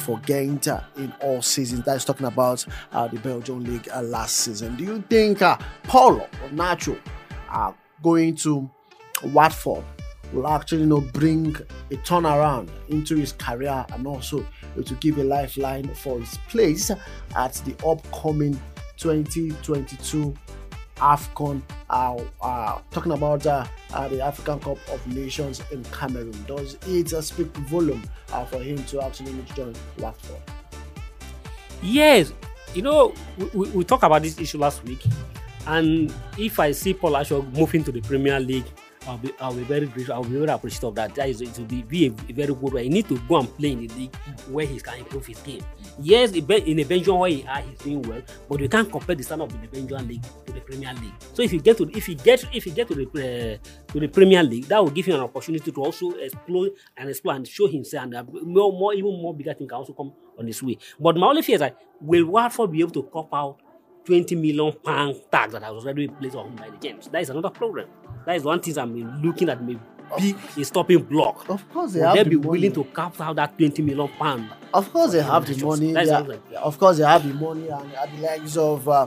for 0.00 0.18
Genk 0.20 0.68
uh, 0.68 0.82
in 0.96 1.12
all 1.20 1.42
seasons. 1.42 1.84
That 1.84 1.96
is 1.96 2.04
talking 2.04 2.26
about 2.26 2.64
the 2.92 3.18
Belgian 3.24 3.64
League 3.64 3.88
last 4.02 4.36
season. 4.36 4.76
Do 4.76 4.84
you 4.84 5.02
think 5.08 5.40
Paulo 5.82 6.28
or 6.42 6.48
Nacho 6.50 6.96
are 7.48 7.74
going 8.02 8.36
to 8.36 8.70
Watford 9.24 9.82
will 10.32 10.46
actually 10.48 10.80
you 10.80 10.86
know 10.86 11.00
bring 11.00 11.54
a 11.90 11.96
turnaround 11.96 12.68
into 12.88 13.16
his 13.16 13.32
career 13.32 13.84
and 13.92 14.06
also 14.06 14.44
to 14.84 14.94
give 14.96 15.18
a 15.18 15.24
lifeline 15.24 15.88
for 15.94 16.18
his 16.18 16.36
place 16.48 16.90
at 17.36 17.54
the 17.64 17.74
upcoming 17.86 18.58
2022 18.96 20.34
AFCON 20.96 21.60
uh, 21.90 22.16
uh, 22.40 22.78
talking 22.90 23.12
about 23.12 23.46
uh, 23.46 23.66
uh, 23.92 24.08
the 24.08 24.22
African 24.22 24.58
Cup 24.60 24.78
of 24.90 25.06
Nations 25.06 25.62
in 25.70 25.84
Cameroon. 25.84 26.32
Does 26.46 26.78
it 26.86 27.12
uh, 27.12 27.20
speak 27.20 27.48
volume 27.68 28.02
uh, 28.32 28.44
for 28.46 28.58
him 28.58 28.82
to 28.84 29.02
actually 29.02 29.34
join 29.54 29.74
Watford? 29.98 30.40
Yes, 31.82 32.32
you 32.74 32.82
know, 32.82 33.14
we, 33.52 33.68
we, 33.70 33.84
talked 33.84 34.04
about 34.04 34.22
this 34.22 34.38
issue 34.40 34.58
last 34.58 34.82
week, 34.84 35.04
and 35.66 36.12
if 36.38 36.58
I 36.58 36.72
see 36.72 36.94
Paul 36.94 37.16
Asher 37.16 37.42
moving 37.42 37.84
to 37.84 37.92
the 37.92 38.00
Premier 38.00 38.40
League, 38.40 38.64
I'll 39.06 39.18
be 39.18 39.32
I'll 39.40 39.54
be 39.54 39.62
very 39.62 39.86
grateful. 39.86 40.14
I'll 40.14 40.24
be 40.24 40.30
very 40.36 40.46
appreciative 40.50 40.88
of 40.88 40.94
that. 40.96 41.14
That 41.14 41.28
is 41.28 41.40
will 41.40 41.64
be, 41.64 41.82
be 41.82 42.06
a, 42.06 42.10
a 42.28 42.32
very 42.32 42.54
good 42.54 42.72
way. 42.72 42.84
He 42.84 42.88
need 42.88 43.08
to 43.08 43.18
go 43.20 43.36
and 43.38 43.56
play 43.56 43.72
in 43.72 43.86
the 43.86 43.94
league 43.94 44.14
where 44.50 44.66
he 44.66 44.80
can 44.80 44.98
improve 44.98 45.26
his 45.26 45.38
game. 45.40 45.62
Yes, 46.00 46.32
in 46.32 46.76
the 46.76 46.84
Belgian 46.84 47.16
where 47.18 47.30
he 47.30 47.44
are, 47.46 47.60
he's 47.60 47.78
doing 47.78 48.02
well, 48.02 48.22
but 48.48 48.60
you 48.60 48.68
can't 48.68 48.90
compare 48.90 49.14
the 49.14 49.22
standard 49.22 49.52
of 49.52 49.60
the 49.60 49.68
Belgian 49.68 50.08
league 50.08 50.22
to 50.46 50.52
the 50.52 50.60
Premier 50.60 50.92
League. 50.94 51.14
So 51.32 51.42
if 51.42 51.52
you 51.52 51.60
get 51.60 51.78
to 51.78 51.88
if 51.96 52.08
you 52.08 52.14
get 52.16 52.44
if 52.52 52.66
you 52.66 52.72
get 52.72 52.88
to 52.88 52.94
the 52.94 53.04
uh, 53.04 53.92
to 53.92 54.00
the 54.00 54.08
Premier 54.08 54.42
League, 54.42 54.66
that 54.66 54.82
will 54.82 54.90
give 54.90 55.06
him 55.06 55.14
an 55.16 55.22
opportunity 55.22 55.70
to 55.70 55.82
also 55.82 56.10
explore 56.12 56.68
and 56.96 57.08
explore 57.08 57.34
and 57.34 57.46
show 57.46 57.66
himself, 57.68 58.04
and 58.04 58.14
uh, 58.16 58.24
more 58.42 58.72
more 58.72 58.92
even 58.94 59.10
more 59.22 59.34
bigger 59.34 59.54
thing 59.54 59.68
can 59.68 59.76
also 59.76 59.92
come 59.92 60.12
on 60.38 60.46
his 60.46 60.62
way. 60.62 60.78
But 60.98 61.16
my 61.16 61.28
only 61.28 61.42
fear 61.42 61.54
is 61.54 61.60
that 61.60 61.80
will 62.00 62.26
Watford 62.26 62.72
be 62.72 62.80
able 62.80 62.90
to 62.90 63.02
cop 63.04 63.32
out 63.32 63.60
20 64.04 64.36
million 64.36 64.72
pound 64.84 65.16
tax 65.30 65.52
that 65.52 65.64
I 65.64 65.70
was 65.70 65.84
already 65.84 66.08
placed 66.08 66.36
on 66.36 66.54
by 66.56 66.70
the 66.70 66.76
James? 66.76 67.08
That 67.08 67.22
is 67.22 67.30
another 67.30 67.50
problem. 67.50 67.88
That 68.26 68.36
is 68.36 68.42
one 68.44 68.60
thing 68.60 68.76
I'm 68.78 69.22
looking 69.22 69.48
at 69.48 69.62
may 69.62 69.78
be 70.18 70.34
a 70.58 70.64
stopping 70.64 71.02
block. 71.02 71.48
Of 71.48 71.68
course, 71.72 71.92
they 71.92 72.00
Will 72.00 72.06
have 72.08 72.16
they 72.16 72.22
the 72.24 72.30
be 72.30 72.36
money. 72.36 72.48
willing 72.48 72.72
to 72.72 72.84
cap 72.84 73.20
out 73.20 73.36
that 73.36 73.56
20 73.58 73.82
million 73.82 74.08
pound? 74.18 74.50
Of 74.74 74.92
course, 74.92 75.12
they 75.12 75.22
have 75.22 75.46
the 75.46 75.64
money. 75.64 75.92
that's 75.92 76.08
They 76.08 76.14
what 76.14 76.20
are- 76.30 76.32
I'm 76.34 76.40
saying. 76.50 76.62
of 76.62 76.78
course, 76.78 76.96
they 76.98 77.04
have 77.04 77.26
the 77.26 77.34
money, 77.34 77.68
and 77.68 77.92
at 77.94 78.10
the 78.16 78.22
likes 78.22 78.56
of 78.56 78.88
uh, 78.88 79.06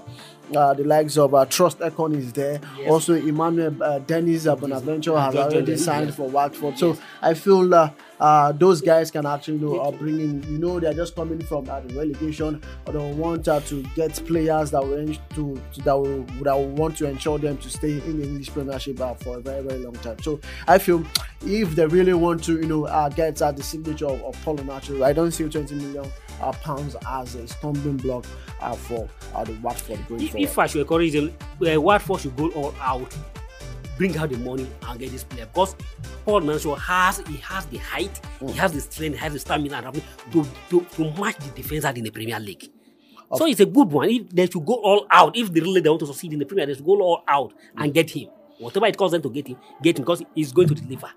uh, 0.56 0.74
the 0.74 0.84
likes 0.84 1.18
of 1.18 1.34
uh, 1.34 1.46
Troost-Ekong 1.46 2.16
is 2.16 2.34
there. 2.34 2.60
Yes. 2.78 2.90
Also, 2.90 3.14
Emmanuel 3.14 3.82
uh, 3.82 4.00
Dennis 4.00 4.48
uh, 4.48 4.56
Bonaventure 4.56 5.20
has 5.20 5.36
already 5.36 5.78
signed 5.78 6.14
for 6.14 6.30
Watford. 6.30 6.78
So 6.78 6.98
I 7.22 7.34
feel 7.34 7.74
uh, 7.74 7.92
uh, 8.20 8.52
those 8.52 8.82
guys 8.82 9.10
can 9.12 9.26
actually 9.26 9.58
you 9.58 9.66
know, 9.66 9.80
uh, 9.80 9.92
bring 9.92 10.20
in. 10.20 10.44
You 10.44 10.58
know, 10.58 10.80
they're 10.80 10.94
just 10.94 11.16
coming 11.16 11.42
from 11.42 11.70
uh, 11.70 11.80
the 11.80 11.94
relegation, 11.94 12.62
or 12.86 12.94
they 12.94 13.14
want 13.14 13.48
uh, 13.48 13.60
to 13.62 13.84
get 13.96 14.14
players 14.26 14.72
that 14.72 14.84
will 14.86 15.06
to, 15.36 15.62
to 15.74 15.82
that 15.84 15.98
will 15.98 16.24
that 16.44 16.56
will 16.56 16.70
want 16.70 16.98
to 16.98 17.08
ensure 17.08 17.38
them 17.38 17.58
to 17.58 17.70
stay 17.70 17.94
in 17.94 18.20
the 18.20 18.26
English 18.26 18.50
Premiership 18.50 19.00
uh, 19.00 19.14
for 19.16 19.38
a 19.38 19.42
very 19.42 19.64
very 19.64 19.80
long 19.80 19.94
time. 19.96 20.18
So 20.22 20.40
I 20.68 20.78
feel 20.78 21.06
if 21.46 21.76
they 21.76 21.86
really 21.86 22.14
want 22.14 22.44
to, 22.46 22.54
you 22.54 22.68
know, 22.68 22.86
uh, 22.86 23.10
get 23.10 23.42
uh, 23.42 23.52
the 23.52 23.64
signature 23.64 24.08
of, 24.08 24.22
of 24.24 24.42
Paul 24.44 24.58
Onuachu, 24.58 25.04
I 25.04 25.14
don't 25.14 25.32
see 25.32 25.48
20 25.48 25.76
million 25.76 26.12
uh, 26.41 26.52
pounds 26.54 26.95
as 27.08 27.36
a 27.36 27.47
stumbling 27.47 27.97
block 27.97 28.25
uh, 28.62 28.73
for 28.73 29.08
uh, 29.36 29.43
the 29.43 29.54
Watford 29.62 29.99
going 30.08 30.21
If, 30.21 30.32
forward. 30.32 30.43
if 30.49 30.60
I 30.60 30.67
should 30.67 30.82
encourage 30.82 31.13
them, 31.13 31.34
uh, 31.65 31.80
Watford 31.82 32.21
should 32.21 32.36
go 32.36 32.49
all 32.52 32.73
out, 32.80 33.15
bring 33.97 34.17
out 34.17 34.30
the 34.30 34.38
money 34.38 34.67
and 34.88 34.99
get 34.99 35.12
this 35.12 35.23
player 35.23 35.45
because 35.45 35.75
Paul 36.25 36.41
Mansell 36.41 36.75
has 36.75 37.19
he 37.28 37.38
has 37.38 37.65
the 37.67 37.78
height, 37.78 38.19
he 38.39 38.54
has 38.54 38.71
the 38.73 38.82
strength, 38.82 39.15
he 39.15 39.19
has 39.19 39.34
the 39.34 39.39
stamina 39.39 39.91
to, 40.32 40.45
to, 40.69 40.82
to 40.82 41.12
match 41.19 41.38
the 41.38 41.52
defender 41.62 41.91
in 41.95 42.04
the 42.04 42.12
Premier 42.12 42.39
League. 42.39 42.69
So 43.36 43.45
it's 43.45 43.60
a 43.60 43.65
good 43.65 43.91
one. 43.91 44.10
If 44.10 44.30
they 44.32 44.47
should 44.47 44.65
go 44.65 44.73
all 44.73 45.06
out, 45.12 45.38
if 45.38 45.54
they 45.54 45.60
really 45.60 45.82
they 45.82 45.89
want 45.89 45.99
to 45.99 46.08
succeed 46.08 46.34
in 46.34 46.39
the 46.39 46.45
Premier, 46.45 46.65
they 46.65 46.73
should 46.73 46.86
go 46.86 46.99
all 46.99 47.23
out 47.28 47.54
and 47.78 47.93
get 47.93 48.10
him. 48.10 48.30
Whatever 48.58 48.88
it 48.88 48.97
costs 48.97 49.12
them 49.13 49.21
to 49.21 49.30
get 49.30 49.47
him, 49.47 49.58
get 49.84 49.97
him 49.97 50.04
because 50.04 50.23
he's 50.34 50.52
going 50.52 50.67
to 50.67 50.73
deliver. 50.75 51.10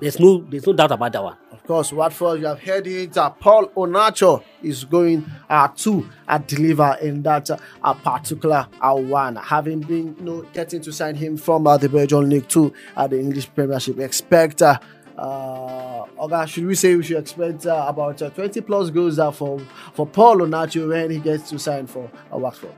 There's 0.00 0.20
no 0.20 0.38
there's 0.38 0.66
no 0.66 0.72
doubt 0.72 0.92
about 0.92 1.12
that 1.12 1.22
one. 1.22 1.36
Of 1.52 1.64
course, 1.64 1.92
Watford, 1.92 2.40
you 2.40 2.46
have 2.46 2.60
heard 2.60 2.86
it. 2.86 3.16
Uh, 3.16 3.30
Paul 3.30 3.68
Onuachu 3.68 4.42
is 4.62 4.84
going 4.84 5.24
uh, 5.48 5.68
to 5.68 6.08
uh, 6.26 6.38
deliver 6.38 6.96
in 7.02 7.22
that 7.22 7.50
uh, 7.50 7.94
particular 7.94 8.66
uh, 8.80 8.94
one, 8.94 9.36
having 9.36 9.80
been 9.80 10.16
you 10.18 10.24
know, 10.24 10.42
getting 10.52 10.80
to 10.82 10.92
sign 10.92 11.14
him 11.14 11.36
from 11.36 11.66
uh, 11.66 11.76
the 11.76 11.88
Belgian 11.88 12.28
League 12.28 12.48
Two 12.48 12.72
at 12.96 13.10
the 13.10 13.18
English 13.18 13.52
Premiership. 13.54 13.98
Expect. 13.98 14.62
Uh, 14.62 14.78
uh, 15.18 16.06
okay, 16.20 16.46
should 16.46 16.64
we 16.64 16.76
say 16.76 16.94
we 16.94 17.02
should 17.02 17.18
expect 17.18 17.66
uh, 17.66 17.86
about 17.88 18.22
uh, 18.22 18.30
20 18.30 18.60
plus 18.60 18.88
goals 18.90 19.18
uh, 19.18 19.32
for 19.32 19.58
for 19.92 20.06
Paul 20.06 20.38
Onuachu 20.38 20.88
when 20.88 21.10
he 21.10 21.18
gets 21.18 21.50
to 21.50 21.58
sign 21.58 21.86
for 21.88 22.08
uh, 22.32 22.38
Watford? 22.38 22.72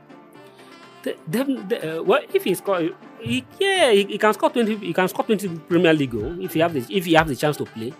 The, 1.03 1.15
the, 1.27 1.99
uh, 1.99 2.03
well, 2.03 2.21
if 2.33 2.43
he 2.43 2.53
score, 2.55 2.89
he, 3.21 3.45
yeah, 3.59 3.91
he, 3.91 4.03
he 4.05 4.17
can 4.17 4.33
score 4.33 4.49
twenty. 4.49 4.75
He 4.77 4.93
can 4.93 5.07
score 5.07 5.25
twenty 5.25 5.47
Premier 5.49 5.93
League 5.93 6.11
goal 6.11 6.39
if 6.43 6.53
he 6.53 6.59
have 6.59 6.73
the 6.73 6.85
if 6.89 7.05
he 7.05 7.13
have 7.13 7.27
the 7.27 7.35
chance 7.35 7.57
to 7.57 7.65
play. 7.65 7.93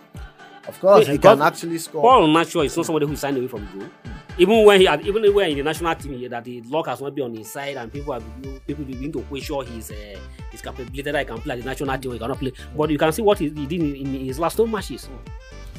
Of 0.68 0.80
course, 0.80 1.08
Yeah, 1.08 1.14
he 1.14 1.18
can 1.20 1.42
actually 1.42 1.78
score. 1.80 2.02
Paul 2.02 2.28
Onuachu 2.28 2.66
is 2.66 2.78
not 2.78 2.86
somebody 2.86 3.08
who 3.08 3.16
signed 3.16 3.38
away 3.38 3.48
from 3.48 3.68
goal. 3.78 3.88
Even 4.38 4.64
when 4.66 4.80
he 4.80 4.86
had, 4.86 5.06
even 5.06 5.34
when 5.34 5.50
in 5.52 5.58
the 5.58 5.64
national 5.64 5.94
team 5.96 6.14
here, 6.18 6.30
that 6.30 6.44
the 6.44 6.62
luck 6.64 6.88
has 6.88 7.02
not 7.02 7.14
been 7.14 7.26
on 7.26 7.36
his 7.36 7.52
side, 7.52 7.76
and 7.78 7.92
people 7.92 8.14
have 8.14 8.24
people 8.66 8.86
begin 8.86 9.12
to 9.12 9.22
question 9.24 9.66
his 9.66 9.92
uh, 9.92 10.20
his 10.52 10.62
capability 10.62 11.02
that 11.02 11.20
he 11.20 11.26
can 11.26 11.38
play 11.42 11.54
at 11.56 11.60
the 11.60 11.66
national 11.66 11.98
team. 11.98 12.12
He 12.14 12.20
cannot 12.20 12.38
play, 12.38 12.54
but 12.78 12.90
you 12.90 12.98
can 12.98 13.12
see 13.12 13.22
what 13.22 13.40
he, 13.40 13.50
he 13.50 13.66
did 13.66 13.82
in, 13.82 13.96
in 13.96 14.26
his 14.26 14.40
last 14.40 14.56
two 14.56 14.68
matches. 14.68 15.10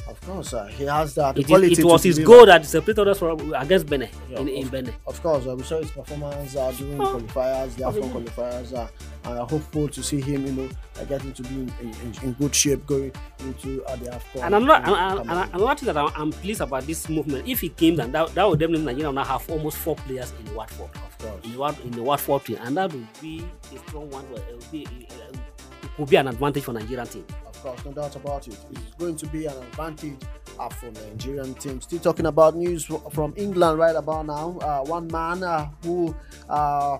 Of 0.07 0.19
course, 0.21 0.53
uh, 0.53 0.65
he 0.67 0.83
has 0.83 1.15
that. 1.15 1.37
It, 1.37 1.47
quality 1.47 1.71
is, 1.71 1.79
it 1.79 1.85
was 1.85 2.03
his 2.03 2.15
deliver. 2.17 2.37
goal 2.37 2.45
that 2.45 2.65
separated 2.65 3.07
us 3.07 3.17
from 3.19 3.53
against 3.55 3.87
Benin 3.87 4.09
Yeah, 4.29 4.39
in, 4.41 4.49
in 4.49 4.67
Benin. 4.67 4.93
Of 5.07 5.21
course, 5.23 5.47
uh, 5.47 5.55
we 5.55 5.63
saw 5.63 5.79
his 5.81 5.89
performance 5.91 6.55
uh, 6.55 6.71
during 6.77 7.01
Oh. 7.01 7.19
qualifiers, 7.19 7.75
the 7.75 7.83
AFCON 7.85 8.11
qualifiers, 8.11 8.73
uh, 8.77 8.87
and 9.25 9.39
I'm 9.39 9.47
hopeful 9.47 9.87
to 9.87 10.03
see 10.03 10.19
him, 10.21 10.45
you 10.45 10.51
know, 10.53 10.69
uh, 10.99 11.05
getting 11.05 11.33
to 11.33 11.43
be 11.43 11.55
in, 11.55 11.73
in, 11.81 12.13
in 12.23 12.33
good 12.33 12.53
shape 12.53 12.85
going 12.85 13.11
into 13.39 13.83
uh, 13.85 13.95
the 13.95 14.05
AFCON. 14.11 14.43
And 14.43 14.55
I'm 14.55 14.65
not, 14.65 14.87
in 14.87 14.93
and, 14.93 15.29
and, 15.29 15.53
another 15.53 15.75
thing 15.75 15.87
that 15.87 15.97
I'm, 15.97 16.11
I'm 16.15 16.31
pleased 16.31 16.61
about 16.61 16.83
this 16.83 17.07
movement. 17.09 17.47
If 17.47 17.61
he 17.61 17.69
came, 17.69 17.95
then 17.95 18.11
that, 18.11 18.33
that 18.35 18.47
would 18.47 18.59
definitely 18.59 18.85
Nigeria 18.85 19.11
now 19.11 19.23
have 19.23 19.49
almost 19.49 19.77
four 19.77 19.95
players 19.95 20.33
in 20.39 20.45
the 20.45 20.53
Watford. 20.53 20.89
of 20.95 21.17
course. 21.17 21.45
in 21.45 21.51
the 21.53 21.57
Wat- 21.57 21.79
in 21.81 21.91
the 21.91 22.03
Watford 22.03 22.45
team, 22.45 22.57
and 22.61 22.75
that 22.77 22.91
would 22.93 23.07
be 23.21 23.43
a 23.73 23.77
strong 23.87 24.09
one. 24.09 24.25
It, 24.25 24.55
would 24.55 24.71
be, 24.71 24.85
uh, 24.85 25.37
it 25.83 25.89
could 25.95 26.09
be 26.09 26.15
an 26.17 26.27
advantage 26.27 26.63
for 26.63 26.73
Nigerian 26.73 27.07
team. 27.07 27.25
Of 27.45 27.61
course, 27.61 27.85
no 27.85 27.93
doubt 27.93 28.15
about 28.15 28.47
it. 28.47 28.57
It's 28.71 28.95
going 28.97 29.15
to 29.15 29.25
be 29.27 29.45
an 29.45 29.55
advantage 29.57 30.17
uh, 30.59 30.69
for 30.69 30.91
the 30.91 31.01
Nigerian 31.07 31.53
team. 31.55 31.79
Still 31.81 31.99
talking 31.99 32.25
about 32.25 32.55
news 32.55 32.89
from 33.11 33.33
England 33.37 33.79
right 33.79 33.95
about 33.95 34.25
now. 34.25 34.57
Uh, 34.59 34.81
one 34.85 35.07
man 35.07 35.43
uh, 35.43 35.69
who 35.83 36.13
uh, 36.49 36.97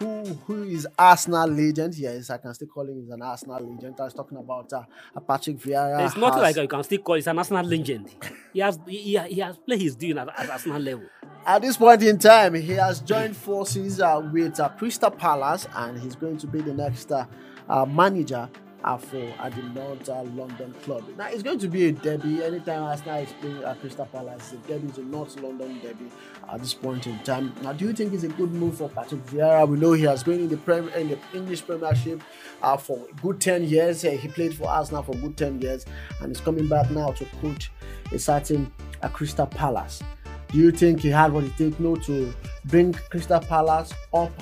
who 0.00 0.24
who 0.46 0.62
is 0.64 0.88
Arsenal 0.98 1.48
legend. 1.48 1.94
Yes, 1.94 2.30
I 2.30 2.38
can 2.38 2.54
still 2.54 2.68
call 2.68 2.88
him 2.88 3.02
as 3.02 3.10
an 3.10 3.22
Arsenal 3.22 3.60
legend. 3.60 3.94
I 4.00 4.04
was 4.04 4.14
talking 4.14 4.38
about 4.38 4.72
uh, 4.72 4.82
Patrick 5.20 5.58
Vieira. 5.58 6.06
It's 6.06 6.16
not 6.16 6.34
has- 6.34 6.42
like 6.42 6.56
you 6.56 6.68
can 6.68 6.82
still 6.82 6.98
call. 6.98 7.14
He's 7.16 7.26
a 7.26 7.34
national 7.34 7.64
legend. 7.66 8.10
He 8.52 8.60
has 8.60 8.78
he, 8.86 9.18
he, 9.18 9.40
has 9.40 9.56
played 9.58 9.80
his 9.80 9.94
due 9.94 10.18
at, 10.18 10.28
at 10.38 10.50
Arsenal 10.50 10.80
level. 10.80 11.06
At 11.46 11.62
this 11.62 11.76
point 11.76 12.02
in 12.02 12.18
time, 12.18 12.54
he 12.54 12.72
has 12.72 13.00
joined 13.00 13.36
forces 13.36 14.00
uh, 14.00 14.28
with 14.32 14.58
uh, 14.58 14.68
Crystal 14.70 15.10
Palace 15.10 15.66
and 15.74 15.98
he's 16.00 16.16
going 16.16 16.36
to 16.38 16.46
be 16.46 16.60
the 16.60 16.74
next 16.74 17.12
uh, 17.12 17.26
uh, 17.68 17.84
manager 17.86 18.48
for 18.82 19.32
uh, 19.38 19.48
the 19.50 19.62
North 19.74 20.08
London 20.08 20.74
club. 20.82 21.04
Now, 21.16 21.28
it's 21.28 21.42
going 21.42 21.58
to 21.58 21.68
be 21.68 21.86
a 21.86 21.92
derby. 21.92 22.42
Anytime 22.42 22.82
Arsenal 22.82 23.22
is 23.22 23.32
playing 23.40 23.62
at 23.62 23.80
Crystal 23.80 24.06
Palace, 24.06 24.50
the 24.50 24.56
derby 24.68 24.88
is 24.88 24.98
a 24.98 25.02
North 25.02 25.38
London 25.40 25.80
derby 25.82 26.06
at 26.50 26.60
this 26.60 26.74
point 26.74 27.06
in 27.06 27.18
time. 27.20 27.54
Now, 27.62 27.72
do 27.72 27.86
you 27.86 27.92
think 27.92 28.12
it's 28.12 28.24
a 28.24 28.28
good 28.28 28.52
move 28.52 28.78
for 28.78 28.88
Patrick 28.88 29.24
Vieira? 29.26 29.68
We 29.68 29.78
know 29.78 29.92
he 29.92 30.04
has 30.04 30.22
been 30.22 30.40
in 30.40 30.48
the, 30.48 30.56
Prem- 30.56 30.88
in 30.90 31.08
the 31.08 31.18
English 31.34 31.66
Premiership 31.66 32.22
uh, 32.62 32.76
for 32.76 32.98
a 33.10 33.14
good 33.20 33.40
10 33.40 33.64
years. 33.64 34.02
He 34.02 34.28
played 34.28 34.54
for 34.54 34.68
Arsenal 34.68 35.02
for 35.02 35.12
a 35.12 35.18
good 35.18 35.36
10 35.36 35.60
years 35.60 35.84
and 36.20 36.28
he's 36.28 36.40
coming 36.40 36.66
back 36.68 36.90
now 36.90 37.12
to 37.12 37.24
coach 37.40 37.70
a 38.12 38.18
certain 38.18 38.72
uh, 39.02 39.08
Crystal 39.08 39.46
Palace. 39.46 40.02
Do 40.48 40.58
you 40.58 40.72
think 40.72 41.00
he 41.00 41.08
had 41.08 41.32
what 41.32 41.44
it 41.44 41.56
takes 41.56 41.78
no 41.78 41.94
to 41.96 42.32
bring 42.64 42.92
Crystal 42.92 43.38
Palace 43.40 43.92
up 44.12 44.32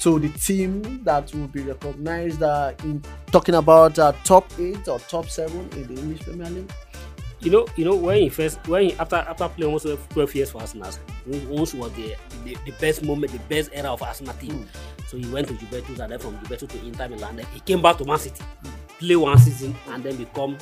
to 0.00 0.18
the 0.18 0.28
team 0.30 1.02
that 1.04 1.32
will 1.34 1.48
be 1.48 1.62
recognized 1.62 2.42
uh, 2.42 2.72
in 2.84 3.02
talking 3.32 3.56
about 3.56 3.98
uh, 3.98 4.12
top 4.24 4.50
eight 4.58 4.86
or 4.88 4.98
top 5.00 5.28
seven 5.28 5.68
in 5.72 5.92
the 5.92 6.00
English 6.00 6.20
Premier 6.22 6.50
League? 6.50 6.70
You 7.40 7.52
know, 7.52 7.66
you 7.76 7.84
know 7.84 7.94
when 7.94 8.22
he 8.22 8.28
first 8.28 8.58
when 8.66 8.82
he, 8.90 8.92
after 8.94 9.16
after 9.16 9.48
playing 9.48 9.72
almost 9.72 9.86
12 10.10 10.34
years 10.34 10.50
for 10.50 10.60
Arsenal, 10.60 10.90
once 11.48 11.72
was 11.72 11.92
the, 11.92 12.16
the 12.44 12.56
the 12.66 12.72
best 12.80 13.02
moment, 13.04 13.30
the 13.32 13.38
best 13.48 13.70
era 13.72 13.92
of 13.92 14.02
Arsenal 14.02 14.34
team. 14.34 14.66
So 15.06 15.16
he 15.16 15.26
went 15.28 15.48
to 15.48 15.54
Juventus 15.54 15.98
and 16.00 16.12
then 16.12 16.18
from 16.18 16.38
Juventus 16.40 16.68
to 16.68 16.84
Inter 16.86 17.08
Milan. 17.08 17.36
Then 17.36 17.46
he 17.54 17.60
came 17.60 17.80
back 17.80 17.96
to 17.98 18.04
Man 18.04 18.18
City, 18.18 18.42
play 18.98 19.16
one 19.16 19.38
season 19.38 19.74
and 19.88 20.02
then 20.02 20.16
become 20.16 20.58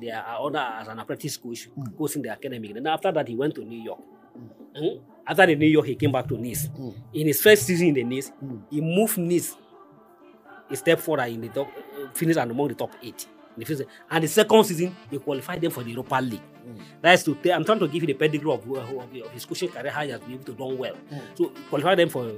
their 0.00 0.24
owner 0.38 0.58
as 0.80 0.88
an 0.88 0.98
apprentice 0.98 1.36
coach, 1.36 1.68
coaching 1.96 2.22
the 2.22 2.32
academy. 2.32 2.72
Then 2.72 2.86
after 2.88 3.12
that, 3.12 3.28
he 3.28 3.36
went 3.36 3.54
to 3.54 3.64
New 3.64 3.80
York. 3.80 4.00
Mm. 4.76 5.00
After 5.26 5.46
the 5.46 5.56
New 5.56 5.66
York, 5.66 5.86
he 5.86 5.94
came 5.96 6.12
back 6.12 6.28
to 6.28 6.36
Nice. 6.38 6.66
Hmm. 6.68 6.90
In 7.12 7.26
his 7.26 7.40
first 7.40 7.64
season 7.64 7.88
in 7.88 7.94
the 7.94 8.04
Nice, 8.04 8.28
hmm. 8.28 8.58
he 8.70 8.80
moved 8.80 9.18
Nice 9.18 9.56
a 10.70 10.76
step 10.76 11.00
further 11.00 11.24
in 11.24 11.40
the 11.40 11.48
top, 11.48 11.68
finished 12.14 12.38
among 12.38 12.68
the 12.68 12.74
top 12.74 12.92
eight. 13.02 13.26
In 13.56 13.60
the 13.60 13.64
first, 13.64 13.82
and 14.10 14.24
the 14.24 14.28
second 14.28 14.64
season, 14.64 14.94
he 15.10 15.18
qualified 15.18 15.60
them 15.60 15.70
for 15.70 15.82
the 15.82 15.90
Europa 15.90 16.16
League. 16.16 16.40
Hmm. 16.40 16.80
That's 17.00 17.22
to 17.24 17.34
tell, 17.36 17.54
I'm 17.56 17.64
trying 17.64 17.78
to 17.80 17.88
give 17.88 18.02
you 18.02 18.06
the 18.08 18.14
pedigree 18.14 18.52
of, 18.52 18.68
of, 18.70 18.98
of 18.98 19.30
his 19.32 19.44
coaching 19.44 19.68
career, 19.68 19.90
how 19.90 20.02
he 20.02 20.10
has 20.10 20.20
been 20.20 20.32
able 20.32 20.44
to 20.44 20.52
do 20.52 20.64
well. 20.64 20.96
So 21.34 21.52
qualified 21.68 21.98
them 21.98 22.08
for 22.08 22.32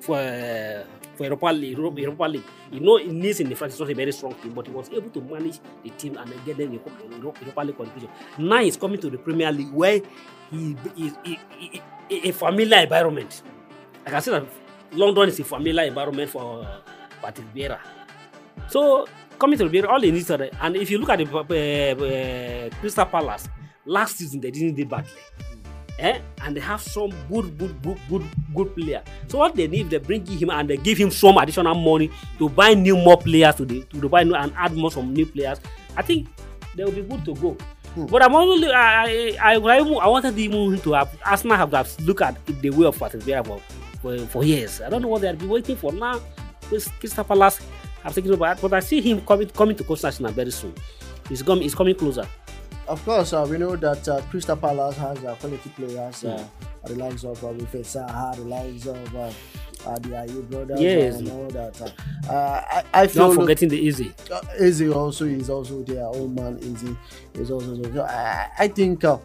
for 0.00 0.18
uh, 0.18 0.84
for 1.16 1.24
Europa 1.24 1.46
League, 1.46 1.78
Europa, 1.78 2.24
League. 2.24 2.44
You 2.70 2.80
know, 2.80 2.96
in 2.98 3.18
Nice 3.18 3.40
in 3.40 3.48
the 3.48 3.56
France, 3.56 3.74
it's 3.74 3.80
not 3.80 3.90
a 3.90 3.94
very 3.94 4.12
strong 4.12 4.34
team, 4.34 4.52
but 4.52 4.66
he 4.66 4.72
was 4.72 4.90
able 4.90 5.10
to 5.10 5.20
manage 5.20 5.58
the 5.82 5.90
team 5.90 6.16
and 6.16 6.32
get 6.44 6.56
them 6.56 6.72
Europa 6.72 6.90
Europa 7.40 7.60
League 7.62 7.76
qualification. 7.76 8.10
Now 8.38 8.60
he's 8.60 8.76
coming 8.76 9.00
to 9.00 9.10
the 9.10 9.18
Premier 9.18 9.50
League 9.52 9.72
where 9.72 10.00
he 10.50 10.76
is 10.96 12.28
a 12.28 12.32
familiar 12.32 12.78
environment. 12.78 13.42
Like 14.04 14.08
I 14.08 14.10
can 14.10 14.22
say 14.22 14.30
that 14.32 14.46
London 14.92 15.28
is 15.28 15.40
a 15.40 15.44
familiar 15.44 15.84
environment 15.84 16.30
for 16.30 16.62
uh, 16.62 16.80
Patrick 17.20 17.52
Vieira. 17.54 17.78
So 18.68 19.06
coming 19.38 19.58
to 19.58 19.68
the 19.68 19.78
Vieira, 19.78 19.88
all 19.88 20.00
he 20.00 20.10
needs 20.10 20.30
and 20.30 20.76
if 20.76 20.90
you 20.90 20.98
look 20.98 21.10
at 21.10 21.18
the 21.18 21.26
uh, 21.26 22.04
uh, 22.04 22.80
Crystal 22.80 23.06
Palace 23.06 23.48
last 23.84 24.18
season, 24.18 24.40
they 24.40 24.50
didn't 24.50 24.74
do 24.74 24.84
badly. 24.84 25.10
Eh? 25.98 26.20
And 26.42 26.56
they 26.56 26.60
have 26.60 26.82
some 26.82 27.10
good, 27.28 27.56
good, 27.56 27.82
good, 27.82 27.98
good, 28.08 28.24
good 28.54 28.74
player. 28.74 29.02
So 29.28 29.38
what 29.38 29.54
they 29.56 29.66
need, 29.66 29.88
they 29.88 29.98
bring 29.98 30.26
him 30.26 30.50
and 30.50 30.68
they 30.68 30.76
give 30.76 30.98
him 30.98 31.10
some 31.10 31.38
additional 31.38 31.74
money 31.74 32.10
to 32.38 32.48
buy 32.48 32.74
new 32.74 32.96
more 32.96 33.16
players 33.16 33.54
to 33.56 33.64
the 33.64 33.82
to 34.00 34.08
buy 34.08 34.24
new 34.24 34.34
and 34.34 34.52
add 34.56 34.72
more 34.76 34.90
some 34.90 35.12
new 35.12 35.24
players. 35.24 35.58
I 35.96 36.02
think 36.02 36.28
they 36.74 36.84
will 36.84 36.92
be 36.92 37.02
good 37.02 37.24
to 37.24 37.34
go. 37.34 37.56
But 37.96 38.22
I'm 38.22 38.34
only 38.34 38.70
I 38.70 39.36
I 39.40 39.54
I, 39.54 39.78
I, 39.78 40.06
wanted 40.06 40.36
even 40.38 40.78
to 40.80 40.92
have 40.92 41.08
Arsenal 41.24 41.56
have, 41.56 41.72
have 41.72 42.00
look 42.00 42.20
at 42.20 42.36
the 42.44 42.68
way 42.68 42.84
of 42.86 42.98
Patrick 42.98 43.22
for, 43.46 43.58
for 44.02 44.18
for 44.26 44.44
years. 44.44 44.82
I 44.82 44.90
don't 44.90 45.00
know 45.00 45.08
what 45.08 45.22
they 45.22 45.28
have 45.28 45.38
been 45.38 45.48
waiting 45.48 45.76
for 45.76 45.92
now. 45.92 46.20
With 46.70 46.90
Crystal 47.00 47.24
Palace 47.24 47.60
have 48.02 48.14
taken 48.14 48.32
over, 48.32 48.54
but 48.60 48.72
I 48.74 48.80
see 48.80 49.00
him 49.00 49.20
coming 49.24 49.48
coming 49.48 49.76
to 49.76 49.84
Costa 49.84 50.08
National 50.08 50.32
very 50.32 50.50
soon. 50.50 50.74
He's 51.28 51.42
coming 51.42 51.62
he's 51.62 51.74
coming 51.74 51.94
closer. 51.94 52.28
Of 52.88 53.04
course, 53.04 53.32
uh, 53.32 53.46
we 53.48 53.58
know 53.58 53.74
that 53.76 54.06
uh, 54.08 54.20
Crystal 54.30 54.56
Palace 54.56 54.96
has 54.96 55.18
uh, 55.24 55.34
quality 55.40 55.70
players, 55.70 56.24
uh, 56.24 56.46
the 56.84 56.94
likes 56.94 57.24
of 57.24 57.42
uh, 57.42 57.48
Zaha, 57.48 58.36
the 58.36 58.42
likes 58.42 58.86
of 58.86 59.16
uh, 59.16 59.30
uh, 59.90 59.98
the 59.98 60.08
Ayew 60.10 60.48
brothers, 60.48 60.80
Yes. 60.80 61.18
and 61.18 61.30
all 61.30 61.48
that. 61.48 61.80
Uh, 62.28 62.32
I, 62.32 62.84
I 62.94 63.06
feel 63.08 63.24
Not 63.28 63.30
look- 63.36 63.40
forgetting 63.46 63.70
the 63.70 63.78
easy. 63.78 64.12
uh, 64.32 64.40
Izzy 64.60 64.88
also 64.90 65.24
is 65.24 65.50
also 65.50 65.82
their 65.82 66.04
Old 66.06 66.34
man 66.36 66.58
Easy 66.62 66.96
is 67.34 67.50
also. 67.50 67.82
So 67.92 68.02
I, 68.02 68.50
I 68.56 68.68
think 68.68 69.02
uh, 69.04 69.18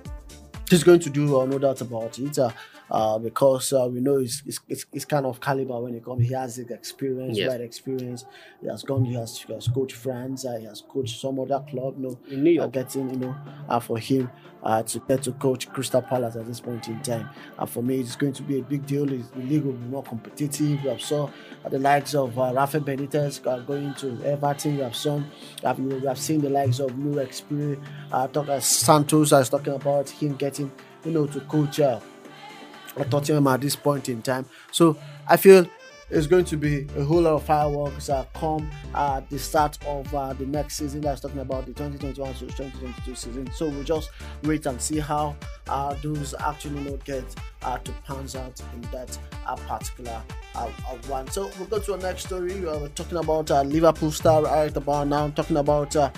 he's 0.70 0.84
going 0.84 1.00
to 1.02 1.10
do 1.12 1.40
uh, 1.40 1.46
no 1.46 1.60
doubt 1.60 1.82
about 1.82 2.18
it. 2.18 2.40
Uh, 2.40 2.50
uh, 2.92 3.18
because 3.18 3.72
uh, 3.74 3.88
we 3.90 4.02
know 4.02 4.18
he's, 4.18 4.42
he's, 4.46 4.60
he's, 4.68 4.86
he's 4.92 5.06
kind 5.06 5.26
of 5.26 5.40
caliber 5.40 5.80
when 5.80 5.96
it 5.96 6.04
comes. 6.04 6.28
He 6.28 6.34
has 6.34 6.58
the 6.58 6.74
experience, 6.74 7.38
Yes. 7.38 7.50
right 7.50 7.62
experience. 7.62 8.26
He 8.62 8.68
has 8.68 8.84
gone. 8.84 9.06
He 9.06 9.14
has, 9.16 9.40
he 9.40 9.54
has 9.54 9.68
coached 9.70 9.96
France. 9.96 10.46
Uh, 10.46 10.58
he 10.60 10.66
has 10.66 10.84
coached 10.88 11.20
some 11.22 11.40
other 11.40 11.64
club. 11.70 11.98
No, 11.98 12.20
In 12.30 12.44
New 12.44 12.52
York. 12.52 12.74
getting 12.74 13.10
you 13.10 13.18
know 13.18 13.36
uh, 13.70 13.80
for 13.80 13.98
him 13.98 14.30
uh, 14.64 14.84
to 14.84 15.00
get 15.08 15.24
to 15.24 15.32
coach 15.32 15.70
Crystal 15.70 16.02
Palace 16.02 16.36
at 16.36 16.46
this 16.46 16.60
point 16.60 16.88
in 16.90 17.00
time. 17.02 17.30
And 17.58 17.70
for 17.70 17.82
me, 17.82 18.00
it's 18.02 18.16
going 18.18 18.34
to 18.34 18.44
be 18.44 18.60
a 18.60 18.62
big 18.64 18.86
deal. 18.86 19.04
It's- 19.12 19.30
The 19.36 19.42
league 19.44 19.64
will 19.64 19.74
be 19.74 19.88
more 19.88 20.04
competitive. 20.04 20.84
We 20.84 20.90
have 20.90 21.02
saw 21.02 21.30
the 21.70 21.80
likes 21.80 22.14
of 22.14 22.38
uh, 22.38 22.52
Rafa 22.54 22.82
Benitez 22.82 23.46
uh, 23.48 23.60
going 23.60 23.94
to 23.96 24.22
Everton. 24.26 24.76
We 24.78 24.84
have 24.84 24.96
seen, 24.98 25.26
we 25.64 26.06
have 26.06 26.20
seen 26.20 26.42
the 26.42 26.50
likes 26.50 26.80
of 26.80 26.98
new 26.98 27.20
experience. 27.20 27.80
Uh, 28.12 28.28
uh, 28.36 28.60
Santos. 28.60 29.32
I 29.32 29.40
was 29.40 29.50
talking 29.50 29.74
about 29.74 30.10
him 30.10 30.36
getting 30.36 30.70
you 31.06 31.12
know 31.12 31.26
to 31.28 31.40
coach. 31.42 31.80
Uh, 31.80 32.00
at 32.98 33.10
Tottenham 33.12 33.48
at 33.48 33.62
this 33.62 33.76
point 33.76 34.10
in 34.10 34.22
time. 34.22 34.46
So 34.72 34.98
I 35.28 35.38
feel 35.38 35.66
it's 36.10 36.28
going 36.28 36.44
to 36.46 36.58
be 36.58 36.88
a 36.98 37.04
whole 37.04 37.22
lot 37.22 37.36
of 37.36 37.44
fireworks 37.44 38.10
uh, 38.10 38.26
come 38.36 38.70
at 38.94 39.30
the 39.30 39.40
start 39.40 39.78
of 39.86 40.14
uh, 40.14 40.34
the 40.34 40.46
next 40.46 40.76
season. 40.76 41.02
That's 41.02 41.22
talking 41.22 41.40
about 41.40 41.66
the 41.66 41.74
2021 41.74 42.34
to 42.34 42.40
2022 42.48 43.16
season. 43.16 43.52
So 43.54 43.70
we'll 43.70 43.84
just 43.84 44.10
wait 44.44 44.66
and 44.66 44.82
see 44.82 45.00
how 45.00 45.38
uh, 45.70 45.96
those 46.04 46.34
actually 46.34 46.80
you 46.84 46.90
know, 46.92 46.98
get 47.06 47.24
uh, 47.64 47.78
to 47.80 47.92
pans 48.06 48.36
out 48.36 48.62
in 48.74 48.82
that 48.92 49.18
uh, 49.46 49.56
particular 49.56 50.22
uh, 50.56 50.60
uh, 50.88 50.96
one. 51.08 51.28
So 51.30 51.50
we'll 51.58 51.68
go 51.68 51.80
to 51.80 51.94
our 51.94 51.98
next 51.98 52.26
story. 52.26 52.54
Uh, 52.68 52.80
we're 52.80 52.88
talking 52.90 53.18
about 53.18 53.52
uh, 53.52 53.62
Liverpool 53.64 54.12
star 54.12 54.44
right 54.44 54.76
about 54.76 55.08
now. 55.08 55.30
Talking 55.30 55.58
about 55.58 55.96
uh, 55.96 56.12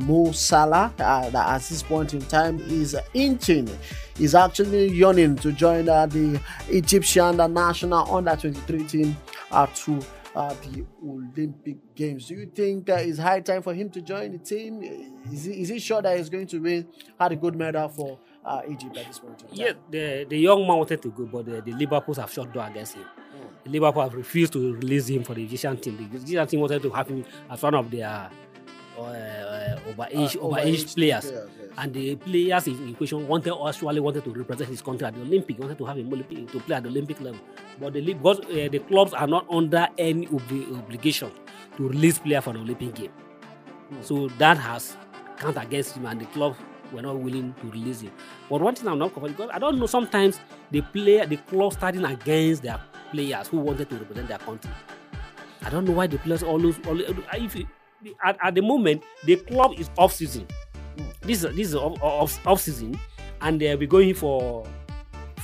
Mo 0.00 0.32
Salah. 0.32 0.92
That 0.96 1.34
at 1.34 1.62
this 1.62 1.82
point 1.82 2.14
in 2.14 2.22
time 2.22 2.60
is 2.60 2.96
inching. 3.14 3.68
He's 4.16 4.34
actually 4.34 4.88
yearning 4.90 5.36
to 5.36 5.52
join 5.52 5.84
the 5.84 6.40
Egyptian 6.68 7.36
national 7.52 8.14
under 8.14 8.34
23 8.34 8.84
team 8.84 9.16
to 9.74 10.00
uh, 10.38 10.54
the 10.62 10.84
Olympic 11.04 11.94
Games. 11.94 12.26
Do 12.26 12.34
you 12.34 12.46
think 12.46 12.88
uh, 12.88 12.94
it's 12.94 13.18
high 13.18 13.40
time 13.40 13.60
for 13.60 13.74
him 13.74 13.90
to 13.90 14.00
join 14.00 14.32
the 14.32 14.38
team? 14.38 14.82
Is 15.32 15.44
he, 15.44 15.62
is 15.62 15.68
he 15.68 15.78
sure 15.80 16.00
that 16.00 16.16
he's 16.16 16.28
going 16.28 16.46
to 16.48 16.58
win 16.60 16.86
had 17.18 17.32
a 17.32 17.36
good 17.36 17.56
medal 17.56 17.88
for 17.88 18.18
uh, 18.44 18.62
Egypt 18.68 18.96
at 18.96 19.06
this 19.06 19.18
point? 19.18 19.40
in 19.42 19.48
time? 19.48 19.56
Yeah, 19.56 19.72
the, 19.90 20.26
the 20.28 20.38
young 20.38 20.60
man 20.66 20.76
wanted 20.78 21.02
to 21.02 21.10
go, 21.10 21.26
but 21.26 21.46
the, 21.46 21.60
the 21.62 21.72
Liverpools 21.72 22.16
have 22.18 22.32
shut 22.32 22.52
door 22.52 22.66
against 22.66 22.94
him. 22.94 23.04
The 23.64 23.70
Liverpool 23.70 24.02
have 24.02 24.14
refused 24.14 24.52
to 24.54 24.74
release 24.74 25.08
him 25.08 25.24
for 25.24 25.34
the 25.34 25.44
Egyptian 25.44 25.76
team. 25.76 25.96
The 25.96 26.04
Egyptian 26.16 26.46
team 26.46 26.60
wanted 26.60 26.82
to 26.82 26.90
have 26.90 27.08
him 27.08 27.24
as 27.50 27.62
one 27.62 27.74
of 27.74 27.90
their 27.90 28.06
uh, 28.08 29.00
uh, 29.00 29.78
overage, 29.88 30.14
Uh, 30.14 30.18
overage 30.28 30.36
overaged 30.38 30.94
players. 30.94 31.24
yes. 31.30 31.34
And 31.76 31.94
the 31.94 32.16
players 32.16 32.66
in 32.66 32.94
question 32.94 33.28
wanted 33.28 33.52
actually 33.66 34.00
wanted 34.00 34.24
to 34.24 34.30
represent 34.32 34.68
his 34.70 34.82
country 34.82 35.06
at 35.06 35.14
the 35.14 35.20
Olympic, 35.20 35.58
wanted 35.58 35.78
to 35.78 35.84
have 35.84 35.96
him 35.96 36.08
Olympic, 36.12 36.50
to 36.50 36.58
play 36.60 36.76
at 36.76 36.82
the 36.82 36.88
Olympic 36.88 37.20
level. 37.20 37.40
But 37.78 37.92
the 37.92 38.00
because 38.00 38.40
uh, 38.40 38.68
the 38.70 38.78
clubs 38.88 39.12
are 39.12 39.26
not 39.28 39.46
under 39.50 39.86
any 39.98 40.26
obli- 40.26 40.76
obligation 40.76 41.30
to 41.76 41.88
release 41.88 42.18
players 42.18 42.42
for 42.44 42.52
the 42.54 42.58
Olympic 42.60 42.94
game. 42.94 43.12
So 44.02 44.28
that 44.38 44.56
has 44.58 44.96
count 45.36 45.56
against 45.56 45.96
him, 45.96 46.06
and 46.06 46.20
the 46.20 46.26
club 46.26 46.56
were 46.92 47.02
not 47.02 47.18
willing 47.18 47.54
to 47.60 47.70
release 47.70 48.00
him. 48.00 48.12
But 48.48 48.60
one 48.60 48.74
thing 48.74 48.88
I'm 48.88 48.98
not 48.98 49.14
confident 49.14 49.36
because 49.36 49.50
I 49.54 49.58
don't 49.58 49.78
know. 49.78 49.86
Sometimes 49.86 50.40
the 50.70 50.80
player, 50.80 51.26
the 51.26 51.36
club 51.36 51.72
starting 51.72 52.04
against 52.04 52.62
their 52.62 52.80
players 53.10 53.48
who 53.48 53.58
wanted 53.58 53.90
to 53.90 53.96
represent 53.96 54.28
their 54.28 54.38
country. 54.38 54.70
I 55.62 55.70
don't 55.70 55.84
know 55.84 55.92
why 55.92 56.06
the 56.06 56.18
players 56.18 56.42
always, 56.42 56.78
always 56.86 57.08
if 57.34 57.56
it, 57.56 57.66
at, 58.24 58.38
at 58.42 58.54
the 58.54 58.62
moment 58.62 59.02
the 59.24 59.36
club 59.36 59.72
is 59.76 59.90
off 59.98 60.12
season. 60.12 60.46
This 61.22 61.44
is 61.44 61.56
this 61.56 61.68
is 61.68 61.74
off, 61.74 62.00
off, 62.02 62.46
off 62.46 62.60
season, 62.60 62.98
and 63.40 63.60
they'll 63.60 63.76
be 63.76 63.86
going 63.86 64.14
for 64.14 64.66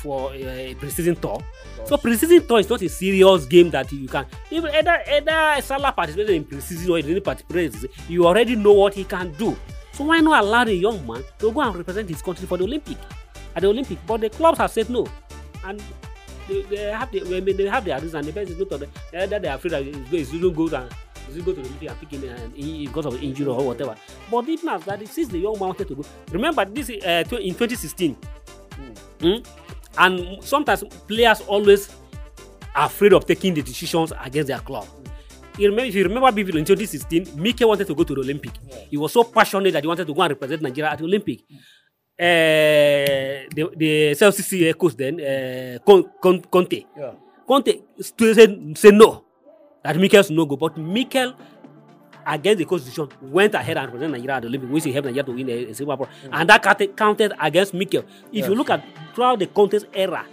for 0.05 0.33
a 0.35 0.75
pre-season 0.79 1.17
tour. 1.17 1.41
So 1.85 1.97
pre-season 1.97 2.47
tour 2.47 2.61
is 2.61 2.69
not 2.69 2.83
a 2.83 2.89
serious 2.89 3.47
game 3.47 3.71
that 3.71 3.91
you 3.93 4.09
can 4.09 4.27
even 4.51 4.75
either 4.75 5.03
either 5.09 5.63
Salah 5.63 5.93
participated 5.93 6.35
in 6.37 6.45
pre-season 6.45 6.91
or 6.91 6.97
he 6.97 7.03
didn't 7.03 7.25
participate 7.25 7.91
you 8.09 8.27
already 8.27 8.57
know 8.57 8.73
what 8.73 8.95
he 8.95 9.05
can 9.05 9.33
do. 9.33 9.57
So 9.95 10.05
why 10.05 10.21
not 10.21 10.43
allow 10.45 10.65
the 10.65 10.75
young 10.75 11.07
man 11.07 11.23
to 11.39 11.53
go 11.53 11.61
and 11.61 11.77
represent 11.77 12.09
his 12.09 12.21
country 12.21 12.47
for 12.47 12.59
the 12.59 12.65
Olympic 12.65 12.99
at 13.55 13.63
the 13.63 13.69
Olympic? 13.69 13.99
But 14.07 14.21
the 14.23 14.31
clubs 14.31 14.59
have 14.59 14.71
said 14.71 14.91
no, 14.91 15.07
and 15.65 15.81
they, 16.49 16.63
they 16.63 16.77
have 16.91 17.11
the 17.13 17.21
I 17.37 17.41
mean, 17.41 17.57
they 17.57 17.67
have 17.69 17.85
their 17.85 18.01
reason. 18.01 18.19
And 18.19 18.27
the 18.29 18.33
best 18.33 18.51
is 18.51 18.59
not 18.59 18.73
of 18.73 18.81
them. 18.81 18.91
Either 19.15 19.39
they 19.39 19.49
are 19.49 19.57
afraid 19.57 19.71
that 19.71 19.85
he's 19.85 20.31
going 20.31 20.43
to 20.43 20.51
go 20.53 20.77
and 20.77 20.91
to 21.33 21.43
go 21.43 21.53
to 21.53 21.61
the 21.63 21.69
Olympic 21.69 21.89
and 21.91 22.01
pick 22.01 22.11
him 22.11 22.53
he, 22.55 22.87
because 22.87 23.07
of 23.07 23.23
injury 23.23 23.47
or 23.47 23.65
whatever. 23.65 23.97
But 24.31 24.49
even 24.49 24.69
as 24.69 24.85
that, 24.85 25.07
since 25.09 25.29
the 25.29 25.39
young 25.39 25.53
man 25.55 25.69
wanted 25.69 25.89
to 25.89 25.95
go, 25.95 26.05
remember 26.33 26.65
this 26.65 26.91
uh, 26.91 27.25
in 27.41 27.55
2016. 27.55 28.17
Mm? 29.21 29.47
And 29.97 30.43
sometimes 30.45 30.85
players 31.07 31.41
always 31.43 31.89
afraid 32.75 33.13
of 33.13 33.27
taking 33.27 33.55
the 33.55 33.63
decisions 33.63 34.13
against 34.21 34.49
their 34.49 34.59
club. 34.59 34.87
You 35.57 35.69
remember, 35.71 35.89
if 35.89 35.95
you 35.95 36.03
remember 36.05 36.31
vividly 36.33 36.61
in 36.61 36.65
2016, 36.67 37.41
Mike 37.41 37.61
wanted 37.61 37.87
to 37.87 37.95
go 37.95 38.03
to 38.03 38.15
the 38.15 38.21
Olympic. 38.21 38.53
He 38.91 38.97
was 38.97 39.13
so 39.13 39.23
passionate 39.25 39.73
that 39.73 39.83
he 39.83 39.87
wanted 39.87 40.07
to 40.07 40.13
go 40.15 40.23
and 40.23 40.31
represent 40.31 40.63
Nigeria 40.63 40.91
at 40.91 40.99
the 40.99 41.05
Olympic. 41.05 41.41
Uh, 42.19 43.47
the 43.55 43.71
the 43.77 44.15
Chelsea 44.19 44.73
coach 44.75 44.95
then, 44.97 45.21
uh, 45.21 45.79
Con- 45.87 46.11
Con- 46.21 46.43
Conte. 46.51 46.85
Yeah. 46.97 47.13
Conte 47.47 47.83
said, 48.01 48.79
said 48.79 48.95
no, 48.95 49.25
that 49.83 49.97
Mikel 49.97 50.23
should 50.23 50.35
no 50.37 50.45
go. 50.47 50.57
But 50.57 50.77
Mikel, 50.79 51.35
against 52.27 52.59
the 52.59 52.65
coach 52.65 52.83
decision, 52.85 53.09
went 53.23 53.55
ahead 53.55 53.77
and 53.77 53.87
represented 53.87 54.13
Nigeria 54.13 54.37
at 54.37 54.43
the 54.43 54.49
Olympic, 54.49 54.71
which 54.71 54.85
he 54.85 54.93
helped 54.93 55.07
Nigeria 55.07 55.25
to 55.25 55.33
win 55.33 55.49
a, 55.51 55.71
a 55.71 55.75
silver 55.75 55.97
ball. 55.97 56.09
And 56.33 56.49
that 56.51 56.63
counted, 56.63 56.97
counted 56.97 57.33
against 57.41 57.75
Mikel. 57.75 58.05
If 58.33 58.49
you 58.49 58.55
look 58.55 58.71
at 58.71 58.85
throughout 59.15 59.39
the 59.39 59.47
Conte's 59.47 59.85
era, 59.93 60.25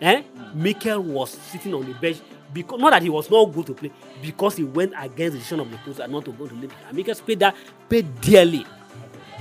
eh, 0.00 0.22
Mikel 0.54 1.02
was 1.02 1.30
sitting 1.30 1.74
on 1.74 1.84
the 1.86 1.94
bench 1.94 2.18
because 2.52 2.80
not 2.80 2.90
that 2.90 3.02
he 3.02 3.10
was 3.10 3.30
not 3.30 3.44
good 3.46 3.66
to 3.66 3.74
play, 3.74 3.90
because 4.22 4.56
he 4.56 4.64
went 4.64 4.92
against 4.98 5.32
the 5.32 5.38
decision 5.38 5.60
of 5.60 5.70
the 5.70 5.76
coach 5.78 5.98
and 6.00 6.12
not 6.12 6.24
to 6.24 6.32
go 6.32 6.46
to 6.46 6.54
Olympics. 6.54 6.80
Mikel 6.92 7.14
paid 7.26 7.38
that 7.40 7.54
paid 7.88 8.20
dearly 8.20 8.66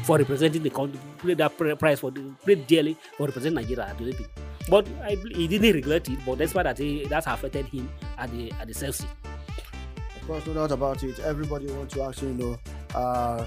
for 0.03 0.17
representing 0.17 0.63
the 0.63 0.69
country, 0.69 0.99
paid 1.23 1.37
that 1.37 1.57
price 1.79 1.99
for 1.99 2.11
the 2.11 2.21
paid 2.45 2.65
dearly 2.67 2.97
for 3.17 3.27
representing 3.27 3.55
Nigeria 3.55 3.85
at 3.87 3.97
the 3.97 4.03
Olympics. 4.03 4.29
But 4.69 4.87
I, 5.03 5.17
he 5.31 5.47
didn't 5.47 5.73
regret 5.73 6.07
it. 6.09 6.19
But 6.25 6.37
that's 6.37 6.53
why 6.53 6.63
that 6.63 6.77
he, 6.77 7.05
that's 7.05 7.27
affected 7.27 7.65
him 7.65 7.89
at 8.17 8.31
the 8.31 8.51
at 8.53 8.67
the 8.67 8.73
Chelsea. 8.73 9.07
Of 10.21 10.27
course, 10.27 10.45
no 10.45 10.53
doubt 10.53 10.71
about 10.71 11.03
it. 11.03 11.19
Everybody 11.19 11.65
wants 11.67 11.95
to 11.95 12.03
actually 12.03 12.33
know, 12.33 12.59
uh, 12.93 13.45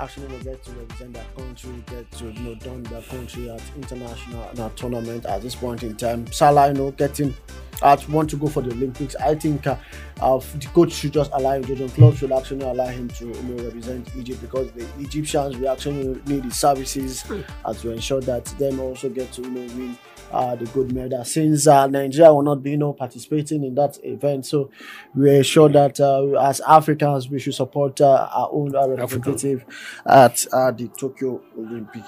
actually 0.00 0.26
know, 0.28 0.38
get 0.40 0.64
to 0.64 0.72
represent 0.72 1.14
their 1.14 1.24
country, 1.36 1.84
get 1.86 2.10
to 2.12 2.24
you 2.24 2.40
know, 2.40 2.54
done 2.56 2.82
their 2.84 3.02
country 3.02 3.48
at 3.50 3.62
international 3.76 4.50
uh, 4.58 4.68
tournament 4.70 5.24
at 5.26 5.42
this 5.42 5.54
point 5.54 5.84
in 5.84 5.96
time. 5.96 6.26
Salah, 6.32 6.68
you 6.68 6.74
know, 6.74 6.90
getting 6.90 7.32
to 7.80 8.10
want 8.10 8.30
to 8.30 8.36
go 8.36 8.48
for 8.48 8.62
the 8.62 8.70
Olympics. 8.72 9.14
I 9.16 9.34
think 9.34 9.66
uh, 9.66 9.76
uh, 10.20 10.38
the 10.38 10.66
coach 10.74 10.92
should 10.92 11.12
just 11.12 11.30
allow 11.32 11.52
him. 11.52 11.64
Jurgen 11.64 11.88
Klopp 11.90 12.16
should 12.16 12.32
actually 12.32 12.64
allow 12.64 12.86
him 12.86 13.08
to 13.08 13.26
you 13.26 13.42
know, 13.42 13.64
represent 13.64 14.08
Egypt 14.16 14.40
because 14.40 14.70
the 14.72 14.86
Egyptians 15.00 15.56
will 15.56 15.68
actually 15.68 16.20
need 16.26 16.44
his 16.44 16.56
services 16.56 17.24
uh, 17.64 17.74
to 17.74 17.90
ensure 17.92 18.20
that 18.22 18.44
them 18.58 18.80
also 18.80 19.08
get 19.08 19.30
to 19.32 19.42
you 19.42 19.50
know 19.50 19.74
win 19.74 19.98
uh, 20.32 20.56
the 20.56 20.66
gold 20.66 20.92
medal 20.92 21.24
since 21.24 21.66
uh, 21.66 21.86
Nigeria 21.86 22.32
will 22.32 22.42
not 22.42 22.62
be 22.62 22.72
you 22.72 22.76
know 22.76 22.92
participating 22.92 23.64
in 23.64 23.74
that 23.76 23.98
event. 24.02 24.46
So 24.46 24.70
we're 25.14 25.44
sure 25.44 25.68
that 25.68 26.00
uh, 26.00 26.26
as 26.40 26.60
Africans 26.60 27.28
we 27.28 27.38
should 27.38 27.54
support 27.54 28.00
uh, 28.00 28.28
our 28.32 28.48
own 28.52 28.72
representative 28.72 29.64
at 30.06 30.44
uh, 30.52 30.70
the 30.72 30.88
Tokyo 30.88 31.40
Olympic 31.58 32.02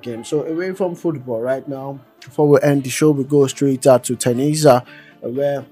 Games. 0.00 0.28
So 0.28 0.44
away 0.46 0.72
from 0.72 0.94
football 0.94 1.40
right 1.40 1.66
now, 1.68 1.98
before 2.20 2.48
we 2.48 2.58
end 2.62 2.84
the 2.84 2.90
show, 2.90 3.10
we 3.10 3.24
go 3.24 3.46
straight 3.46 3.86
uh, 3.86 3.98
to 4.00 4.16
tennis, 4.16 4.64
uh, 4.64 4.80
where 5.20 5.66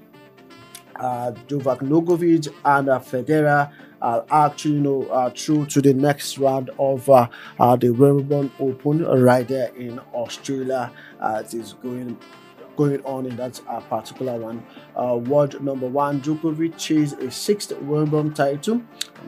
uh, 0.97 1.31
Novak 1.49 1.79
Djokovic 1.79 2.49
and 2.65 2.89
uh, 2.89 2.99
Federer 2.99 3.71
are 4.01 4.25
actually 4.31 4.75
you 4.75 4.79
know 4.81 5.31
through 5.35 5.65
to 5.67 5.81
the 5.81 5.93
next 5.93 6.37
round 6.37 6.69
of 6.79 7.09
uh, 7.09 7.27
uh, 7.59 7.75
the 7.75 7.89
Wimbledon 7.91 8.51
Open 8.59 9.03
right 9.05 9.47
there 9.47 9.73
in 9.75 9.99
Australia. 10.13 10.91
It 11.21 11.53
is 11.53 11.73
going 11.73 12.17
going 12.77 13.03
on 13.05 13.25
in 13.25 13.35
that 13.35 13.61
uh, 13.67 13.79
particular 13.81 14.37
one. 14.39 14.63
Uh, 14.95 15.15
world 15.17 15.61
number 15.61 15.87
one, 15.87 16.21
Djokovic 16.21 16.77
chased 16.77 17.17
a 17.19 17.29
sixth 17.29 17.71
Wimbledon 17.81 18.33
title, 18.33 18.81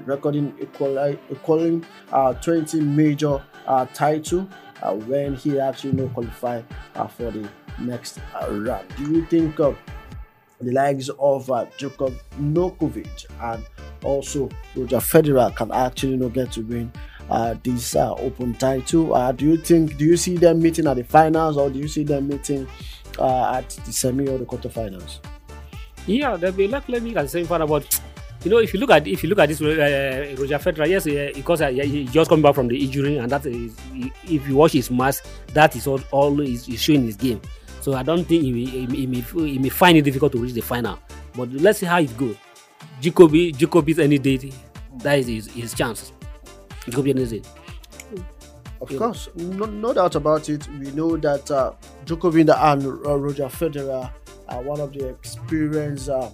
recording 0.05 0.53
equali- 0.53 1.19
equaling 1.31 1.85
uh, 2.11 2.33
20 2.33 2.81
major 2.81 3.43
uh, 3.67 3.85
title 3.93 4.47
when 4.91 5.35
he 5.35 5.59
actually 5.59 5.91
you 5.91 5.97
know, 5.97 6.09
qualified 6.09 6.65
uh, 6.95 7.07
for 7.07 7.31
the 7.31 7.47
next 7.79 8.19
uh, 8.35 8.51
round. 8.51 8.87
Do 8.97 9.03
you 9.11 9.25
think 9.25 9.59
uh, 9.59 9.73
the 10.61 10.71
likes 10.71 11.09
of 11.19 11.49
uh, 11.49 11.65
Djokovic 11.77 12.19
Nokovic 12.39 13.25
and 13.41 13.65
also 14.03 14.49
Roger 14.75 14.97
Federer 14.97 15.55
can 15.55 15.71
actually 15.71 16.17
know, 16.17 16.29
get 16.29 16.51
to 16.53 16.61
win 16.61 16.91
uh, 17.29 17.55
this 17.63 17.95
uh, 17.95 18.13
open 18.15 18.53
title. 18.55 19.15
Uh, 19.15 19.31
do 19.31 19.45
you 19.45 19.57
think? 19.57 19.97
Do 19.97 20.05
you 20.05 20.17
see 20.17 20.37
them 20.37 20.61
meeting 20.61 20.87
at 20.87 20.95
the 20.95 21.03
finals, 21.03 21.57
or 21.57 21.69
do 21.69 21.79
you 21.79 21.87
see 21.87 22.03
them 22.03 22.27
meeting 22.27 22.67
uh, 23.19 23.53
at 23.55 23.69
the 23.69 23.93
semi 23.93 24.27
or 24.27 24.37
the 24.37 24.45
quarterfinals? 24.45 25.19
Yeah, 26.05 26.35
they'll 26.35 26.51
be 26.51 26.67
likely 26.67 26.99
meeting 26.99 27.17
at 27.17 27.23
the 27.23 27.29
same 27.29 27.45
final, 27.45 27.67
but 27.67 28.01
you 28.43 28.51
know, 28.51 28.57
if 28.59 28.73
you 28.73 28.79
look 28.79 28.91
at 28.91 29.07
if 29.07 29.23
you 29.23 29.29
look 29.29 29.39
at 29.39 29.49
this 29.49 29.61
uh, 29.61 30.35
Roger 30.37 30.59
Federer, 30.59 30.87
yes, 30.89 31.07
uh, 31.07 31.31
because 31.33 31.61
uh, 31.61 31.69
he 31.69 32.05
just 32.05 32.29
coming 32.29 32.43
back 32.43 32.55
from 32.55 32.67
the 32.67 32.77
injury, 32.83 33.17
and 33.17 33.29
that 33.31 33.45
is 33.45 33.75
if 34.25 34.47
you 34.47 34.55
watch 34.55 34.73
his 34.73 34.91
match, 34.91 35.17
that 35.53 35.75
is 35.75 35.87
all, 35.87 36.01
all 36.11 36.39
is, 36.41 36.65
showing 36.79 37.03
his 37.05 37.15
game. 37.15 37.41
So 37.81 37.93
I 37.95 38.03
don't 38.03 38.23
think 38.25 38.43
he, 38.43 38.51
may- 38.51 38.65
he, 38.65 38.85
he, 38.85 39.07
may, 39.07 39.19
he 39.21 39.57
may 39.59 39.69
find 39.69 39.97
it 39.97 40.03
difficult 40.03 40.31
to 40.33 40.37
reach 40.39 40.53
the 40.53 40.61
final. 40.61 40.99
But 41.35 41.51
let's 41.51 41.79
see 41.79 41.85
how 41.85 41.99
it 41.99 42.15
goes. 42.17 42.35
Jacoby, 43.01 43.51
Jacoby's 43.51 43.99
any 43.99 44.17
day, 44.19 44.51
that 44.99 45.19
is 45.19 45.27
his, 45.27 45.47
his 45.47 45.73
chance. 45.73 46.11
Jacoby 46.85 47.11
any 47.11 47.25
day. 47.25 47.41
Of 48.81 48.91
Yeah. 48.91 48.97
course, 48.97 49.29
no, 49.35 49.65
no 49.65 49.93
doubt 49.93 50.15
about 50.15 50.49
it. 50.49 50.67
We 50.79 50.91
know 50.91 51.15
that 51.17 51.49
uh, 51.49 51.73
Djokovic 52.05 52.53
and 52.53 52.85
uh, 52.85 53.17
Roger 53.17 53.45
Federer 53.45 54.11
are 54.49 54.61
one 54.61 54.79
of 54.81 54.91
the 54.93 55.07
experienced 55.09 56.09
uh, 56.09 56.29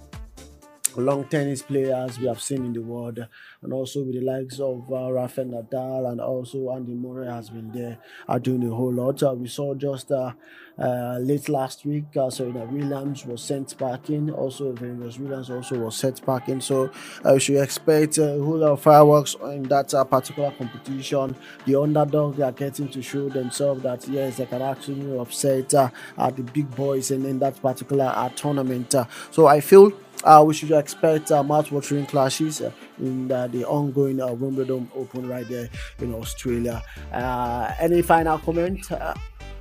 long 0.96 1.24
tennis 1.24 1.62
players 1.62 2.18
we 2.18 2.26
have 2.26 2.40
seen 2.40 2.64
in 2.64 2.72
the 2.72 2.82
world, 2.82 3.26
and 3.62 3.72
also 3.72 4.02
with 4.02 4.14
the 4.14 4.20
likes 4.20 4.58
of 4.60 4.90
uh, 4.92 5.12
Rafael 5.12 5.46
Nadal 5.46 6.10
and 6.10 6.20
also 6.20 6.70
Andy 6.70 6.94
Murray 6.94 7.26
has 7.26 7.50
been 7.50 7.70
there 7.72 7.98
uh, 8.28 8.38
doing 8.38 8.66
a 8.66 8.74
whole 8.74 8.92
lot. 8.92 9.22
Uh, 9.22 9.34
we 9.34 9.48
saw 9.48 9.74
just 9.74 10.10
uh, 10.10 10.32
uh, 10.78 11.18
late 11.20 11.48
last 11.50 11.84
week, 11.84 12.04
Serena 12.30 12.64
Williams 12.64 13.26
was 13.26 13.42
sent 13.42 13.76
back 13.76 14.08
in. 14.08 14.30
Also, 14.30 14.72
Venus 14.72 15.18
Williams 15.18 15.50
also 15.50 15.78
was 15.78 15.94
sent 15.94 16.24
back 16.24 16.48
in. 16.48 16.60
So 16.60 16.90
uh, 17.24 17.32
we 17.34 17.40
should 17.40 17.62
expect 17.62 18.16
a 18.16 18.38
whole 18.38 18.56
lot 18.56 18.72
of 18.72 18.80
fireworks 18.80 19.36
in 19.42 19.64
that 19.64 19.90
particular 20.10 20.50
competition. 20.52 21.36
The 21.66 21.76
underdog 21.78 22.40
are 22.40 22.52
getting 22.52 22.88
to 22.88 23.02
show 23.02 23.28
themselves 23.28 23.82
that 23.82 24.08
yes, 24.08 24.38
they 24.38 24.46
can 24.46 24.62
actually 24.62 25.18
upset 25.18 25.74
uh, 25.74 25.90
the 26.16 26.42
big 26.42 26.74
boys 26.74 27.10
in, 27.10 27.26
in 27.26 27.38
that 27.40 27.60
particular 27.60 28.32
tournament. 28.34 28.94
So 29.30 29.46
I 29.46 29.60
feel 29.60 29.92
uh, 30.24 30.42
we 30.46 30.54
should 30.54 30.70
expect 30.72 31.30
uh, 31.30 31.42
mouth-watering 31.42 32.06
clashes 32.06 32.60
uh, 32.60 32.70
in 32.98 33.30
uh, 33.30 33.46
the 33.48 33.64
ongoing 33.64 34.20
uh, 34.20 34.32
Wimbledon 34.32 34.90
Open 34.94 35.28
right 35.28 35.48
there 35.48 35.68
in 36.00 36.14
Australia. 36.14 36.82
Uh, 37.12 37.72
any 37.78 38.02
final 38.02 38.38
comment? 38.38 38.86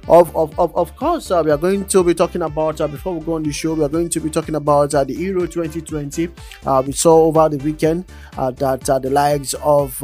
Of, 0.10 0.36
of, 0.36 0.60
of, 0.60 0.76
of 0.76 0.96
course, 0.96 1.30
uh, 1.30 1.44
we 1.46 1.52
are 1.52 1.58
going 1.58 1.86
to 1.86 2.04
be 2.04 2.16
talking 2.16 2.42
about, 2.42 2.82
uh, 2.82 2.88
before 2.88 3.14
we 3.14 3.24
go 3.24 3.34
on 3.34 3.44
the 3.44 3.52
show, 3.52 3.76
we 3.76 3.84
are 3.84 3.90
going 3.90 4.10
to 4.10 4.20
be 4.20 4.32
talking 4.32 4.56
about 4.56 4.96
uh, 4.96 5.04
the 5.04 5.14
Euro 5.14 5.46
2020. 5.46 6.30
Uh, 6.66 6.82
we 6.84 6.94
saw 6.94 7.26
over 7.26 7.48
the 7.48 7.58
weekend 7.64 8.06
uh, 8.36 8.50
that 8.50 8.90
uh, 8.90 8.98
the 8.98 9.12
likes 9.12 9.54
of 9.62 9.96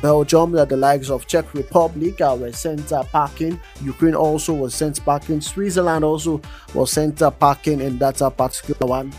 Belgium, 0.00 0.54
uh, 0.54 0.64
the 0.64 0.76
likes 0.76 1.10
of 1.10 1.26
Czech 1.26 1.52
Republic 1.54 2.20
were 2.20 2.52
sent 2.52 2.88
packing. 3.10 3.58
Ukraine 3.82 4.14
also 4.14 4.54
was 4.54 4.76
sent 4.76 5.04
packing. 5.04 5.40
Switzerland 5.40 6.04
also 6.04 6.40
was 6.72 6.92
sent 6.92 7.20
packing 7.40 7.80
in 7.80 7.98
that 7.98 8.18
particular 8.36 8.88
one, 8.88 9.10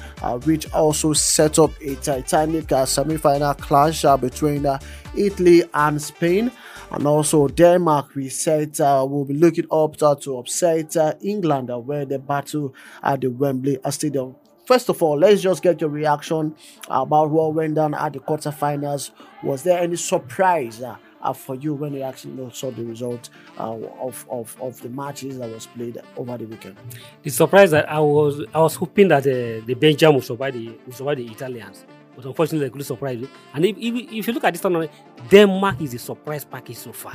which 0.46 0.72
also 0.72 1.12
set 1.12 1.60
up 1.60 1.72
a 1.82 1.96
Titanic 1.96 2.72
semi-final 2.86 3.56
clash 3.56 4.06
between 4.22 4.66
Italy 5.18 5.64
and 5.74 6.02
Spain 6.02 6.50
and 6.94 7.08
also 7.08 7.48
Denmark. 7.48 8.16
We 8.16 8.30
said 8.30 8.80
uh, 8.80 9.06
we'll 9.10 9.26
be 9.26 9.34
looking 9.34 9.66
up 9.72 9.98
to, 9.98 10.16
to 10.22 10.38
upset 10.38 10.96
uh, 10.96 11.14
England 11.22 11.72
uh, 11.72 11.80
where 11.80 12.06
they 12.06 12.18
battle 12.18 12.74
at 13.02 13.22
the 13.22 13.28
Wembley 13.30 13.80
Stadium. 13.90 14.36
First 14.66 14.90
of 14.90 15.04
all, 15.04 15.18
let's 15.18 15.42
just 15.42 15.62
get 15.62 15.82
your 15.82 15.90
reaction 15.90 16.56
about 16.90 17.30
what 17.32 17.54
went 17.54 17.76
down 17.76 17.94
at 17.94 18.14
the 18.14 18.20
quarterfinals. 18.20 19.12
Was 19.44 19.64
there 19.64 19.80
any 19.80 19.98
surprise 19.98 20.82
uh, 20.82 20.96
uh, 21.22 21.34
for 21.34 21.56
you 21.56 21.74
when 21.74 21.94
you 21.94 22.02
actually 22.02 22.50
saw 22.54 22.72
the 22.72 22.84
result 22.86 23.30
uh, 23.60 23.74
of, 24.00 24.26
of, 24.30 24.56
of 24.62 24.80
the 24.82 24.90
matches 24.90 25.40
that 25.40 25.50
was 25.50 25.68
played 25.68 26.00
over 26.16 26.38
the 26.38 26.46
weekend? 26.46 26.78
The 27.24 27.30
surprise 27.30 27.72
that 27.72 27.90
I 27.90 28.00
was 28.00 28.46
I 28.54 28.60
was 28.60 28.76
hoping 28.76 29.10
that 29.10 29.24
the 29.24 29.74
Belgium 29.74 30.16
would 30.16 30.24
survive 30.24 30.54
the 30.54 30.70
would 30.86 30.96
survive 30.96 31.18
the 31.18 31.26
Italians, 31.26 31.84
but 32.16 32.26
unfortunately 32.26 32.68
they 32.68 32.70
couldn't 32.70 32.86
surprise 32.86 33.20
you. 33.20 33.30
And 33.54 33.66
if, 33.66 33.78
if, 33.78 34.12
if 34.12 34.28
you 34.28 34.34
look 34.34 34.44
at 34.44 34.54
this 34.54 34.62
tournament, 34.62 34.92
Denmark 35.30 35.82
is 35.82 35.94
a 35.94 36.00
surprise 36.00 36.46
package 36.46 36.78
so 36.78 36.92
far. 36.92 37.14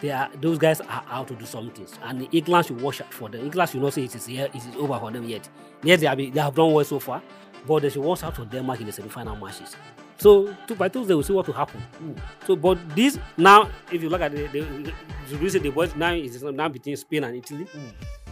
They 0.00 0.10
are 0.10 0.30
those 0.40 0.58
guys 0.58 0.80
are 0.80 1.04
out 1.08 1.26
to 1.28 1.34
do 1.34 1.44
something, 1.44 1.86
and 2.04 2.28
England 2.32 2.66
should 2.66 2.80
watch 2.80 3.00
out 3.00 3.12
for 3.12 3.28
them. 3.28 3.44
England 3.44 3.70
should 3.70 3.82
not 3.82 3.92
say 3.92 4.04
it 4.04 4.14
is 4.14 4.26
here, 4.26 4.46
it 4.46 4.54
is 4.54 4.76
over 4.76 4.98
for 4.98 5.10
them 5.10 5.28
yet. 5.28 5.48
Yes, 5.82 6.00
they 6.00 6.06
have 6.06 6.18
they 6.18 6.40
have 6.40 6.54
done 6.54 6.72
well 6.72 6.84
so 6.84 7.00
far, 7.00 7.20
but 7.66 7.82
they 7.82 7.90
should 7.90 8.04
watch 8.04 8.22
out 8.22 8.36
for 8.36 8.44
Denmark 8.44 8.78
in 8.80 8.86
the 8.86 8.92
semi-final 8.92 9.34
matches. 9.34 9.74
So 10.18 10.54
to, 10.66 10.74
by 10.74 10.88
Tuesday 10.88 11.14
we'll 11.14 11.24
see 11.24 11.32
what 11.32 11.46
will 11.46 11.54
happen. 11.54 11.82
So, 12.46 12.54
but 12.56 12.78
this 12.94 13.18
now, 13.36 13.70
if 13.90 14.02
you 14.02 14.08
look 14.08 14.20
at 14.20 14.32
the 14.32 14.46
the, 14.46 14.92
the, 15.36 15.58
the 15.58 15.70
boys 15.70 15.94
now 15.96 16.12
is 16.12 16.42
now 16.42 16.68
between 16.68 16.96
Spain 16.96 17.24
and 17.24 17.36
Italy, 17.36 17.66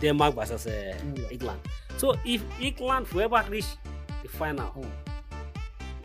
Denmark 0.01 0.35
versus 0.35 0.67
uh, 0.67 0.95
England. 1.31 1.61
So 1.97 2.15
if 2.25 2.43
England 2.61 3.07
whoever 3.09 3.45
reach 3.49 3.67
the 4.23 4.29
final, 4.29 4.87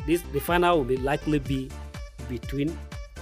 this 0.06 0.22
the 0.34 0.40
final 0.40 0.78
will 0.80 0.86
be 0.86 0.98
likely 0.98 1.40
be 1.40 1.70
between 2.30 2.78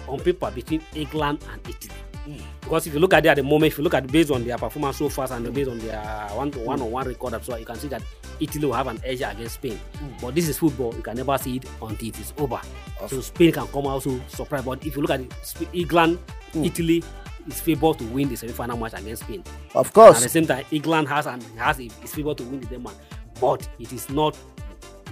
on 0.08 0.20
paper 0.20 0.52
between 0.52 0.82
England 0.96 1.44
and 1.52 1.62
Italy. 1.68 1.96
Hmm. 2.26 2.38
Because 2.62 2.88
if 2.88 2.94
you 2.94 3.00
look 3.00 3.14
at 3.14 3.26
it 3.26 3.30
at 3.30 3.36
the 3.38 3.44
moment, 3.44 3.72
if 3.72 3.78
you 3.78 3.84
look 3.84 3.94
at 3.94 4.06
based 4.12 4.32
on 4.32 4.44
their 4.44 4.58
performance 4.58 4.98
so 4.98 5.10
far 5.10 5.32
and 5.32 5.54
based 5.54 5.70
on 5.70 5.80
their 5.80 6.02
one 6.34 6.52
to 6.52 6.60
hmm. 6.60 6.66
one 6.66 6.82
on 6.82 6.92
one 6.92 7.08
record, 7.08 7.44
so 7.44 7.56
you 7.56 7.66
can 7.66 7.76
see 7.76 7.88
that 7.88 8.02
Italy 8.40 8.66
will 8.66 8.74
have 8.74 8.88
an 8.88 9.00
edge 9.04 9.22
against 9.22 9.56
Spain. 9.56 9.78
Hmm. 10.00 10.10
But 10.22 10.36
this 10.36 10.48
is 10.48 10.58
football; 10.58 10.94
you 10.96 11.02
can 11.02 11.18
never 11.18 11.38
see 11.38 11.58
it 11.58 11.66
until 11.82 12.08
it 12.08 12.20
is 12.20 12.34
over. 12.38 12.60
So 13.08 13.22
Spain 13.22 13.52
can 13.52 13.68
come 13.68 13.88
out 13.88 14.04
so 14.04 14.20
surprise. 14.28 14.64
But 14.64 14.86
if 14.86 14.96
you 14.96 15.02
look 15.02 15.12
at 15.12 15.22
it, 15.22 15.34
England, 15.74 16.20
Italy 16.56 17.04
is 17.48 17.62
favored 17.62 17.98
to 18.00 18.06
win 18.06 18.30
the 18.30 18.36
semi-final 18.36 18.78
match 18.78 18.94
against 18.94 19.24
Spain. 19.24 19.44
Of 19.74 19.94
course. 19.94 20.18
At 20.18 20.24
the 20.24 20.30
same 20.30 20.46
time, 20.46 20.66
England 20.72 21.08
has 21.08 21.26
and 21.28 21.42
has 21.58 21.80
is 21.80 21.92
favored 22.14 22.38
to 22.38 22.44
win 22.44 22.60
the 22.60 22.68
Denmark, 22.68 22.96
but 23.40 23.68
it 23.80 23.92
is 23.94 24.10
not. 24.10 24.38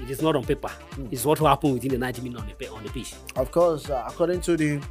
It 0.02 0.10
is 0.10 0.22
not 0.22 0.36
on 0.36 0.44
paper. 0.44 0.72
It's 1.12 1.26
what 1.26 1.40
will 1.40 1.48
happen 1.48 1.74
within 1.74 1.92
the 1.92 1.98
90 1.98 2.22
minutes 2.22 2.42
on 2.42 2.48
the 2.48 2.68
on 2.70 2.84
the 2.84 2.90
pitch. 2.90 3.14
of 3.36 3.52
course, 3.52 3.90
uh, 3.90 4.04
according 4.08 4.42
to 4.42 4.58
the 4.58 4.82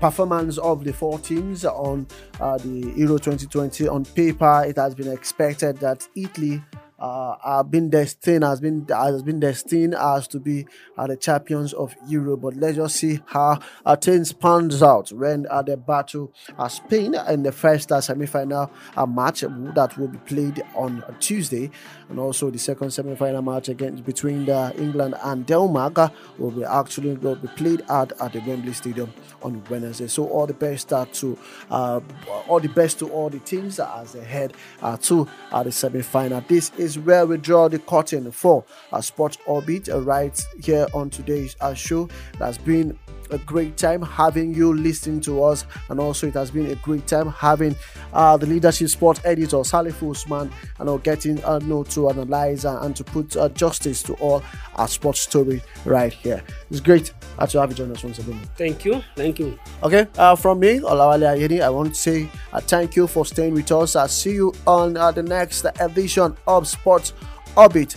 performance 0.00 0.58
of 0.58 0.84
the 0.84 0.92
four 0.92 1.18
teams 1.18 1.64
on 1.64 2.06
uh, 2.40 2.58
the 2.58 2.92
Euro 2.96 3.18
2020 3.18 3.88
on 3.88 4.04
paper, 4.04 4.64
it 4.66 4.76
has 4.76 4.94
been 4.94 5.12
expected 5.12 5.78
that 5.78 6.06
Italy 6.16 6.62
uh, 6.98 7.36
have 7.44 7.70
been 7.70 7.90
destined 7.90 8.44
has 8.44 8.60
been 8.60 8.86
has 8.88 9.22
been 9.22 9.40
destined 9.40 9.94
as 9.94 10.26
to 10.28 10.38
be 10.38 10.66
uh, 10.96 11.06
the 11.06 11.16
champions 11.16 11.72
of 11.72 11.94
Europe. 12.06 12.40
But 12.42 12.56
let's 12.56 12.76
just 12.76 12.96
see 12.96 13.20
how 13.26 13.60
uh, 13.84 13.96
things 13.96 14.32
pans 14.32 14.82
out 14.82 15.12
when 15.12 15.46
uh, 15.48 15.62
the 15.62 15.76
battle 15.76 16.32
uh, 16.58 16.68
Spain 16.68 17.14
in 17.28 17.42
the 17.42 17.52
first 17.52 17.92
uh, 17.92 18.00
semi-final 18.00 18.70
uh, 18.96 19.06
match 19.06 19.40
that 19.40 19.96
will 19.98 20.08
be 20.08 20.18
played 20.18 20.62
on 20.74 21.02
Tuesday, 21.20 21.70
and 22.08 22.18
also 22.18 22.50
the 22.50 22.58
second 22.58 22.90
semi-final 22.90 23.42
match 23.42 23.68
against 23.68 24.04
between 24.04 24.46
the 24.46 24.72
England 24.78 25.14
and 25.22 25.46
Denmark 25.46 25.98
uh, 25.98 26.08
will 26.38 26.50
be 26.50 26.64
actually 26.64 27.14
will 27.14 27.36
be 27.36 27.48
played 27.48 27.82
at, 27.88 28.12
at 28.20 28.32
the 28.32 28.40
Wembley 28.40 28.72
Stadium 28.72 29.12
on 29.42 29.62
Wednesday. 29.68 30.06
So 30.06 30.28
all 30.28 30.46
the 30.46 30.54
best 30.54 30.92
uh, 30.92 31.06
to 31.12 31.38
uh, 31.70 32.00
all 32.48 32.60
the 32.60 32.68
best 32.68 32.98
to 33.00 33.08
all 33.10 33.28
the 33.28 33.40
teams 33.40 33.80
as 33.80 34.12
they 34.12 34.24
head 34.24 34.54
uh, 34.82 34.96
to 34.98 35.28
uh, 35.52 35.62
the 35.62 35.72
semi-final. 35.72 36.42
This 36.48 36.70
is 36.78 36.85
where 36.94 37.26
we 37.26 37.36
draw 37.36 37.68
the 37.68 37.78
curtain 37.78 38.30
for 38.30 38.64
uh, 38.92 39.00
Sports 39.00 39.38
Orbit 39.46 39.88
uh, 39.88 40.00
right 40.00 40.40
here 40.62 40.86
on 40.94 41.10
today's 41.10 41.56
uh, 41.60 41.74
show. 41.74 42.08
That's 42.38 42.58
been 42.58 42.96
a 43.30 43.38
great 43.38 43.76
time 43.76 44.02
having 44.02 44.54
you 44.54 44.72
listening 44.72 45.20
to 45.22 45.42
us, 45.42 45.64
and 45.88 46.00
also 46.00 46.26
it 46.26 46.34
has 46.34 46.50
been 46.50 46.70
a 46.70 46.74
great 46.76 47.06
time 47.06 47.28
having 47.30 47.74
uh, 48.12 48.36
the 48.36 48.46
leadership 48.46 48.88
sports 48.88 49.20
editor 49.24 49.56
Salif 49.58 50.08
Usman 50.08 50.50
and 50.78 50.88
uh, 50.88 50.96
getting 50.98 51.42
uh, 51.44 51.58
know 51.60 51.82
to 51.84 52.08
analyze 52.08 52.64
uh, 52.64 52.80
and 52.82 52.94
to 52.96 53.04
put 53.04 53.36
uh, 53.36 53.48
justice 53.50 54.02
to 54.02 54.14
all 54.14 54.42
our 54.76 54.88
sports 54.88 55.20
story 55.20 55.62
right 55.84 56.12
here. 56.12 56.42
It's 56.70 56.80
great 56.80 57.12
uh, 57.38 57.46
to 57.46 57.60
have 57.60 57.70
you 57.70 57.76
join 57.76 57.90
us 57.92 58.02
once 58.02 58.18
again. 58.18 58.40
Thank 58.56 58.84
you. 58.84 59.02
Thank 59.14 59.38
you. 59.38 59.58
Okay, 59.82 60.06
uh, 60.18 60.36
from 60.36 60.60
me, 60.60 60.80
Olawale 60.80 61.36
Ayeni, 61.36 61.60
I 61.60 61.70
want 61.70 61.94
to 61.94 62.00
say 62.00 62.28
uh, 62.52 62.60
thank 62.60 62.96
you 62.96 63.06
for 63.06 63.24
staying 63.26 63.54
with 63.54 63.70
us. 63.72 63.96
I'll 63.96 64.08
see 64.08 64.32
you 64.34 64.52
on 64.66 64.96
uh, 64.96 65.10
the 65.10 65.22
next 65.22 65.66
edition 65.80 66.36
of 66.46 66.66
Sports 66.68 67.12
Orbit. 67.56 67.96